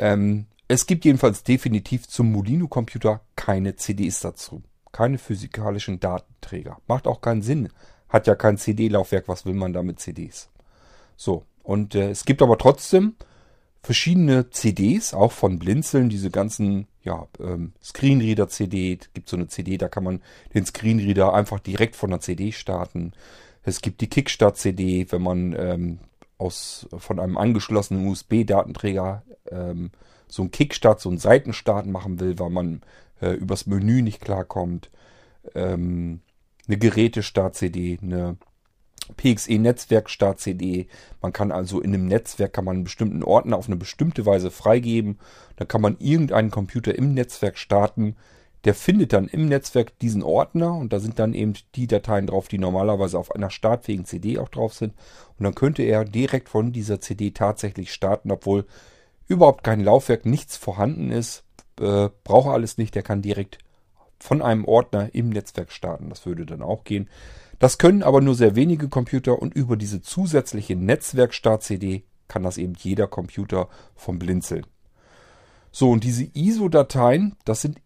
Ähm, 0.00 0.46
es 0.70 0.86
gibt 0.86 1.04
jedenfalls 1.04 1.42
definitiv 1.42 2.06
zum 2.06 2.30
Molino-Computer 2.30 3.22
keine 3.34 3.74
CDs 3.74 4.20
dazu. 4.20 4.62
Keine 4.92 5.18
physikalischen 5.18 5.98
Datenträger. 5.98 6.78
Macht 6.86 7.08
auch 7.08 7.20
keinen 7.20 7.42
Sinn. 7.42 7.70
Hat 8.08 8.28
ja 8.28 8.36
kein 8.36 8.56
CD-Laufwerk. 8.56 9.26
Was 9.26 9.44
will 9.44 9.54
man 9.54 9.72
da 9.72 9.82
mit 9.82 9.98
CDs? 9.98 10.48
So. 11.16 11.44
Und 11.64 11.96
äh, 11.96 12.10
es 12.10 12.24
gibt 12.24 12.40
aber 12.40 12.56
trotzdem 12.56 13.16
verschiedene 13.82 14.50
CDs, 14.50 15.12
auch 15.12 15.32
von 15.32 15.58
Blinzeln, 15.58 16.08
diese 16.08 16.30
ganzen 16.30 16.86
ja, 17.02 17.26
ähm, 17.40 17.72
Screenreader-CD. 17.82 19.00
Gibt 19.12 19.28
so 19.28 19.36
eine 19.36 19.48
CD, 19.48 19.76
da 19.76 19.88
kann 19.88 20.04
man 20.04 20.22
den 20.54 20.66
Screenreader 20.66 21.34
einfach 21.34 21.58
direkt 21.58 21.96
von 21.96 22.10
der 22.10 22.20
CD 22.20 22.52
starten. 22.52 23.12
Es 23.64 23.80
gibt 23.80 24.02
die 24.02 24.08
Kickstart-CD, 24.08 25.10
wenn 25.10 25.22
man 25.22 25.52
ähm, 25.52 25.98
aus, 26.38 26.86
von 26.96 27.18
einem 27.18 27.38
angeschlossenen 27.38 28.06
USB-Datenträger 28.06 29.24
ähm, 29.50 29.90
so 30.30 30.42
einen 30.42 30.50
Kickstart, 30.50 31.00
so 31.00 31.08
einen 31.08 31.18
Seitenstart 31.18 31.86
machen 31.86 32.20
will, 32.20 32.38
weil 32.38 32.50
man 32.50 32.82
äh, 33.20 33.32
übers 33.32 33.66
Menü 33.66 34.02
nicht 34.02 34.20
klarkommt. 34.20 34.90
Ähm, 35.54 36.20
eine 36.66 36.78
Gerätestart-CD, 36.78 37.98
eine 38.02 38.36
PXE 39.16 39.58
Netzwerk 39.58 40.10
Start 40.10 40.40
CD. 40.40 40.86
Man 41.20 41.32
kann 41.32 41.52
also 41.52 41.80
in 41.80 41.94
einem 41.94 42.06
Netzwerk 42.06 42.52
kann 42.52 42.64
man 42.64 42.76
einen 42.76 42.84
bestimmten 42.84 43.22
Ordner 43.22 43.56
auf 43.56 43.66
eine 43.66 43.76
bestimmte 43.76 44.26
Weise 44.26 44.50
freigeben. 44.50 45.18
Dann 45.56 45.68
kann 45.68 45.80
man 45.80 45.96
irgendeinen 45.98 46.50
Computer 46.50 46.94
im 46.94 47.14
Netzwerk 47.14 47.58
starten. 47.58 48.16
Der 48.64 48.74
findet 48.74 49.12
dann 49.14 49.26
im 49.26 49.46
Netzwerk 49.48 49.98
diesen 50.00 50.22
Ordner 50.22 50.74
und 50.74 50.92
da 50.92 51.00
sind 51.00 51.18
dann 51.18 51.32
eben 51.32 51.54
die 51.74 51.86
Dateien 51.86 52.26
drauf, 52.26 52.48
die 52.48 52.58
normalerweise 52.58 53.18
auf 53.18 53.34
einer 53.34 53.50
startfähigen 53.50 54.04
CD 54.04 54.38
auch 54.38 54.50
drauf 54.50 54.74
sind. 54.74 54.94
Und 55.38 55.44
dann 55.44 55.54
könnte 55.54 55.82
er 55.82 56.04
direkt 56.04 56.50
von 56.50 56.72
dieser 56.72 57.00
CD 57.00 57.30
tatsächlich 57.30 57.92
starten, 57.92 58.30
obwohl 58.30 58.66
überhaupt 59.30 59.62
kein 59.62 59.80
Laufwerk, 59.80 60.26
nichts 60.26 60.56
vorhanden 60.56 61.10
ist. 61.10 61.44
Äh, 61.80 62.10
braucht 62.24 62.48
alles 62.48 62.76
nicht. 62.78 62.94
Der 62.94 63.02
kann 63.02 63.22
direkt 63.22 63.58
von 64.18 64.42
einem 64.42 64.64
Ordner 64.64 65.14
im 65.14 65.30
Netzwerk 65.30 65.70
starten. 65.70 66.10
Das 66.10 66.26
würde 66.26 66.44
dann 66.44 66.62
auch 66.62 66.84
gehen. 66.84 67.08
Das 67.60 67.78
können 67.78 68.02
aber 68.02 68.20
nur 68.20 68.34
sehr 68.34 68.56
wenige 68.56 68.88
Computer 68.88 69.40
und 69.40 69.54
über 69.54 69.76
diese 69.76 70.02
zusätzliche 70.02 70.76
Netzwerkstart-CD 70.76 72.04
kann 72.26 72.42
das 72.42 72.58
eben 72.58 72.74
jeder 72.76 73.06
Computer 73.06 73.68
vom 73.94 74.18
Blinzeln. 74.18 74.66
So, 75.70 75.90
und 75.90 76.02
diese 76.02 76.24
ISO-Dateien, 76.24 77.36
das 77.44 77.60
sind 77.60 77.78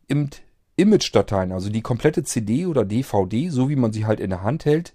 Image-Dateien, 0.77 1.53
also 1.53 1.71
die 1.71 1.83
komplette 1.83 2.23
CD 2.23 2.67
oder 2.67 2.85
DVD, 2.85 3.49
so 3.51 3.69
wie 3.69 3.77
man 3.77 3.93
sie 3.93 4.07
halt 4.07 4.21
in 4.21 4.31
der 4.31 4.43
Hand 4.43 4.65
hält. 4.65 4.95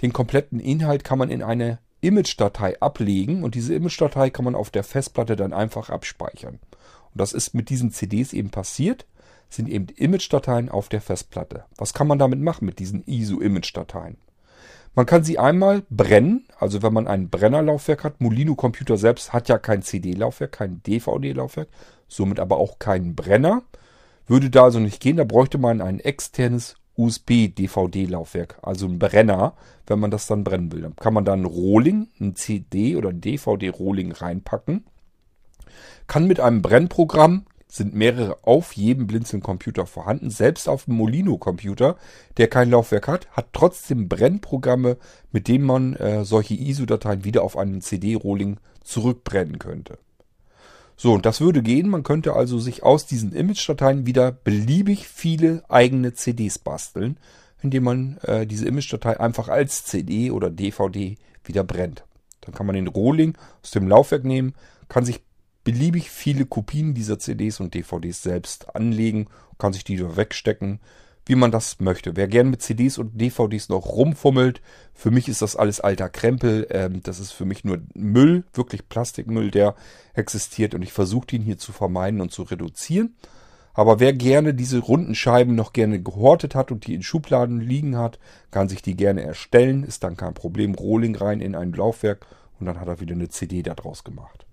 Den 0.00 0.12
kompletten 0.12 0.58
Inhalt 0.58 1.04
kann 1.04 1.18
man 1.18 1.30
in 1.30 1.42
eine 1.42 1.78
Image-Datei 2.02 2.80
ablegen 2.80 3.42
und 3.42 3.54
diese 3.54 3.74
Image-Datei 3.74 4.30
kann 4.30 4.44
man 4.44 4.54
auf 4.54 4.70
der 4.70 4.84
Festplatte 4.84 5.36
dann 5.36 5.54
einfach 5.54 5.88
abspeichern. 5.88 6.58
Und 7.14 7.20
das 7.20 7.32
ist 7.32 7.54
mit 7.54 7.70
diesen 7.70 7.90
CDs 7.90 8.32
eben 8.32 8.50
passiert 8.50 9.06
sind 9.54 9.68
eben 9.68 9.86
Image-Dateien 9.88 10.68
auf 10.68 10.88
der 10.88 11.00
Festplatte. 11.00 11.64
Was 11.76 11.94
kann 11.94 12.06
man 12.06 12.18
damit 12.18 12.40
machen 12.40 12.64
mit 12.64 12.78
diesen 12.78 13.04
ISO-Image-Dateien? 13.04 14.16
Man 14.94 15.06
kann 15.06 15.24
sie 15.24 15.38
einmal 15.38 15.84
brennen, 15.88 16.46
also 16.58 16.82
wenn 16.82 16.92
man 16.92 17.06
ein 17.06 17.30
Brennerlaufwerk 17.30 18.04
hat. 18.04 18.20
Molino 18.20 18.54
Computer 18.54 18.98
selbst 18.98 19.32
hat 19.32 19.48
ja 19.48 19.58
kein 19.58 19.82
CD-Laufwerk, 19.82 20.52
kein 20.52 20.82
DVD-Laufwerk, 20.82 21.68
somit 22.08 22.40
aber 22.40 22.58
auch 22.58 22.78
keinen 22.78 23.14
Brenner. 23.14 23.62
Würde 24.26 24.50
da 24.50 24.64
also 24.64 24.80
nicht 24.80 25.00
gehen, 25.00 25.16
da 25.16 25.24
bräuchte 25.24 25.58
man 25.58 25.80
ein 25.80 25.98
externes 25.98 26.74
USB-DVD-Laufwerk, 27.02 28.58
also 28.62 28.86
ein 28.86 28.98
Brenner, 28.98 29.54
wenn 29.86 29.98
man 29.98 30.10
das 30.10 30.26
dann 30.26 30.44
brennen 30.44 30.72
will. 30.72 30.82
Dann 30.82 30.96
kann 30.96 31.14
man 31.14 31.24
da 31.24 31.32
ein 31.32 31.44
Rohling, 31.44 32.08
ein 32.20 32.36
CD- 32.36 32.96
oder 32.96 33.12
DVD-Rohling 33.12 34.12
reinpacken, 34.12 34.84
kann 36.06 36.26
mit 36.26 36.40
einem 36.40 36.62
Brennprogramm 36.62 37.46
sind 37.72 37.94
mehrere 37.94 38.36
auf 38.42 38.74
jedem 38.74 39.06
Blinzeln-Computer 39.06 39.86
vorhanden. 39.86 40.28
Selbst 40.28 40.68
auf 40.68 40.84
dem 40.84 40.94
Molino-Computer, 40.96 41.96
der 42.36 42.48
kein 42.48 42.70
Laufwerk 42.70 43.08
hat, 43.08 43.30
hat 43.30 43.46
trotzdem 43.54 44.10
Brennprogramme, 44.10 44.98
mit 45.30 45.48
denen 45.48 45.64
man 45.64 45.94
äh, 45.94 46.26
solche 46.26 46.52
ISO-Dateien 46.52 47.24
wieder 47.24 47.42
auf 47.42 47.56
einen 47.56 47.80
CD-Rolling 47.80 48.58
zurückbrennen 48.84 49.58
könnte. 49.58 49.96
So, 51.02 51.14
und 51.14 51.26
das 51.26 51.40
würde 51.40 51.64
gehen. 51.64 51.88
Man 51.88 52.04
könnte 52.04 52.34
also 52.34 52.60
sich 52.60 52.84
aus 52.84 53.06
diesen 53.06 53.32
Image-Dateien 53.32 54.06
wieder 54.06 54.30
beliebig 54.30 55.08
viele 55.08 55.64
eigene 55.68 56.14
CDs 56.14 56.60
basteln, 56.60 57.16
indem 57.60 57.82
man 57.82 58.18
äh, 58.18 58.46
diese 58.46 58.68
Image-Datei 58.68 59.18
einfach 59.18 59.48
als 59.48 59.84
CD 59.84 60.30
oder 60.30 60.48
DVD 60.48 61.16
wieder 61.42 61.64
brennt. 61.64 62.04
Dann 62.42 62.54
kann 62.54 62.66
man 62.66 62.76
den 62.76 62.86
Rohling 62.86 63.36
aus 63.64 63.72
dem 63.72 63.88
Laufwerk 63.88 64.22
nehmen, 64.22 64.54
kann 64.88 65.04
sich 65.04 65.22
beliebig 65.64 66.08
viele 66.08 66.46
Kopien 66.46 66.94
dieser 66.94 67.18
CDs 67.18 67.58
und 67.58 67.74
DVDs 67.74 68.22
selbst 68.22 68.76
anlegen, 68.76 69.26
kann 69.58 69.72
sich 69.72 69.82
die 69.82 69.98
wieder 69.98 70.16
wegstecken, 70.16 70.78
wie 71.26 71.34
man 71.34 71.50
das 71.50 71.80
möchte. 71.80 72.16
Wer 72.16 72.28
gern 72.28 72.50
mit 72.50 72.62
CDs 72.62 72.98
und 72.98 73.20
DVDs 73.20 73.68
noch 73.68 73.86
rumfummelt, 73.86 74.60
für 74.94 75.10
mich 75.10 75.28
ist 75.28 75.42
das 75.42 75.56
alles 75.56 75.80
alter 75.80 76.08
Krempel. 76.08 76.66
Ähm, 76.70 77.00
das 77.02 77.20
ist 77.20 77.32
für 77.32 77.44
mich 77.44 77.64
nur 77.64 77.78
Müll, 77.94 78.44
wirklich 78.52 78.88
Plastikmüll, 78.88 79.50
der 79.50 79.74
existiert 80.14 80.74
und 80.74 80.82
ich 80.82 80.92
versuche 80.92 81.36
ihn 81.36 81.42
hier 81.42 81.58
zu 81.58 81.72
vermeiden 81.72 82.20
und 82.20 82.32
zu 82.32 82.42
reduzieren. 82.42 83.14
Aber 83.74 84.00
wer 84.00 84.12
gerne 84.12 84.52
diese 84.52 84.78
runden 84.78 85.14
Scheiben 85.14 85.54
noch 85.54 85.72
gerne 85.72 86.02
gehortet 86.02 86.54
hat 86.54 86.70
und 86.70 86.86
die 86.86 86.94
in 86.94 87.02
Schubladen 87.02 87.60
liegen 87.60 87.96
hat, 87.96 88.18
kann 88.50 88.68
sich 88.68 88.82
die 88.82 88.96
gerne 88.96 89.22
erstellen. 89.22 89.82
Ist 89.84 90.04
dann 90.04 90.16
kein 90.16 90.34
Problem. 90.34 90.74
Rohling 90.74 91.16
rein 91.16 91.40
in 91.40 91.54
ein 91.54 91.72
Laufwerk 91.72 92.26
und 92.60 92.66
dann 92.66 92.78
hat 92.78 92.88
er 92.88 93.00
wieder 93.00 93.14
eine 93.14 93.28
CD 93.28 93.62
daraus 93.62 94.04
gemacht. 94.04 94.46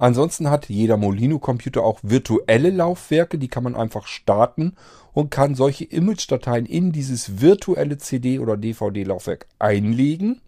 Ansonsten 0.00 0.48
hat 0.48 0.70
jeder 0.70 0.96
Molino-Computer 0.96 1.84
auch 1.84 2.00
virtuelle 2.02 2.70
Laufwerke, 2.70 3.36
die 3.36 3.48
kann 3.48 3.64
man 3.64 3.76
einfach 3.76 4.06
starten 4.06 4.74
und 5.12 5.30
kann 5.30 5.54
solche 5.54 5.84
Image-Dateien 5.84 6.64
in 6.64 6.90
dieses 6.90 7.42
virtuelle 7.42 7.98
CD- 7.98 8.38
oder 8.38 8.56
DVD-Laufwerk 8.56 9.46
einlegen. 9.58 10.40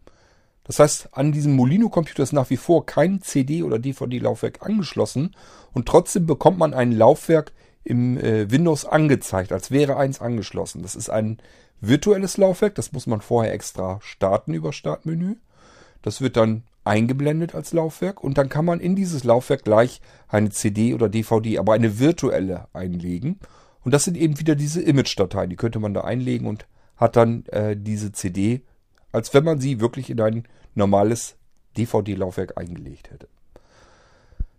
Das 0.64 0.78
heißt, 0.78 1.10
an 1.12 1.32
diesem 1.32 1.54
Molino-Computer 1.54 2.22
ist 2.22 2.32
nach 2.32 2.48
wie 2.48 2.56
vor 2.56 2.86
kein 2.86 3.20
CD- 3.20 3.62
oder 3.62 3.78
DVD-Laufwerk 3.78 4.62
angeschlossen 4.62 5.36
und 5.74 5.86
trotzdem 5.86 6.24
bekommt 6.24 6.56
man 6.56 6.72
ein 6.72 6.90
Laufwerk 6.90 7.52
im 7.84 8.16
äh, 8.16 8.50
Windows 8.50 8.86
angezeigt, 8.86 9.52
als 9.52 9.70
wäre 9.70 9.98
eins 9.98 10.18
angeschlossen. 10.22 10.80
Das 10.80 10.96
ist 10.96 11.10
ein 11.10 11.36
virtuelles 11.82 12.38
Laufwerk, 12.38 12.74
das 12.76 12.92
muss 12.92 13.06
man 13.06 13.20
vorher 13.20 13.52
extra 13.52 13.98
starten 14.00 14.54
über 14.54 14.72
Startmenü. 14.72 15.34
Das 16.00 16.22
wird 16.22 16.38
dann 16.38 16.62
eingeblendet 16.84 17.54
als 17.54 17.72
Laufwerk 17.72 18.22
und 18.22 18.38
dann 18.38 18.48
kann 18.48 18.64
man 18.64 18.80
in 18.80 18.96
dieses 18.96 19.24
Laufwerk 19.24 19.64
gleich 19.64 20.00
eine 20.28 20.50
CD 20.50 20.94
oder 20.94 21.08
DVD, 21.08 21.58
aber 21.58 21.74
eine 21.74 21.98
virtuelle 21.98 22.66
einlegen. 22.72 23.38
Und 23.84 23.92
das 23.92 24.04
sind 24.04 24.16
eben 24.16 24.38
wieder 24.38 24.54
diese 24.54 24.80
Image-Dateien, 24.80 25.50
die 25.50 25.56
könnte 25.56 25.78
man 25.78 25.94
da 25.94 26.02
einlegen 26.02 26.46
und 26.46 26.66
hat 26.96 27.16
dann 27.16 27.46
äh, 27.46 27.76
diese 27.76 28.12
CD 28.12 28.62
als 29.12 29.32
wenn 29.34 29.44
man 29.44 29.60
sie 29.60 29.80
wirklich 29.80 30.10
in 30.10 30.20
ein 30.20 30.48
normales 30.74 31.36
DVD-Laufwerk 31.76 32.58
eingelegt 32.58 33.10
hätte. 33.10 33.28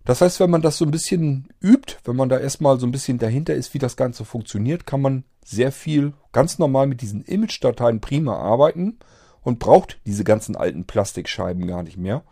Das 0.06 0.22
heißt, 0.22 0.40
wenn 0.40 0.50
man 0.50 0.62
das 0.62 0.78
so 0.78 0.86
ein 0.86 0.92
bisschen 0.92 1.48
übt, 1.62 1.98
wenn 2.04 2.16
man 2.16 2.30
da 2.30 2.38
erstmal 2.38 2.80
so 2.80 2.86
ein 2.86 2.92
bisschen 2.92 3.20
dahinter 3.20 3.56
ist, 3.56 3.74
wie 3.74 3.80
das 3.80 3.96
Ganze 3.96 4.26
funktioniert, 4.26 4.86
kann 4.86 5.02
man 5.02 5.24
sehr 5.46 5.72
viel 5.72 6.14
ganz 6.32 6.60
normal 6.60 6.88
mit 6.88 7.02
diesen 7.02 7.24
Image-Dateien 7.24 8.02
prima 8.02 8.36
arbeiten 8.36 8.98
und 9.44 9.60
braucht 9.60 10.00
diese 10.06 10.24
ganzen 10.24 10.56
alten 10.56 10.86
Plastikscheiben 10.86 11.68
gar 11.68 11.84
nicht 11.84 11.98
mehr 11.98 12.24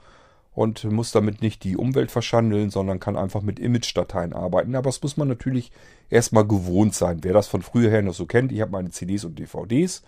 und 0.53 0.83
muss 0.83 1.11
damit 1.11 1.41
nicht 1.41 1.63
die 1.63 1.77
Umwelt 1.77 2.11
verschandeln, 2.11 2.69
sondern 2.69 2.99
kann 2.99 3.15
einfach 3.15 3.41
mit 3.41 3.59
Image-Dateien 3.59 4.33
arbeiten. 4.33 4.75
Aber 4.75 4.89
das 4.89 5.01
muss 5.01 5.17
man 5.17 5.27
natürlich 5.27 5.71
erstmal 6.09 6.45
gewohnt 6.45 6.93
sein. 6.93 7.19
Wer 7.21 7.33
das 7.33 7.47
von 7.47 7.61
früher 7.61 7.89
her 7.89 8.01
noch 8.01 8.13
so 8.13 8.25
kennt, 8.25 8.51
ich 8.51 8.61
habe 8.61 8.71
meine 8.71 8.91
CDs 8.91 9.23
und 9.23 9.39
DVDs, 9.39 10.03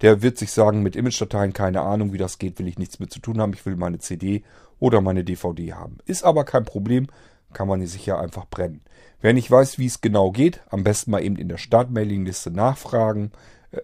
der 0.00 0.22
wird 0.22 0.38
sich 0.38 0.50
sagen, 0.50 0.82
mit 0.82 0.96
Image-Dateien 0.96 1.52
keine 1.52 1.82
Ahnung, 1.82 2.12
wie 2.12 2.18
das 2.18 2.38
geht, 2.38 2.58
will 2.58 2.66
ich 2.66 2.78
nichts 2.78 2.98
mit 2.98 3.12
zu 3.12 3.20
tun 3.20 3.40
haben. 3.40 3.52
Ich 3.52 3.64
will 3.64 3.76
meine 3.76 3.98
CD 3.98 4.42
oder 4.80 5.00
meine 5.00 5.22
DVD 5.22 5.74
haben. 5.74 5.98
Ist 6.06 6.24
aber 6.24 6.44
kein 6.44 6.64
Problem, 6.64 7.06
kann 7.52 7.68
man 7.68 7.78
die 7.78 7.86
sicher 7.86 8.18
einfach 8.18 8.46
brennen. 8.46 8.80
Wer 9.20 9.32
nicht 9.32 9.50
weiß, 9.50 9.78
wie 9.78 9.86
es 9.86 10.00
genau 10.00 10.32
geht, 10.32 10.60
am 10.70 10.82
besten 10.82 11.12
mal 11.12 11.22
eben 11.22 11.36
in 11.36 11.48
der 11.48 11.56
Start-Mailing-Liste 11.56 12.50
nachfragen. 12.50 13.30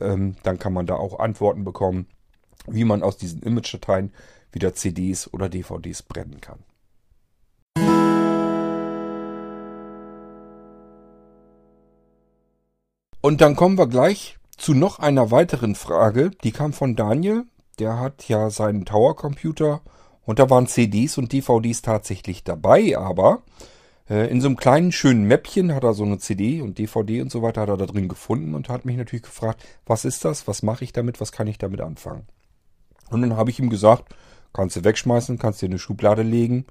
Ähm, 0.01 0.35
dann 0.43 0.59
kann 0.59 0.73
man 0.73 0.87
da 0.87 0.97
auch 0.97 1.21
Antworten 1.21 1.63
bekommen, 1.63 2.07
wie 2.67 2.85
man 2.85 3.03
aus 3.03 3.17
diesen 3.17 3.43
Image-Dateien 3.43 4.13
wieder 4.53 4.75
CDs 4.75 5.33
oder 5.33 5.49
DVDs 5.49 6.03
brennen 6.03 6.41
kann. 6.41 6.61
Und 13.23 13.43
dann 13.43 13.55
kommen 13.55 13.77
wir 13.77 13.87
gleich 13.87 14.39
zu 14.57 14.75
noch 14.75 14.99
einer 14.99 15.31
weiteren 15.31 15.75
Frage, 15.75 16.31
die 16.43 16.53
kam 16.53 16.73
von 16.73 16.97
Daniel. 16.97 17.45
Der 17.79 17.99
hat 17.99 18.29
ja 18.29 18.51
seinen 18.51 18.85
Tower-Computer 18.85 19.83
und 20.25 20.39
da 20.39 20.49
waren 20.51 20.67
CDs 20.67 21.19
und 21.19 21.33
DVDs 21.33 21.83
tatsächlich 21.83 22.45
dabei, 22.45 22.97
aber 22.97 23.43
äh, 24.09 24.31
in 24.31 24.41
so 24.41 24.49
einem 24.49 24.57
kleinen 24.57 24.93
schönen 24.93 25.25
Mäppchen 25.25 25.75
hat 25.75 25.85
er 25.85 25.95
so 25.95 26.05
eine 26.05 26.19
CD 26.19 26.61
und 26.61 26.79
DVD 26.79 27.23
und 27.23 27.31
so 27.31 27.43
weiter 27.43 27.63
hat 27.63 27.69
er 27.69 27.77
da 27.77 27.87
drin 27.87 28.09
gefunden 28.09 28.55
und 28.55 28.69
hat 28.69 28.85
mich 28.85 28.97
natürlich 28.97 29.25
gefragt, 29.25 29.65
was 29.87 30.05
ist 30.05 30.25
das, 30.25 30.47
was 30.47 30.63
mache 30.63 30.85
ich 30.85 30.93
damit, 30.93 31.21
was 31.21 31.33
kann 31.33 31.47
ich 31.47 31.59
damit 31.59 31.81
anfangen. 31.81 32.27
Und 33.11 33.23
dann 33.23 33.37
habe 33.37 33.51
ich 33.51 33.59
ihm 33.59 33.71
gesagt, 33.71 34.15
kannst 34.53 34.77
du 34.77 34.85
wegschmeißen, 34.85 35.39
kannst 35.39 35.63
dir 35.63 35.67
eine 35.67 35.79
Schublade 35.79 36.23
legen, 36.23 36.67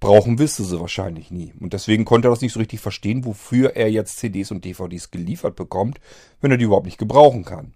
brauchen 0.00 0.38
wirst 0.38 0.58
du 0.58 0.64
sie 0.64 0.80
wahrscheinlich 0.80 1.30
nie. 1.30 1.52
Und 1.60 1.72
deswegen 1.72 2.04
konnte 2.04 2.28
er 2.28 2.30
das 2.30 2.40
nicht 2.40 2.52
so 2.52 2.60
richtig 2.60 2.80
verstehen, 2.80 3.24
wofür 3.24 3.76
er 3.76 3.90
jetzt 3.90 4.18
CDs 4.18 4.50
und 4.50 4.64
DVDs 4.64 5.10
geliefert 5.10 5.56
bekommt, 5.56 6.00
wenn 6.40 6.50
er 6.50 6.56
die 6.56 6.64
überhaupt 6.64 6.86
nicht 6.86 6.98
gebrauchen 6.98 7.44
kann. 7.44 7.74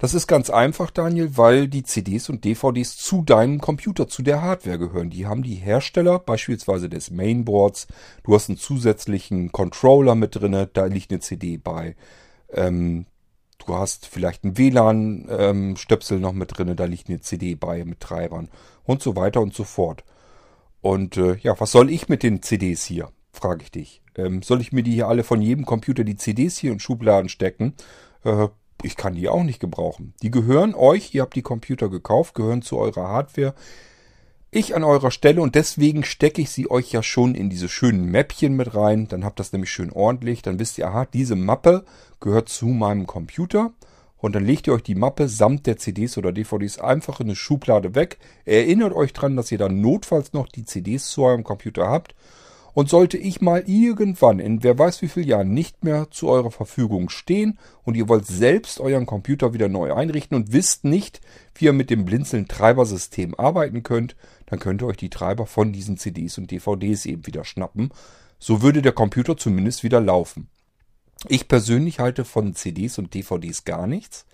Das 0.00 0.14
ist 0.14 0.28
ganz 0.28 0.48
einfach, 0.48 0.92
Daniel, 0.92 1.36
weil 1.36 1.66
die 1.66 1.82
CDs 1.82 2.28
und 2.28 2.44
DVDs 2.44 2.96
zu 2.96 3.22
deinem 3.22 3.60
Computer, 3.60 4.06
zu 4.06 4.22
der 4.22 4.42
Hardware 4.42 4.78
gehören. 4.78 5.10
Die 5.10 5.26
haben 5.26 5.42
die 5.42 5.56
Hersteller, 5.56 6.20
beispielsweise 6.20 6.88
des 6.88 7.10
Mainboards. 7.10 7.88
Du 8.22 8.32
hast 8.32 8.48
einen 8.48 8.58
zusätzlichen 8.58 9.50
Controller 9.50 10.14
mit 10.14 10.36
drinne, 10.36 10.68
da 10.72 10.84
liegt 10.84 11.10
eine 11.10 11.18
CD 11.18 11.56
bei. 11.56 11.96
Ähm, 12.52 13.06
du 13.68 13.76
hast 13.76 14.06
vielleicht 14.06 14.44
einen 14.44 14.56
WLAN-Stöpsel 14.56 16.16
ähm, 16.16 16.22
noch 16.22 16.32
mit 16.32 16.56
drinne, 16.56 16.74
da 16.74 16.84
liegt 16.84 17.08
eine 17.08 17.20
CD 17.20 17.54
bei 17.54 17.84
mit 17.84 18.00
Treibern 18.00 18.48
und 18.84 19.02
so 19.02 19.14
weiter 19.14 19.40
und 19.40 19.54
so 19.54 19.64
fort. 19.64 20.04
Und 20.80 21.16
äh, 21.16 21.36
ja, 21.36 21.58
was 21.60 21.72
soll 21.72 21.90
ich 21.90 22.08
mit 22.08 22.22
den 22.22 22.42
CDs 22.42 22.84
hier? 22.84 23.10
Frage 23.32 23.62
ich 23.62 23.70
dich. 23.70 24.02
Ähm, 24.16 24.42
soll 24.42 24.60
ich 24.60 24.72
mir 24.72 24.82
die 24.82 24.92
hier 24.92 25.08
alle 25.08 25.24
von 25.24 25.42
jedem 25.42 25.66
Computer 25.66 26.04
die 26.04 26.16
CDs 26.16 26.56
hier 26.56 26.72
in 26.72 26.80
Schubladen 26.80 27.28
stecken? 27.28 27.74
Äh, 28.24 28.48
ich 28.82 28.96
kann 28.96 29.14
die 29.14 29.28
auch 29.28 29.42
nicht 29.42 29.60
gebrauchen. 29.60 30.14
Die 30.22 30.30
gehören 30.30 30.74
euch, 30.74 31.14
ihr 31.14 31.22
habt 31.22 31.34
die 31.34 31.42
Computer 31.42 31.88
gekauft, 31.88 32.34
gehören 32.34 32.62
zu 32.62 32.78
eurer 32.78 33.08
Hardware. 33.08 33.54
Ich 34.50 34.74
an 34.74 34.82
eurer 34.82 35.10
Stelle 35.10 35.42
und 35.42 35.54
deswegen 35.54 36.04
stecke 36.04 36.40
ich 36.40 36.48
sie 36.48 36.70
euch 36.70 36.90
ja 36.90 37.02
schon 37.02 37.34
in 37.34 37.50
diese 37.50 37.68
schönen 37.68 38.06
Mäppchen 38.06 38.56
mit 38.56 38.74
rein. 38.74 39.06
Dann 39.06 39.22
habt 39.22 39.38
das 39.40 39.52
nämlich 39.52 39.70
schön 39.70 39.92
ordentlich. 39.92 40.40
Dann 40.40 40.58
wisst 40.58 40.78
ihr, 40.78 40.88
aha, 40.88 41.04
diese 41.04 41.36
Mappe 41.36 41.84
gehört 42.18 42.48
zu 42.48 42.66
meinem 42.66 43.06
Computer 43.06 43.72
und 44.16 44.34
dann 44.34 44.46
legt 44.46 44.66
ihr 44.66 44.72
euch 44.72 44.82
die 44.82 44.94
Mappe 44.94 45.28
samt 45.28 45.66
der 45.66 45.76
CDs 45.76 46.16
oder 46.16 46.32
DVDs 46.32 46.78
einfach 46.78 47.20
in 47.20 47.26
eine 47.26 47.36
Schublade 47.36 47.94
weg. 47.94 48.18
Erinnert 48.46 48.94
euch 48.94 49.12
dran, 49.12 49.36
dass 49.36 49.52
ihr 49.52 49.58
dann 49.58 49.82
notfalls 49.82 50.32
noch 50.32 50.48
die 50.48 50.64
CDs 50.64 51.10
zu 51.10 51.24
eurem 51.24 51.44
Computer 51.44 51.86
habt. 51.86 52.14
Und 52.78 52.88
sollte 52.88 53.18
ich 53.18 53.40
mal 53.40 53.64
irgendwann 53.66 54.38
in 54.38 54.62
wer 54.62 54.78
weiß 54.78 55.02
wie 55.02 55.08
vielen 55.08 55.26
Jahren 55.26 55.52
nicht 55.52 55.82
mehr 55.82 56.12
zu 56.12 56.28
eurer 56.28 56.52
Verfügung 56.52 57.08
stehen 57.08 57.58
und 57.82 57.96
ihr 57.96 58.08
wollt 58.08 58.24
selbst 58.24 58.78
euren 58.78 59.04
Computer 59.04 59.52
wieder 59.52 59.68
neu 59.68 59.92
einrichten 59.92 60.36
und 60.36 60.52
wisst 60.52 60.84
nicht, 60.84 61.20
wie 61.56 61.64
ihr 61.64 61.72
mit 61.72 61.90
dem 61.90 62.04
Blinzeln-Treibersystem 62.04 63.34
arbeiten 63.34 63.82
könnt, 63.82 64.14
dann 64.46 64.60
könnt 64.60 64.80
ihr 64.80 64.86
euch 64.86 64.96
die 64.96 65.10
Treiber 65.10 65.44
von 65.46 65.72
diesen 65.72 65.96
CDs 65.96 66.38
und 66.38 66.52
DVDs 66.52 67.04
eben 67.04 67.26
wieder 67.26 67.44
schnappen. 67.44 67.90
So 68.38 68.62
würde 68.62 68.80
der 68.80 68.92
Computer 68.92 69.36
zumindest 69.36 69.82
wieder 69.82 70.00
laufen. 70.00 70.48
Ich 71.26 71.48
persönlich 71.48 71.98
halte 71.98 72.24
von 72.24 72.54
CDs 72.54 72.96
und 72.98 73.12
DVDs 73.12 73.64
gar 73.64 73.88
nichts, 73.88 74.24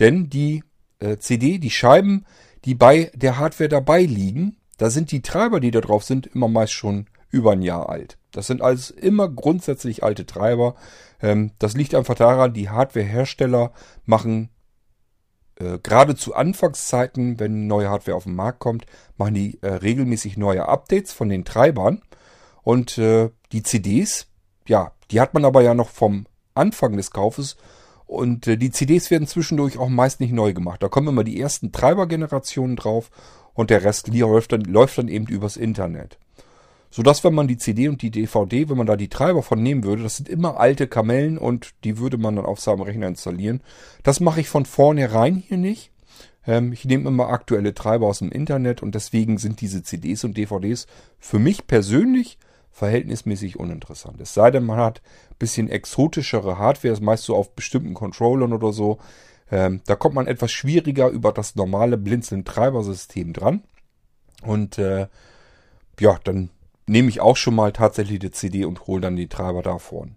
denn 0.00 0.28
die 0.28 0.64
äh, 0.98 1.18
CD, 1.18 1.58
die 1.58 1.70
Scheiben, 1.70 2.26
die 2.64 2.74
bei 2.74 3.12
der 3.14 3.38
Hardware 3.38 3.68
dabei 3.68 4.02
liegen, 4.02 4.56
da 4.78 4.90
sind 4.90 5.12
die 5.12 5.22
Treiber, 5.22 5.60
die 5.60 5.70
da 5.70 5.80
drauf 5.80 6.02
sind, 6.02 6.26
immer 6.26 6.48
meist 6.48 6.72
schon 6.72 7.06
über 7.34 7.52
ein 7.52 7.62
Jahr 7.62 7.88
alt. 7.88 8.16
Das 8.32 8.46
sind 8.46 8.62
also 8.62 8.94
immer 8.94 9.28
grundsätzlich 9.28 10.02
alte 10.02 10.24
Treiber. 10.24 10.74
Ähm, 11.20 11.52
das 11.58 11.74
liegt 11.74 11.94
einfach 11.94 12.14
daran, 12.14 12.54
die 12.54 12.70
Hardwarehersteller 12.70 13.72
machen 14.06 14.50
äh, 15.56 15.78
gerade 15.82 16.16
zu 16.16 16.34
Anfangszeiten, 16.34 17.38
wenn 17.38 17.66
neue 17.66 17.88
Hardware 17.88 18.16
auf 18.16 18.24
den 18.24 18.34
Markt 18.34 18.58
kommt, 18.58 18.86
machen 19.16 19.34
die 19.34 19.58
äh, 19.62 19.68
regelmäßig 19.68 20.36
neue 20.36 20.68
Updates 20.68 21.12
von 21.12 21.28
den 21.28 21.44
Treibern. 21.44 22.02
Und 22.62 22.98
äh, 22.98 23.30
die 23.52 23.62
CDs, 23.62 24.26
ja, 24.66 24.92
die 25.10 25.20
hat 25.20 25.34
man 25.34 25.44
aber 25.44 25.62
ja 25.62 25.74
noch 25.74 25.90
vom 25.90 26.26
Anfang 26.54 26.96
des 26.96 27.10
Kaufes. 27.10 27.56
Und 28.06 28.46
äh, 28.46 28.56
die 28.56 28.70
CDs 28.70 29.10
werden 29.10 29.28
zwischendurch 29.28 29.78
auch 29.78 29.88
meist 29.88 30.20
nicht 30.20 30.32
neu 30.32 30.52
gemacht. 30.52 30.82
Da 30.82 30.88
kommen 30.88 31.08
immer 31.08 31.24
die 31.24 31.40
ersten 31.40 31.72
Treibergenerationen 31.72 32.76
drauf 32.76 33.10
und 33.54 33.70
der 33.70 33.84
Rest 33.84 34.08
läuft 34.08 34.52
dann, 34.52 34.62
läuft 34.62 34.98
dann 34.98 35.08
eben 35.08 35.26
übers 35.26 35.56
Internet. 35.56 36.18
Sodass, 36.94 37.24
wenn 37.24 37.34
man 37.34 37.48
die 37.48 37.56
CD 37.56 37.88
und 37.88 38.02
die 38.02 38.12
DVD, 38.12 38.68
wenn 38.68 38.76
man 38.76 38.86
da 38.86 38.94
die 38.94 39.08
Treiber 39.08 39.42
von 39.42 39.60
nehmen 39.60 39.82
würde, 39.82 40.04
das 40.04 40.16
sind 40.16 40.28
immer 40.28 40.60
alte 40.60 40.86
Kamellen 40.86 41.38
und 41.38 41.74
die 41.82 41.98
würde 41.98 42.18
man 42.18 42.36
dann 42.36 42.44
auf 42.44 42.60
seinem 42.60 42.82
Rechner 42.82 43.08
installieren. 43.08 43.64
Das 44.04 44.20
mache 44.20 44.38
ich 44.38 44.48
von 44.48 44.64
vornherein 44.64 45.34
hier 45.34 45.56
nicht. 45.56 45.90
Ähm, 46.46 46.72
ich 46.72 46.84
nehme 46.84 47.08
immer 47.08 47.30
aktuelle 47.30 47.74
Treiber 47.74 48.06
aus 48.06 48.20
dem 48.20 48.30
Internet 48.30 48.80
und 48.80 48.94
deswegen 48.94 49.38
sind 49.38 49.60
diese 49.60 49.82
CDs 49.82 50.22
und 50.22 50.36
DVDs 50.36 50.86
für 51.18 51.40
mich 51.40 51.66
persönlich 51.66 52.38
verhältnismäßig 52.70 53.58
uninteressant. 53.58 54.20
Es 54.20 54.32
sei 54.32 54.52
denn, 54.52 54.64
man 54.64 54.78
hat 54.78 55.02
ein 55.32 55.36
bisschen 55.40 55.68
exotischere 55.68 56.58
Hardware, 56.58 56.96
meist 57.00 57.24
so 57.24 57.34
auf 57.34 57.56
bestimmten 57.56 57.94
Controllern 57.94 58.52
oder 58.52 58.72
so. 58.72 58.98
Ähm, 59.50 59.80
da 59.86 59.96
kommt 59.96 60.14
man 60.14 60.28
etwas 60.28 60.52
schwieriger 60.52 61.08
über 61.08 61.32
das 61.32 61.56
normale 61.56 61.98
Blinzeln-Treibersystem 61.98 63.32
dran. 63.32 63.64
Und 64.42 64.78
äh, 64.78 65.08
ja, 65.98 66.20
dann 66.22 66.50
nehme 66.86 67.08
ich 67.08 67.20
auch 67.20 67.36
schon 67.36 67.54
mal 67.54 67.72
tatsächlich 67.72 68.18
die 68.18 68.30
CD 68.30 68.64
und 68.64 68.86
hole 68.86 69.00
dann 69.00 69.16
die 69.16 69.28
Treiber 69.28 69.62
davon. 69.62 70.16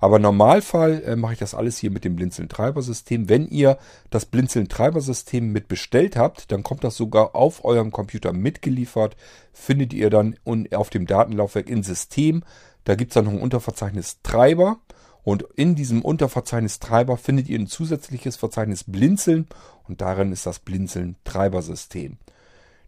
Aber 0.00 0.16
im 0.16 0.22
Normalfall 0.22 1.02
äh, 1.04 1.16
mache 1.16 1.32
ich 1.32 1.38
das 1.38 1.54
alles 1.54 1.78
hier 1.78 1.90
mit 1.90 2.04
dem 2.04 2.14
Blinzeln-Treibersystem. 2.14 3.28
Wenn 3.28 3.48
ihr 3.48 3.78
das 4.10 4.26
Blinzeln-Treibersystem 4.26 5.50
mit 5.50 5.66
bestellt 5.68 6.16
habt, 6.16 6.52
dann 6.52 6.62
kommt 6.62 6.84
das 6.84 6.96
sogar 6.96 7.34
auf 7.34 7.64
eurem 7.64 7.90
Computer 7.90 8.32
mitgeliefert. 8.32 9.16
Findet 9.52 9.92
ihr 9.92 10.10
dann 10.10 10.36
auf 10.72 10.90
dem 10.90 11.06
Datenlaufwerk 11.06 11.68
in 11.68 11.82
System. 11.82 12.44
Da 12.84 12.94
gibt 12.94 13.10
es 13.10 13.14
dann 13.14 13.24
noch 13.24 13.32
ein 13.32 13.40
Unterverzeichnis 13.40 14.18
Treiber. 14.22 14.78
Und 15.24 15.42
in 15.56 15.74
diesem 15.74 16.02
Unterverzeichnis 16.02 16.78
Treiber 16.78 17.16
findet 17.16 17.48
ihr 17.48 17.58
ein 17.58 17.66
zusätzliches 17.66 18.36
Verzeichnis 18.36 18.84
Blinzeln. 18.84 19.48
Und 19.88 20.00
darin 20.00 20.30
ist 20.30 20.46
das 20.46 20.60
Blinzeln-Treibersystem. 20.60 22.18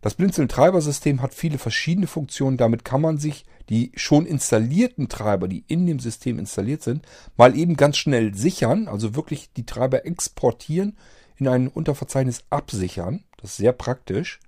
Das 0.01 0.14
Blinzeln-Treibersystem 0.14 1.20
hat 1.20 1.34
viele 1.34 1.59
verschiedene 1.59 2.07
Funktionen. 2.07 2.57
Damit 2.57 2.84
kann 2.84 3.03
man 3.03 3.18
sich 3.18 3.44
die 3.68 3.92
schon 3.94 4.26
installierten 4.26 5.09
Treiber, 5.09 5.46
die 5.46 5.64
in 5.68 5.86
dem 5.86 6.01
System 6.01 6.38
installiert 6.38 6.82
sind, 6.82 7.07
mal 7.36 7.57
eben 7.57 7.76
ganz 7.76 7.96
schnell 7.96 8.34
sichern. 8.34 8.88
Also 8.88 9.14
wirklich 9.14 9.53
die 9.53 9.66
Treiber 9.66 10.05
exportieren, 10.05 10.96
in 11.36 11.48
ein 11.48 11.68
Unterverzeichnis 11.68 12.44
absichern. 12.51 13.24
Das 13.40 13.53
ist 13.53 13.57
sehr 13.59 13.72
praktisch. 13.72 14.40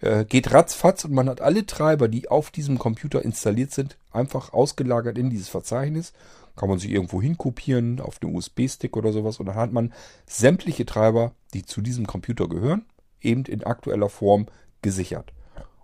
Äh, 0.00 0.24
geht 0.24 0.52
ratzfatz 0.52 1.04
und 1.04 1.12
man 1.12 1.28
hat 1.28 1.40
alle 1.40 1.66
Treiber, 1.66 2.08
die 2.08 2.28
auf 2.28 2.50
diesem 2.50 2.78
Computer 2.78 3.24
installiert 3.24 3.72
sind, 3.72 3.96
einfach 4.12 4.52
ausgelagert 4.52 5.18
in 5.18 5.30
dieses 5.30 5.48
Verzeichnis. 5.48 6.12
Kann 6.54 6.68
man 6.68 6.78
sich 6.78 6.90
irgendwo 6.90 7.22
hinkopieren, 7.22 8.00
auf 8.00 8.18
den 8.18 8.34
USB-Stick 8.34 8.96
oder 8.96 9.12
sowas. 9.12 9.40
Und 9.40 9.46
dann 9.46 9.56
hat 9.56 9.72
man 9.72 9.92
sämtliche 10.26 10.86
Treiber, 10.86 11.32
die 11.54 11.64
zu 11.64 11.80
diesem 11.80 12.06
Computer 12.06 12.48
gehören, 12.48 12.84
eben 13.20 13.44
in 13.44 13.64
aktueller 13.64 14.08
Form 14.08 14.46
gesichert. 14.82 15.32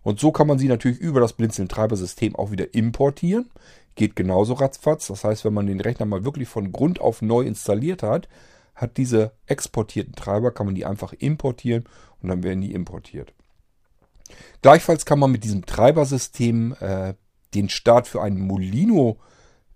Und 0.03 0.21
so 0.21 0.33
kann 0.33 0.47
man 0.47 0.59
sie 0.59 0.69
natürlich 0.69 0.99
über 0.99 1.21
das 1.21 1.33
Blinzeln-Treibersystem 1.33 2.37
auch 2.37 2.51
wieder 2.51 2.75
importieren. 2.75 3.51
Geht 3.95 4.17
genauso 4.17 4.55
ratzfatz. 4.55 5.07
Das 5.07 5.25
heißt, 5.25 5.45
wenn 5.45 5.55
man 5.55 5.67
den 5.67 5.81
Rechner 5.81 6.07
mal 6.07 6.25
wirklich 6.25 6.49
von 6.49 6.73
Grund 6.73 7.01
auf 7.01 7.23
neu 7.23 7.41
installiert 7.41 8.03
hat, 8.03 8.29
hat 8.75 8.97
diese 8.97 9.33
exportierten 9.47 10.15
Treiber, 10.15 10.51
kann 10.51 10.67
man 10.67 10.75
die 10.75 10.85
einfach 10.85 11.13
importieren 11.13 11.85
und 12.21 12.29
dann 12.29 12.43
werden 12.43 12.61
die 12.61 12.73
importiert. 12.73 13.33
Gleichfalls 14.63 15.07
kann 15.07 15.19
man 15.19 15.31
mit 15.31 15.45
diesem 15.45 15.65
Treibersystem 15.65 16.75
äh, 16.81 17.15
den 17.55 17.69
Start 17.69 18.09
für 18.09 18.21
ein 18.21 18.39
Molino 18.39 19.19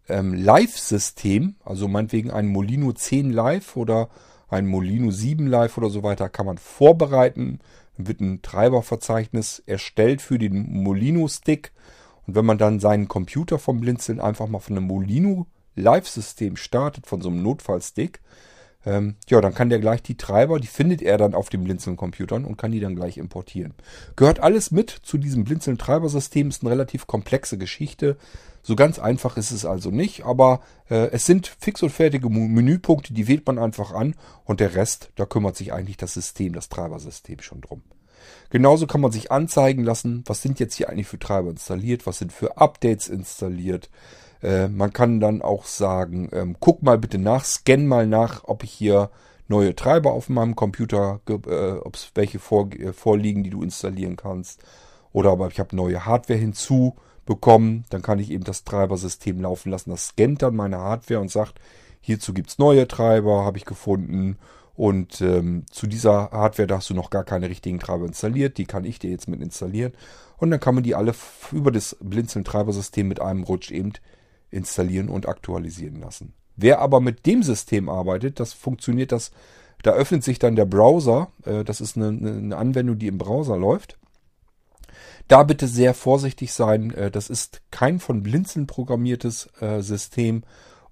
ähm, 0.08 0.34
Live-System, 0.34 1.56
also 1.64 1.88
meinetwegen 1.88 2.30
ein 2.30 2.48
Molino 2.48 2.92
10 2.92 3.30
Live 3.30 3.76
oder 3.76 4.08
ein 4.48 4.66
Molino 4.66 5.10
7 5.10 5.46
Live 5.46 5.78
oder 5.78 5.90
so 5.90 6.02
weiter, 6.02 6.28
kann 6.28 6.46
man 6.46 6.58
vorbereiten 6.58 7.60
wird 7.98 8.20
ein 8.20 8.42
Treiberverzeichnis 8.42 9.62
erstellt 9.66 10.22
für 10.22 10.38
den 10.38 10.82
Molino-Stick. 10.82 11.72
Und 12.26 12.34
wenn 12.34 12.46
man 12.46 12.58
dann 12.58 12.80
seinen 12.80 13.08
Computer 13.08 13.58
vom 13.58 13.80
Blinzeln 13.80 14.20
einfach 14.20 14.46
mal 14.48 14.60
von 14.60 14.76
einem 14.76 14.86
Molino 14.86 15.46
Live-System 15.74 16.56
startet, 16.56 17.06
von 17.06 17.20
so 17.20 17.28
einem 17.28 17.42
Notfallstick, 17.42 18.20
ähm, 18.86 19.16
ja, 19.28 19.40
dann 19.40 19.54
kann 19.54 19.70
der 19.70 19.80
gleich 19.80 20.02
die 20.02 20.16
Treiber, 20.16 20.60
die 20.60 20.66
findet 20.66 21.02
er 21.02 21.18
dann 21.18 21.34
auf 21.34 21.48
den 21.48 21.64
Blinzeln-Computern 21.64 22.44
und 22.44 22.56
kann 22.56 22.72
die 22.72 22.80
dann 22.80 22.96
gleich 22.96 23.18
importieren. 23.18 23.74
Gehört 24.16 24.40
alles 24.40 24.70
mit 24.70 24.90
zu 24.90 25.18
diesem 25.18 25.44
Blinzeln-Treibersystem, 25.44 26.48
ist 26.48 26.62
eine 26.62 26.70
relativ 26.70 27.06
komplexe 27.06 27.58
Geschichte. 27.58 28.16
So 28.62 28.76
ganz 28.76 28.98
einfach 28.98 29.36
ist 29.36 29.50
es 29.50 29.64
also 29.64 29.90
nicht, 29.90 30.24
aber 30.24 30.60
äh, 30.90 31.10
es 31.10 31.26
sind 31.26 31.46
fix 31.58 31.82
und 31.82 31.90
fertige 31.90 32.28
Menüpunkte, 32.28 33.14
die 33.14 33.26
wählt 33.26 33.46
man 33.46 33.58
einfach 33.58 33.92
an 33.92 34.14
und 34.44 34.60
der 34.60 34.74
Rest, 34.74 35.10
da 35.16 35.26
kümmert 35.26 35.56
sich 35.56 35.72
eigentlich 35.72 35.96
das 35.96 36.14
System, 36.14 36.52
das 36.52 36.68
Treibersystem 36.68 37.40
schon 37.40 37.60
drum. 37.60 37.82
Genauso 38.50 38.86
kann 38.86 39.00
man 39.00 39.12
sich 39.12 39.30
anzeigen 39.30 39.84
lassen, 39.84 40.22
was 40.26 40.42
sind 40.42 40.60
jetzt 40.60 40.74
hier 40.74 40.88
eigentlich 40.88 41.06
für 41.06 41.18
Treiber 41.18 41.50
installiert, 41.50 42.06
was 42.06 42.18
sind 42.18 42.32
für 42.32 42.56
Updates 42.56 43.08
installiert. 43.08 43.90
Äh, 44.42 44.68
man 44.68 44.92
kann 44.92 45.20
dann 45.20 45.42
auch 45.42 45.64
sagen, 45.64 46.28
ähm, 46.32 46.56
guck 46.60 46.82
mal 46.82 46.98
bitte 46.98 47.18
nach, 47.18 47.44
scan 47.44 47.86
mal 47.86 48.06
nach, 48.06 48.44
ob 48.44 48.64
ich 48.64 48.72
hier 48.72 49.10
neue 49.48 49.74
Treiber 49.74 50.12
auf 50.12 50.28
meinem 50.28 50.54
Computer, 50.54 51.20
äh, 51.28 51.32
ob 51.32 51.96
es 51.96 52.12
welche 52.14 52.38
vor, 52.38 52.70
äh, 52.72 52.92
vorliegen, 52.92 53.42
die 53.42 53.50
du 53.50 53.62
installieren 53.62 54.16
kannst. 54.16 54.62
Oder 55.12 55.30
aber 55.30 55.48
ich 55.48 55.58
habe 55.58 55.74
neue 55.74 56.04
Hardware 56.04 56.38
hinzubekommen, 56.38 57.84
dann 57.90 58.02
kann 58.02 58.18
ich 58.18 58.30
eben 58.30 58.44
das 58.44 58.64
Treibersystem 58.64 59.40
laufen 59.40 59.70
lassen. 59.70 59.90
Das 59.90 60.08
scannt 60.08 60.42
dann 60.42 60.54
meine 60.54 60.78
Hardware 60.78 61.20
und 61.20 61.30
sagt, 61.30 61.60
hierzu 62.00 62.34
gibt 62.34 62.50
es 62.50 62.58
neue 62.58 62.86
Treiber, 62.86 63.44
habe 63.44 63.58
ich 63.58 63.64
gefunden. 63.64 64.38
Und 64.74 65.20
ähm, 65.22 65.64
zu 65.72 65.88
dieser 65.88 66.30
Hardware, 66.30 66.68
da 66.68 66.76
hast 66.76 66.90
du 66.90 66.94
noch 66.94 67.10
gar 67.10 67.24
keine 67.24 67.48
richtigen 67.48 67.80
Treiber 67.80 68.06
installiert. 68.06 68.58
Die 68.58 68.66
kann 68.66 68.84
ich 68.84 69.00
dir 69.00 69.10
jetzt 69.10 69.26
mit 69.26 69.40
installieren. 69.40 69.92
Und 70.36 70.52
dann 70.52 70.60
kann 70.60 70.76
man 70.76 70.84
die 70.84 70.94
alle 70.94 71.14
über 71.50 71.72
das 71.72 71.96
Blinzeln-Treibersystem 72.00 73.08
mit 73.08 73.20
einem 73.20 73.42
Rutsch 73.42 73.72
eben 73.72 73.92
installieren 74.50 75.08
und 75.08 75.28
aktualisieren 75.28 76.00
lassen. 76.00 76.34
Wer 76.56 76.80
aber 76.80 77.00
mit 77.00 77.26
dem 77.26 77.42
System 77.42 77.88
arbeitet, 77.88 78.40
das 78.40 78.52
funktioniert 78.52 79.12
das, 79.12 79.30
da 79.82 79.92
öffnet 79.92 80.24
sich 80.24 80.38
dann 80.38 80.56
der 80.56 80.66
Browser, 80.66 81.30
äh, 81.44 81.64
das 81.64 81.80
ist 81.80 81.96
eine, 81.96 82.08
eine, 82.08 82.56
Anwendung, 82.56 82.98
die 82.98 83.06
im 83.06 83.18
Browser 83.18 83.56
läuft. 83.56 83.96
Da 85.28 85.42
bitte 85.44 85.68
sehr 85.68 85.94
vorsichtig 85.94 86.52
sein, 86.52 86.92
äh, 86.94 87.10
das 87.10 87.30
ist 87.30 87.62
kein 87.70 88.00
von 88.00 88.22
Blinzeln 88.22 88.66
programmiertes 88.66 89.50
äh, 89.60 89.82
System 89.82 90.42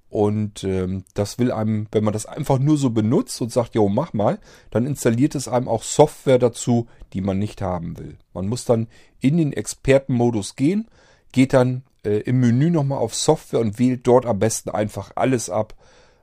und 0.08 0.62
ähm, 0.62 1.04
das 1.14 1.38
will 1.38 1.50
einem, 1.50 1.88
wenn 1.90 2.04
man 2.04 2.12
das 2.12 2.26
einfach 2.26 2.58
nur 2.58 2.78
so 2.78 2.90
benutzt 2.90 3.40
und 3.42 3.52
sagt, 3.52 3.74
jo, 3.74 3.88
mach 3.88 4.12
mal, 4.12 4.38
dann 4.70 4.86
installiert 4.86 5.34
es 5.34 5.48
einem 5.48 5.68
auch 5.68 5.82
Software 5.82 6.38
dazu, 6.38 6.86
die 7.12 7.20
man 7.20 7.38
nicht 7.38 7.60
haben 7.60 7.98
will. 7.98 8.16
Man 8.32 8.46
muss 8.46 8.64
dann 8.64 8.86
in 9.20 9.36
den 9.36 9.52
Expertenmodus 9.52 10.54
gehen, 10.54 10.86
geht 11.32 11.52
dann 11.52 11.82
äh, 12.06 12.20
im 12.20 12.40
Menü 12.40 12.70
nochmal 12.70 12.98
auf 12.98 13.14
Software 13.14 13.60
und 13.60 13.78
wählt 13.78 14.06
dort 14.06 14.26
am 14.26 14.38
besten 14.38 14.70
einfach 14.70 15.10
alles 15.16 15.50
ab. 15.50 15.74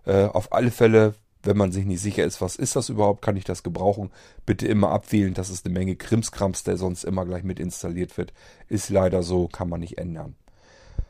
Äh, 0.05 0.25
auf 0.25 0.53
alle 0.53 0.71
Fälle, 0.71 1.13
wenn 1.43 1.57
man 1.57 1.71
sich 1.71 1.86
nicht 1.86 2.01
sicher 2.01 2.23
ist, 2.23 2.41
was 2.41 2.55
ist 2.55 2.75
das 2.75 2.89
überhaupt, 2.89 3.21
kann 3.21 3.36
ich 3.36 3.43
das 3.43 3.63
gebrauchen, 3.63 4.11
bitte 4.45 4.65
immer 4.67 4.89
abwählen. 4.91 5.34
Das 5.34 5.49
ist 5.49 5.65
eine 5.65 5.73
Menge 5.73 5.95
Krimskrams, 5.95 6.63
der 6.63 6.77
sonst 6.77 7.03
immer 7.03 7.25
gleich 7.25 7.43
mit 7.43 7.59
installiert 7.59 8.17
wird. 8.17 8.34
Ist 8.69 8.89
leider 8.89 9.23
so, 9.23 9.47
kann 9.47 9.69
man 9.69 9.81
nicht 9.81 9.97
ändern. 9.97 10.36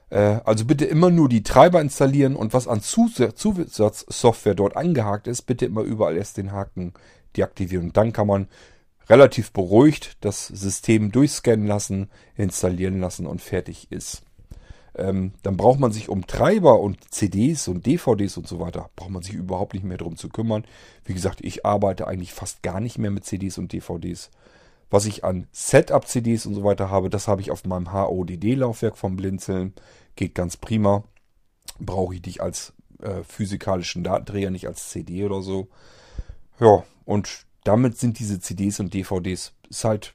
Äh, 0.10 0.40
also 0.44 0.66
bitte 0.66 0.86
immer 0.86 1.12
nur 1.12 1.30
die 1.30 1.44
Treiber 1.44 1.80
installieren 1.80 2.36
und 2.36 2.54
was 2.54 2.68
an 2.68 2.82
Zusatzsoftware 2.82 4.56
dort 4.56 4.76
angehakt 4.76 5.28
ist, 5.28 5.44
bitte 5.44 5.66
immer 5.66 5.82
überall 5.82 6.18
erst 6.18 6.38
den 6.38 6.52
Haken 6.52 6.94
deaktivieren. 7.38 7.88
Und 7.88 7.98
dann 7.98 8.12
kann 8.12 8.28
man 8.28 8.48
relativ 9.10 9.52
beruhigt 9.52 10.18
das 10.22 10.48
System 10.48 11.12
durchscannen 11.12 11.68
lassen, 11.68 12.10
installieren 12.36 13.00
lassen 13.00 13.28
und 13.28 13.42
fertig 13.42 13.92
ist 13.92 14.24
ähm, 14.96 15.34
dann 15.42 15.58
braucht 15.58 15.80
man 15.80 15.92
sich 15.92 16.10
um 16.10 16.28
Treiber 16.28 16.80
und 16.80 17.12
CDs 17.12 17.68
und 17.68 17.86
DVDs 17.86 18.38
und 18.38 18.48
so 18.48 18.60
weiter, 18.60 18.90
braucht 18.96 19.10
man 19.10 19.24
sich 19.24 19.34
überhaupt 19.34 19.74
nicht 19.74 19.84
mehr 19.84 19.98
drum 19.98 20.18
zu 20.18 20.30
kümmern. 20.30 20.66
Wie 21.06 21.14
gesagt, 21.14 21.40
ich 21.42 21.66
arbeite 21.66 22.08
eigentlich 22.08 22.34
fast 22.34 22.62
gar 22.62 22.80
nicht 22.80 22.98
mehr 22.98 23.12
mit 23.12 23.26
CDs 23.26 23.58
und 23.58 23.74
DVDs. 23.74 24.30
Was 24.90 25.06
ich 25.06 25.24
an 25.24 25.48
Setup-CDs 25.52 26.46
und 26.46 26.54
so 26.54 26.64
weiter 26.64 26.92
habe, 26.92 27.10
das 27.10 27.28
habe 27.28 27.42
ich 27.42 27.50
auf 27.50 27.66
meinem 27.66 27.92
HODD-Laufwerk 27.92 28.96
vom 28.96 29.16
Blinzeln. 29.16 29.74
Geht 30.16 30.36
ganz 30.36 30.58
prima. 30.58 31.04
Brauche 31.80 32.14
ich 32.14 32.24
nicht 32.24 32.42
als 32.42 32.74
äh, 33.02 33.24
physikalischen 33.24 34.04
Datenträger, 34.04 34.52
nicht 34.52 34.68
als 34.68 34.90
CD 34.90 35.26
oder 35.26 35.42
so. 35.42 35.68
Ja, 36.60 36.84
und 37.06 37.46
damit 37.64 37.98
sind 37.98 38.20
diese 38.20 38.40
CDs 38.40 38.80
und 38.80 38.94
DVDs, 38.94 39.54
ist 39.70 39.84
halt 39.84 40.14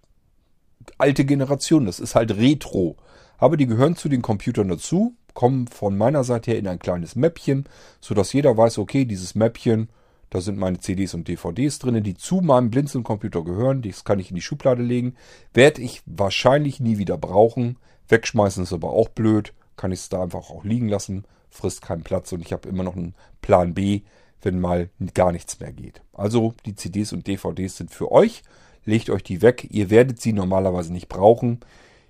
alte 0.97 1.25
Generation, 1.25 1.87
das 1.87 2.01
ist 2.01 2.15
halt 2.15 2.37
Retro. 2.37 2.97
Aber 3.39 3.57
die 3.57 3.67
gehören 3.67 3.97
zu 3.97 4.09
den 4.09 4.23
Computern 4.23 4.69
dazu, 4.69 5.15
kommen 5.33 5.69
von 5.69 5.97
meiner 5.97 6.25
Seite 6.25 6.51
her 6.51 6.59
in 6.59 6.67
ein 6.67 6.81
kleines 6.81 7.17
Mäppchen, 7.17 7.65
sodass 8.01 8.33
jeder 8.33 8.57
weiß, 8.57 8.79
okay, 8.79 9.05
dieses 9.05 9.35
Mäppchen, 9.35 9.89
da 10.31 10.41
sind 10.41 10.59
meine 10.59 10.81
CDs 10.81 11.15
und 11.15 11.27
DVDs 11.27 11.79
drin, 11.79 12.03
die 12.03 12.15
zu 12.15 12.41
meinem 12.41 12.71
Blinzeln-Computer 12.71 13.43
gehören. 13.45 13.81
Das 13.81 14.05
kann 14.05 14.19
ich 14.19 14.31
in 14.31 14.35
die 14.35 14.43
Schublade 14.43 14.83
legen. 14.83 15.15
Werde 15.55 15.81
ich 15.81 16.03
wahrscheinlich 16.05 16.81
nie 16.81 16.99
wieder 16.99 17.17
brauchen. 17.17 17.79
Wegschmeißen 18.09 18.65
ist 18.65 18.73
aber 18.73 18.91
auch 18.91 19.09
blöd. 19.09 19.55
Kann 19.77 19.93
ich 19.93 20.01
es 20.01 20.09
da 20.09 20.23
einfach 20.23 20.51
auch 20.51 20.65
liegen 20.65 20.89
lassen. 20.89 21.25
Frisst 21.49 21.81
keinen 21.81 22.03
Platz 22.03 22.33
und 22.33 22.43
ich 22.43 22.53
habe 22.53 22.69
immer 22.69 22.83
noch 22.83 22.97
einen 22.97 23.15
Plan 23.41 23.73
B, 23.73 24.03
wenn 24.43 24.61
mal 24.61 24.91
gar 25.15 25.33
nichts 25.33 25.61
mehr 25.61 25.73
geht. 25.73 26.03
Also 26.13 26.55
die 26.67 26.75
CDs 26.75 27.13
und 27.13 27.27
DVDs 27.27 27.79
sind 27.79 27.91
für 27.91 28.13
euch. 28.13 28.43
Legt 28.85 29.09
euch 29.09 29.23
die 29.23 29.41
weg. 29.41 29.67
Ihr 29.71 29.89
werdet 29.89 30.21
sie 30.21 30.35
normalerweise 30.35 30.93
nicht 30.93 31.09
brauchen. 31.09 31.61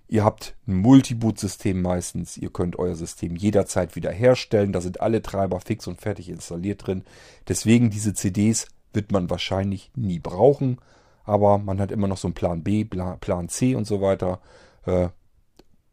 Ihr 0.09 0.25
habt 0.25 0.57
ein 0.67 0.77
Multiboot-System 0.77 1.83
meistens. 1.83 2.39
Ihr 2.39 2.51
könnt 2.51 2.79
euer 2.79 2.95
System 2.95 3.37
jederzeit 3.37 3.95
wieder 3.95 4.11
herstellen. 4.11 4.73
Da 4.73 4.81
sind 4.81 5.01
alle 5.03 5.21
Treiber 5.21 5.61
fix 5.61 5.87
und 5.87 6.01
fertig 6.01 6.31
installiert 6.31 6.87
drin. 6.87 7.05
Deswegen 7.47 7.91
diese 7.91 8.15
CDs 8.15 8.69
wird 8.95 9.13
man 9.13 9.29
wahrscheinlich 9.29 9.91
nie 9.95 10.19
brauchen. 10.19 10.79
Aber 11.25 11.59
man 11.59 11.79
hat 11.79 11.93
immer 11.93 12.09
noch 12.09 12.17
so 12.17 12.29
einen 12.29 12.35
Plan 12.35 12.63
B, 12.63 12.85
Plan 12.85 13.49
C 13.51 13.75
und 13.75 13.87
so 13.87 14.01
weiter. 14.01 14.41
Äh, 14.87 15.11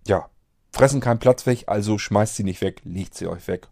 ja, 0.08 0.30
fressen 0.72 1.02
keinen 1.02 1.20
Platz 1.20 1.46
weg, 1.46 1.66
also 1.68 1.98
schmeißt 1.98 2.36
sie 2.36 2.46
nicht 2.46 2.62
weg, 2.62 2.82
legt 2.86 3.16
sie 3.16 3.28
euch 3.28 3.48
weg. 3.50 3.68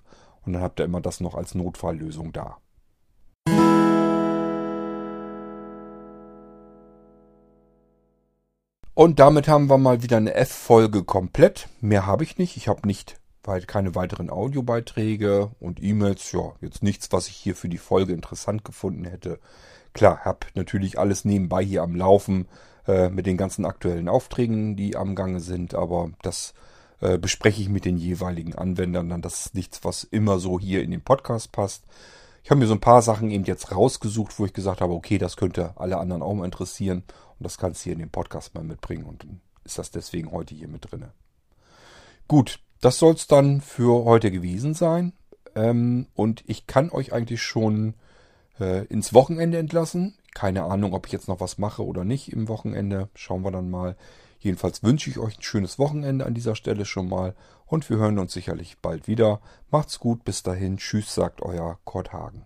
Und 0.45 0.53
dann 0.53 0.61
habt 0.61 0.79
ihr 0.81 0.85
immer 0.85 0.99
das 0.99 1.21
noch 1.21 1.35
als 1.35 1.55
Notfalllösung 1.55 2.33
da. 2.33 2.57
Und 8.95 9.19
damit 9.19 9.47
haben 9.47 9.71
wir 9.71 9.79
mal 9.79 10.03
wieder 10.03 10.17
eine 10.17 10.35
F-Folge 10.35 11.03
komplett. 11.03 11.67
Mehr 11.81 12.05
habe 12.05 12.23
ich 12.23 12.37
nicht. 12.37 12.57
Ich 12.57 12.67
habe 12.67 12.87
nicht 12.87 13.19
keine 13.65 13.95
weiteren 13.95 14.29
Audiobeiträge 14.29 15.49
und 15.59 15.81
E-Mails. 15.81 16.31
Ja, 16.31 16.53
jetzt 16.61 16.83
nichts, 16.83 17.11
was 17.11 17.27
ich 17.27 17.35
hier 17.35 17.55
für 17.55 17.69
die 17.69 17.79
Folge 17.79 18.13
interessant 18.13 18.63
gefunden 18.63 19.05
hätte. 19.05 19.39
Klar, 19.93 20.19
habe 20.23 20.47
natürlich 20.53 20.99
alles 20.99 21.25
nebenbei 21.25 21.63
hier 21.63 21.81
am 21.81 21.95
Laufen 21.95 22.47
äh, 22.87 23.09
mit 23.09 23.25
den 23.25 23.35
ganzen 23.35 23.65
aktuellen 23.65 24.07
Aufträgen, 24.07 24.75
die 24.75 24.95
am 24.95 25.15
Gange 25.15 25.39
sind. 25.39 25.73
Aber 25.73 26.11
das 26.21 26.53
äh, 27.01 27.17
bespreche 27.17 27.63
ich 27.63 27.69
mit 27.69 27.85
den 27.85 27.97
jeweiligen 27.97 28.53
Anwendern 28.53 29.09
dann. 29.09 29.23
Das 29.23 29.47
ist 29.47 29.55
nichts, 29.55 29.83
was 29.83 30.03
immer 30.03 30.37
so 30.37 30.59
hier 30.59 30.83
in 30.83 30.91
den 30.91 31.01
Podcast 31.01 31.51
passt. 31.51 31.83
Ich 32.43 32.51
habe 32.51 32.59
mir 32.59 32.67
so 32.67 32.73
ein 32.73 32.81
paar 32.81 33.01
Sachen 33.01 33.31
eben 33.31 33.45
jetzt 33.45 33.71
rausgesucht, 33.71 34.37
wo 34.37 34.45
ich 34.45 34.53
gesagt 34.53 34.81
habe, 34.81 34.93
okay, 34.93 35.17
das 35.17 35.37
könnte 35.37 35.73
alle 35.77 35.97
anderen 35.97 36.21
auch 36.21 36.33
mal 36.33 36.45
interessieren. 36.45 37.03
Und 37.39 37.43
das 37.43 37.57
kannst 37.57 37.81
du 37.81 37.83
hier 37.85 37.93
in 37.93 37.99
den 37.99 38.09
Podcast 38.09 38.55
mal 38.55 38.63
mitbringen. 38.63 39.05
Und 39.05 39.23
dann 39.23 39.41
ist 39.63 39.77
das 39.77 39.91
deswegen 39.91 40.31
heute 40.31 40.55
hier 40.55 40.67
mit 40.67 40.91
drin. 40.91 41.05
Gut, 42.27 42.59
das 42.81 42.99
soll 42.99 43.13
es 43.13 43.27
dann 43.27 43.61
für 43.61 44.05
heute 44.05 44.31
gewesen 44.31 44.73
sein. 44.73 45.13
Ähm, 45.55 46.07
und 46.15 46.43
ich 46.47 46.67
kann 46.67 46.89
euch 46.89 47.13
eigentlich 47.13 47.41
schon 47.41 47.95
äh, 48.59 48.85
ins 48.85 49.13
Wochenende 49.13 49.57
entlassen. 49.57 50.15
Keine 50.33 50.63
Ahnung, 50.63 50.93
ob 50.93 51.05
ich 51.05 51.11
jetzt 51.11 51.27
noch 51.27 51.39
was 51.39 51.57
mache 51.57 51.85
oder 51.85 52.03
nicht 52.03 52.31
im 52.31 52.47
Wochenende. 52.47 53.09
Schauen 53.13 53.43
wir 53.43 53.51
dann 53.51 53.69
mal. 53.69 53.95
Jedenfalls 54.39 54.83
wünsche 54.83 55.09
ich 55.09 55.19
euch 55.19 55.37
ein 55.37 55.43
schönes 55.43 55.79
Wochenende 55.79 56.25
an 56.25 56.33
dieser 56.33 56.55
Stelle 56.55 56.83
schon 56.83 57.07
mal 57.07 57.33
und 57.65 57.89
wir 57.89 57.97
hören 57.97 58.19
uns 58.19 58.33
sicherlich 58.33 58.77
bald 58.79 59.07
wieder. 59.07 59.39
Macht's 59.71 59.99
gut, 59.99 60.25
bis 60.25 60.43
dahin. 60.43 60.77
Tschüss, 60.77 61.15
sagt 61.15 61.41
euer 61.41 61.79
Kurt 61.85 62.11
Hagen. 62.11 62.45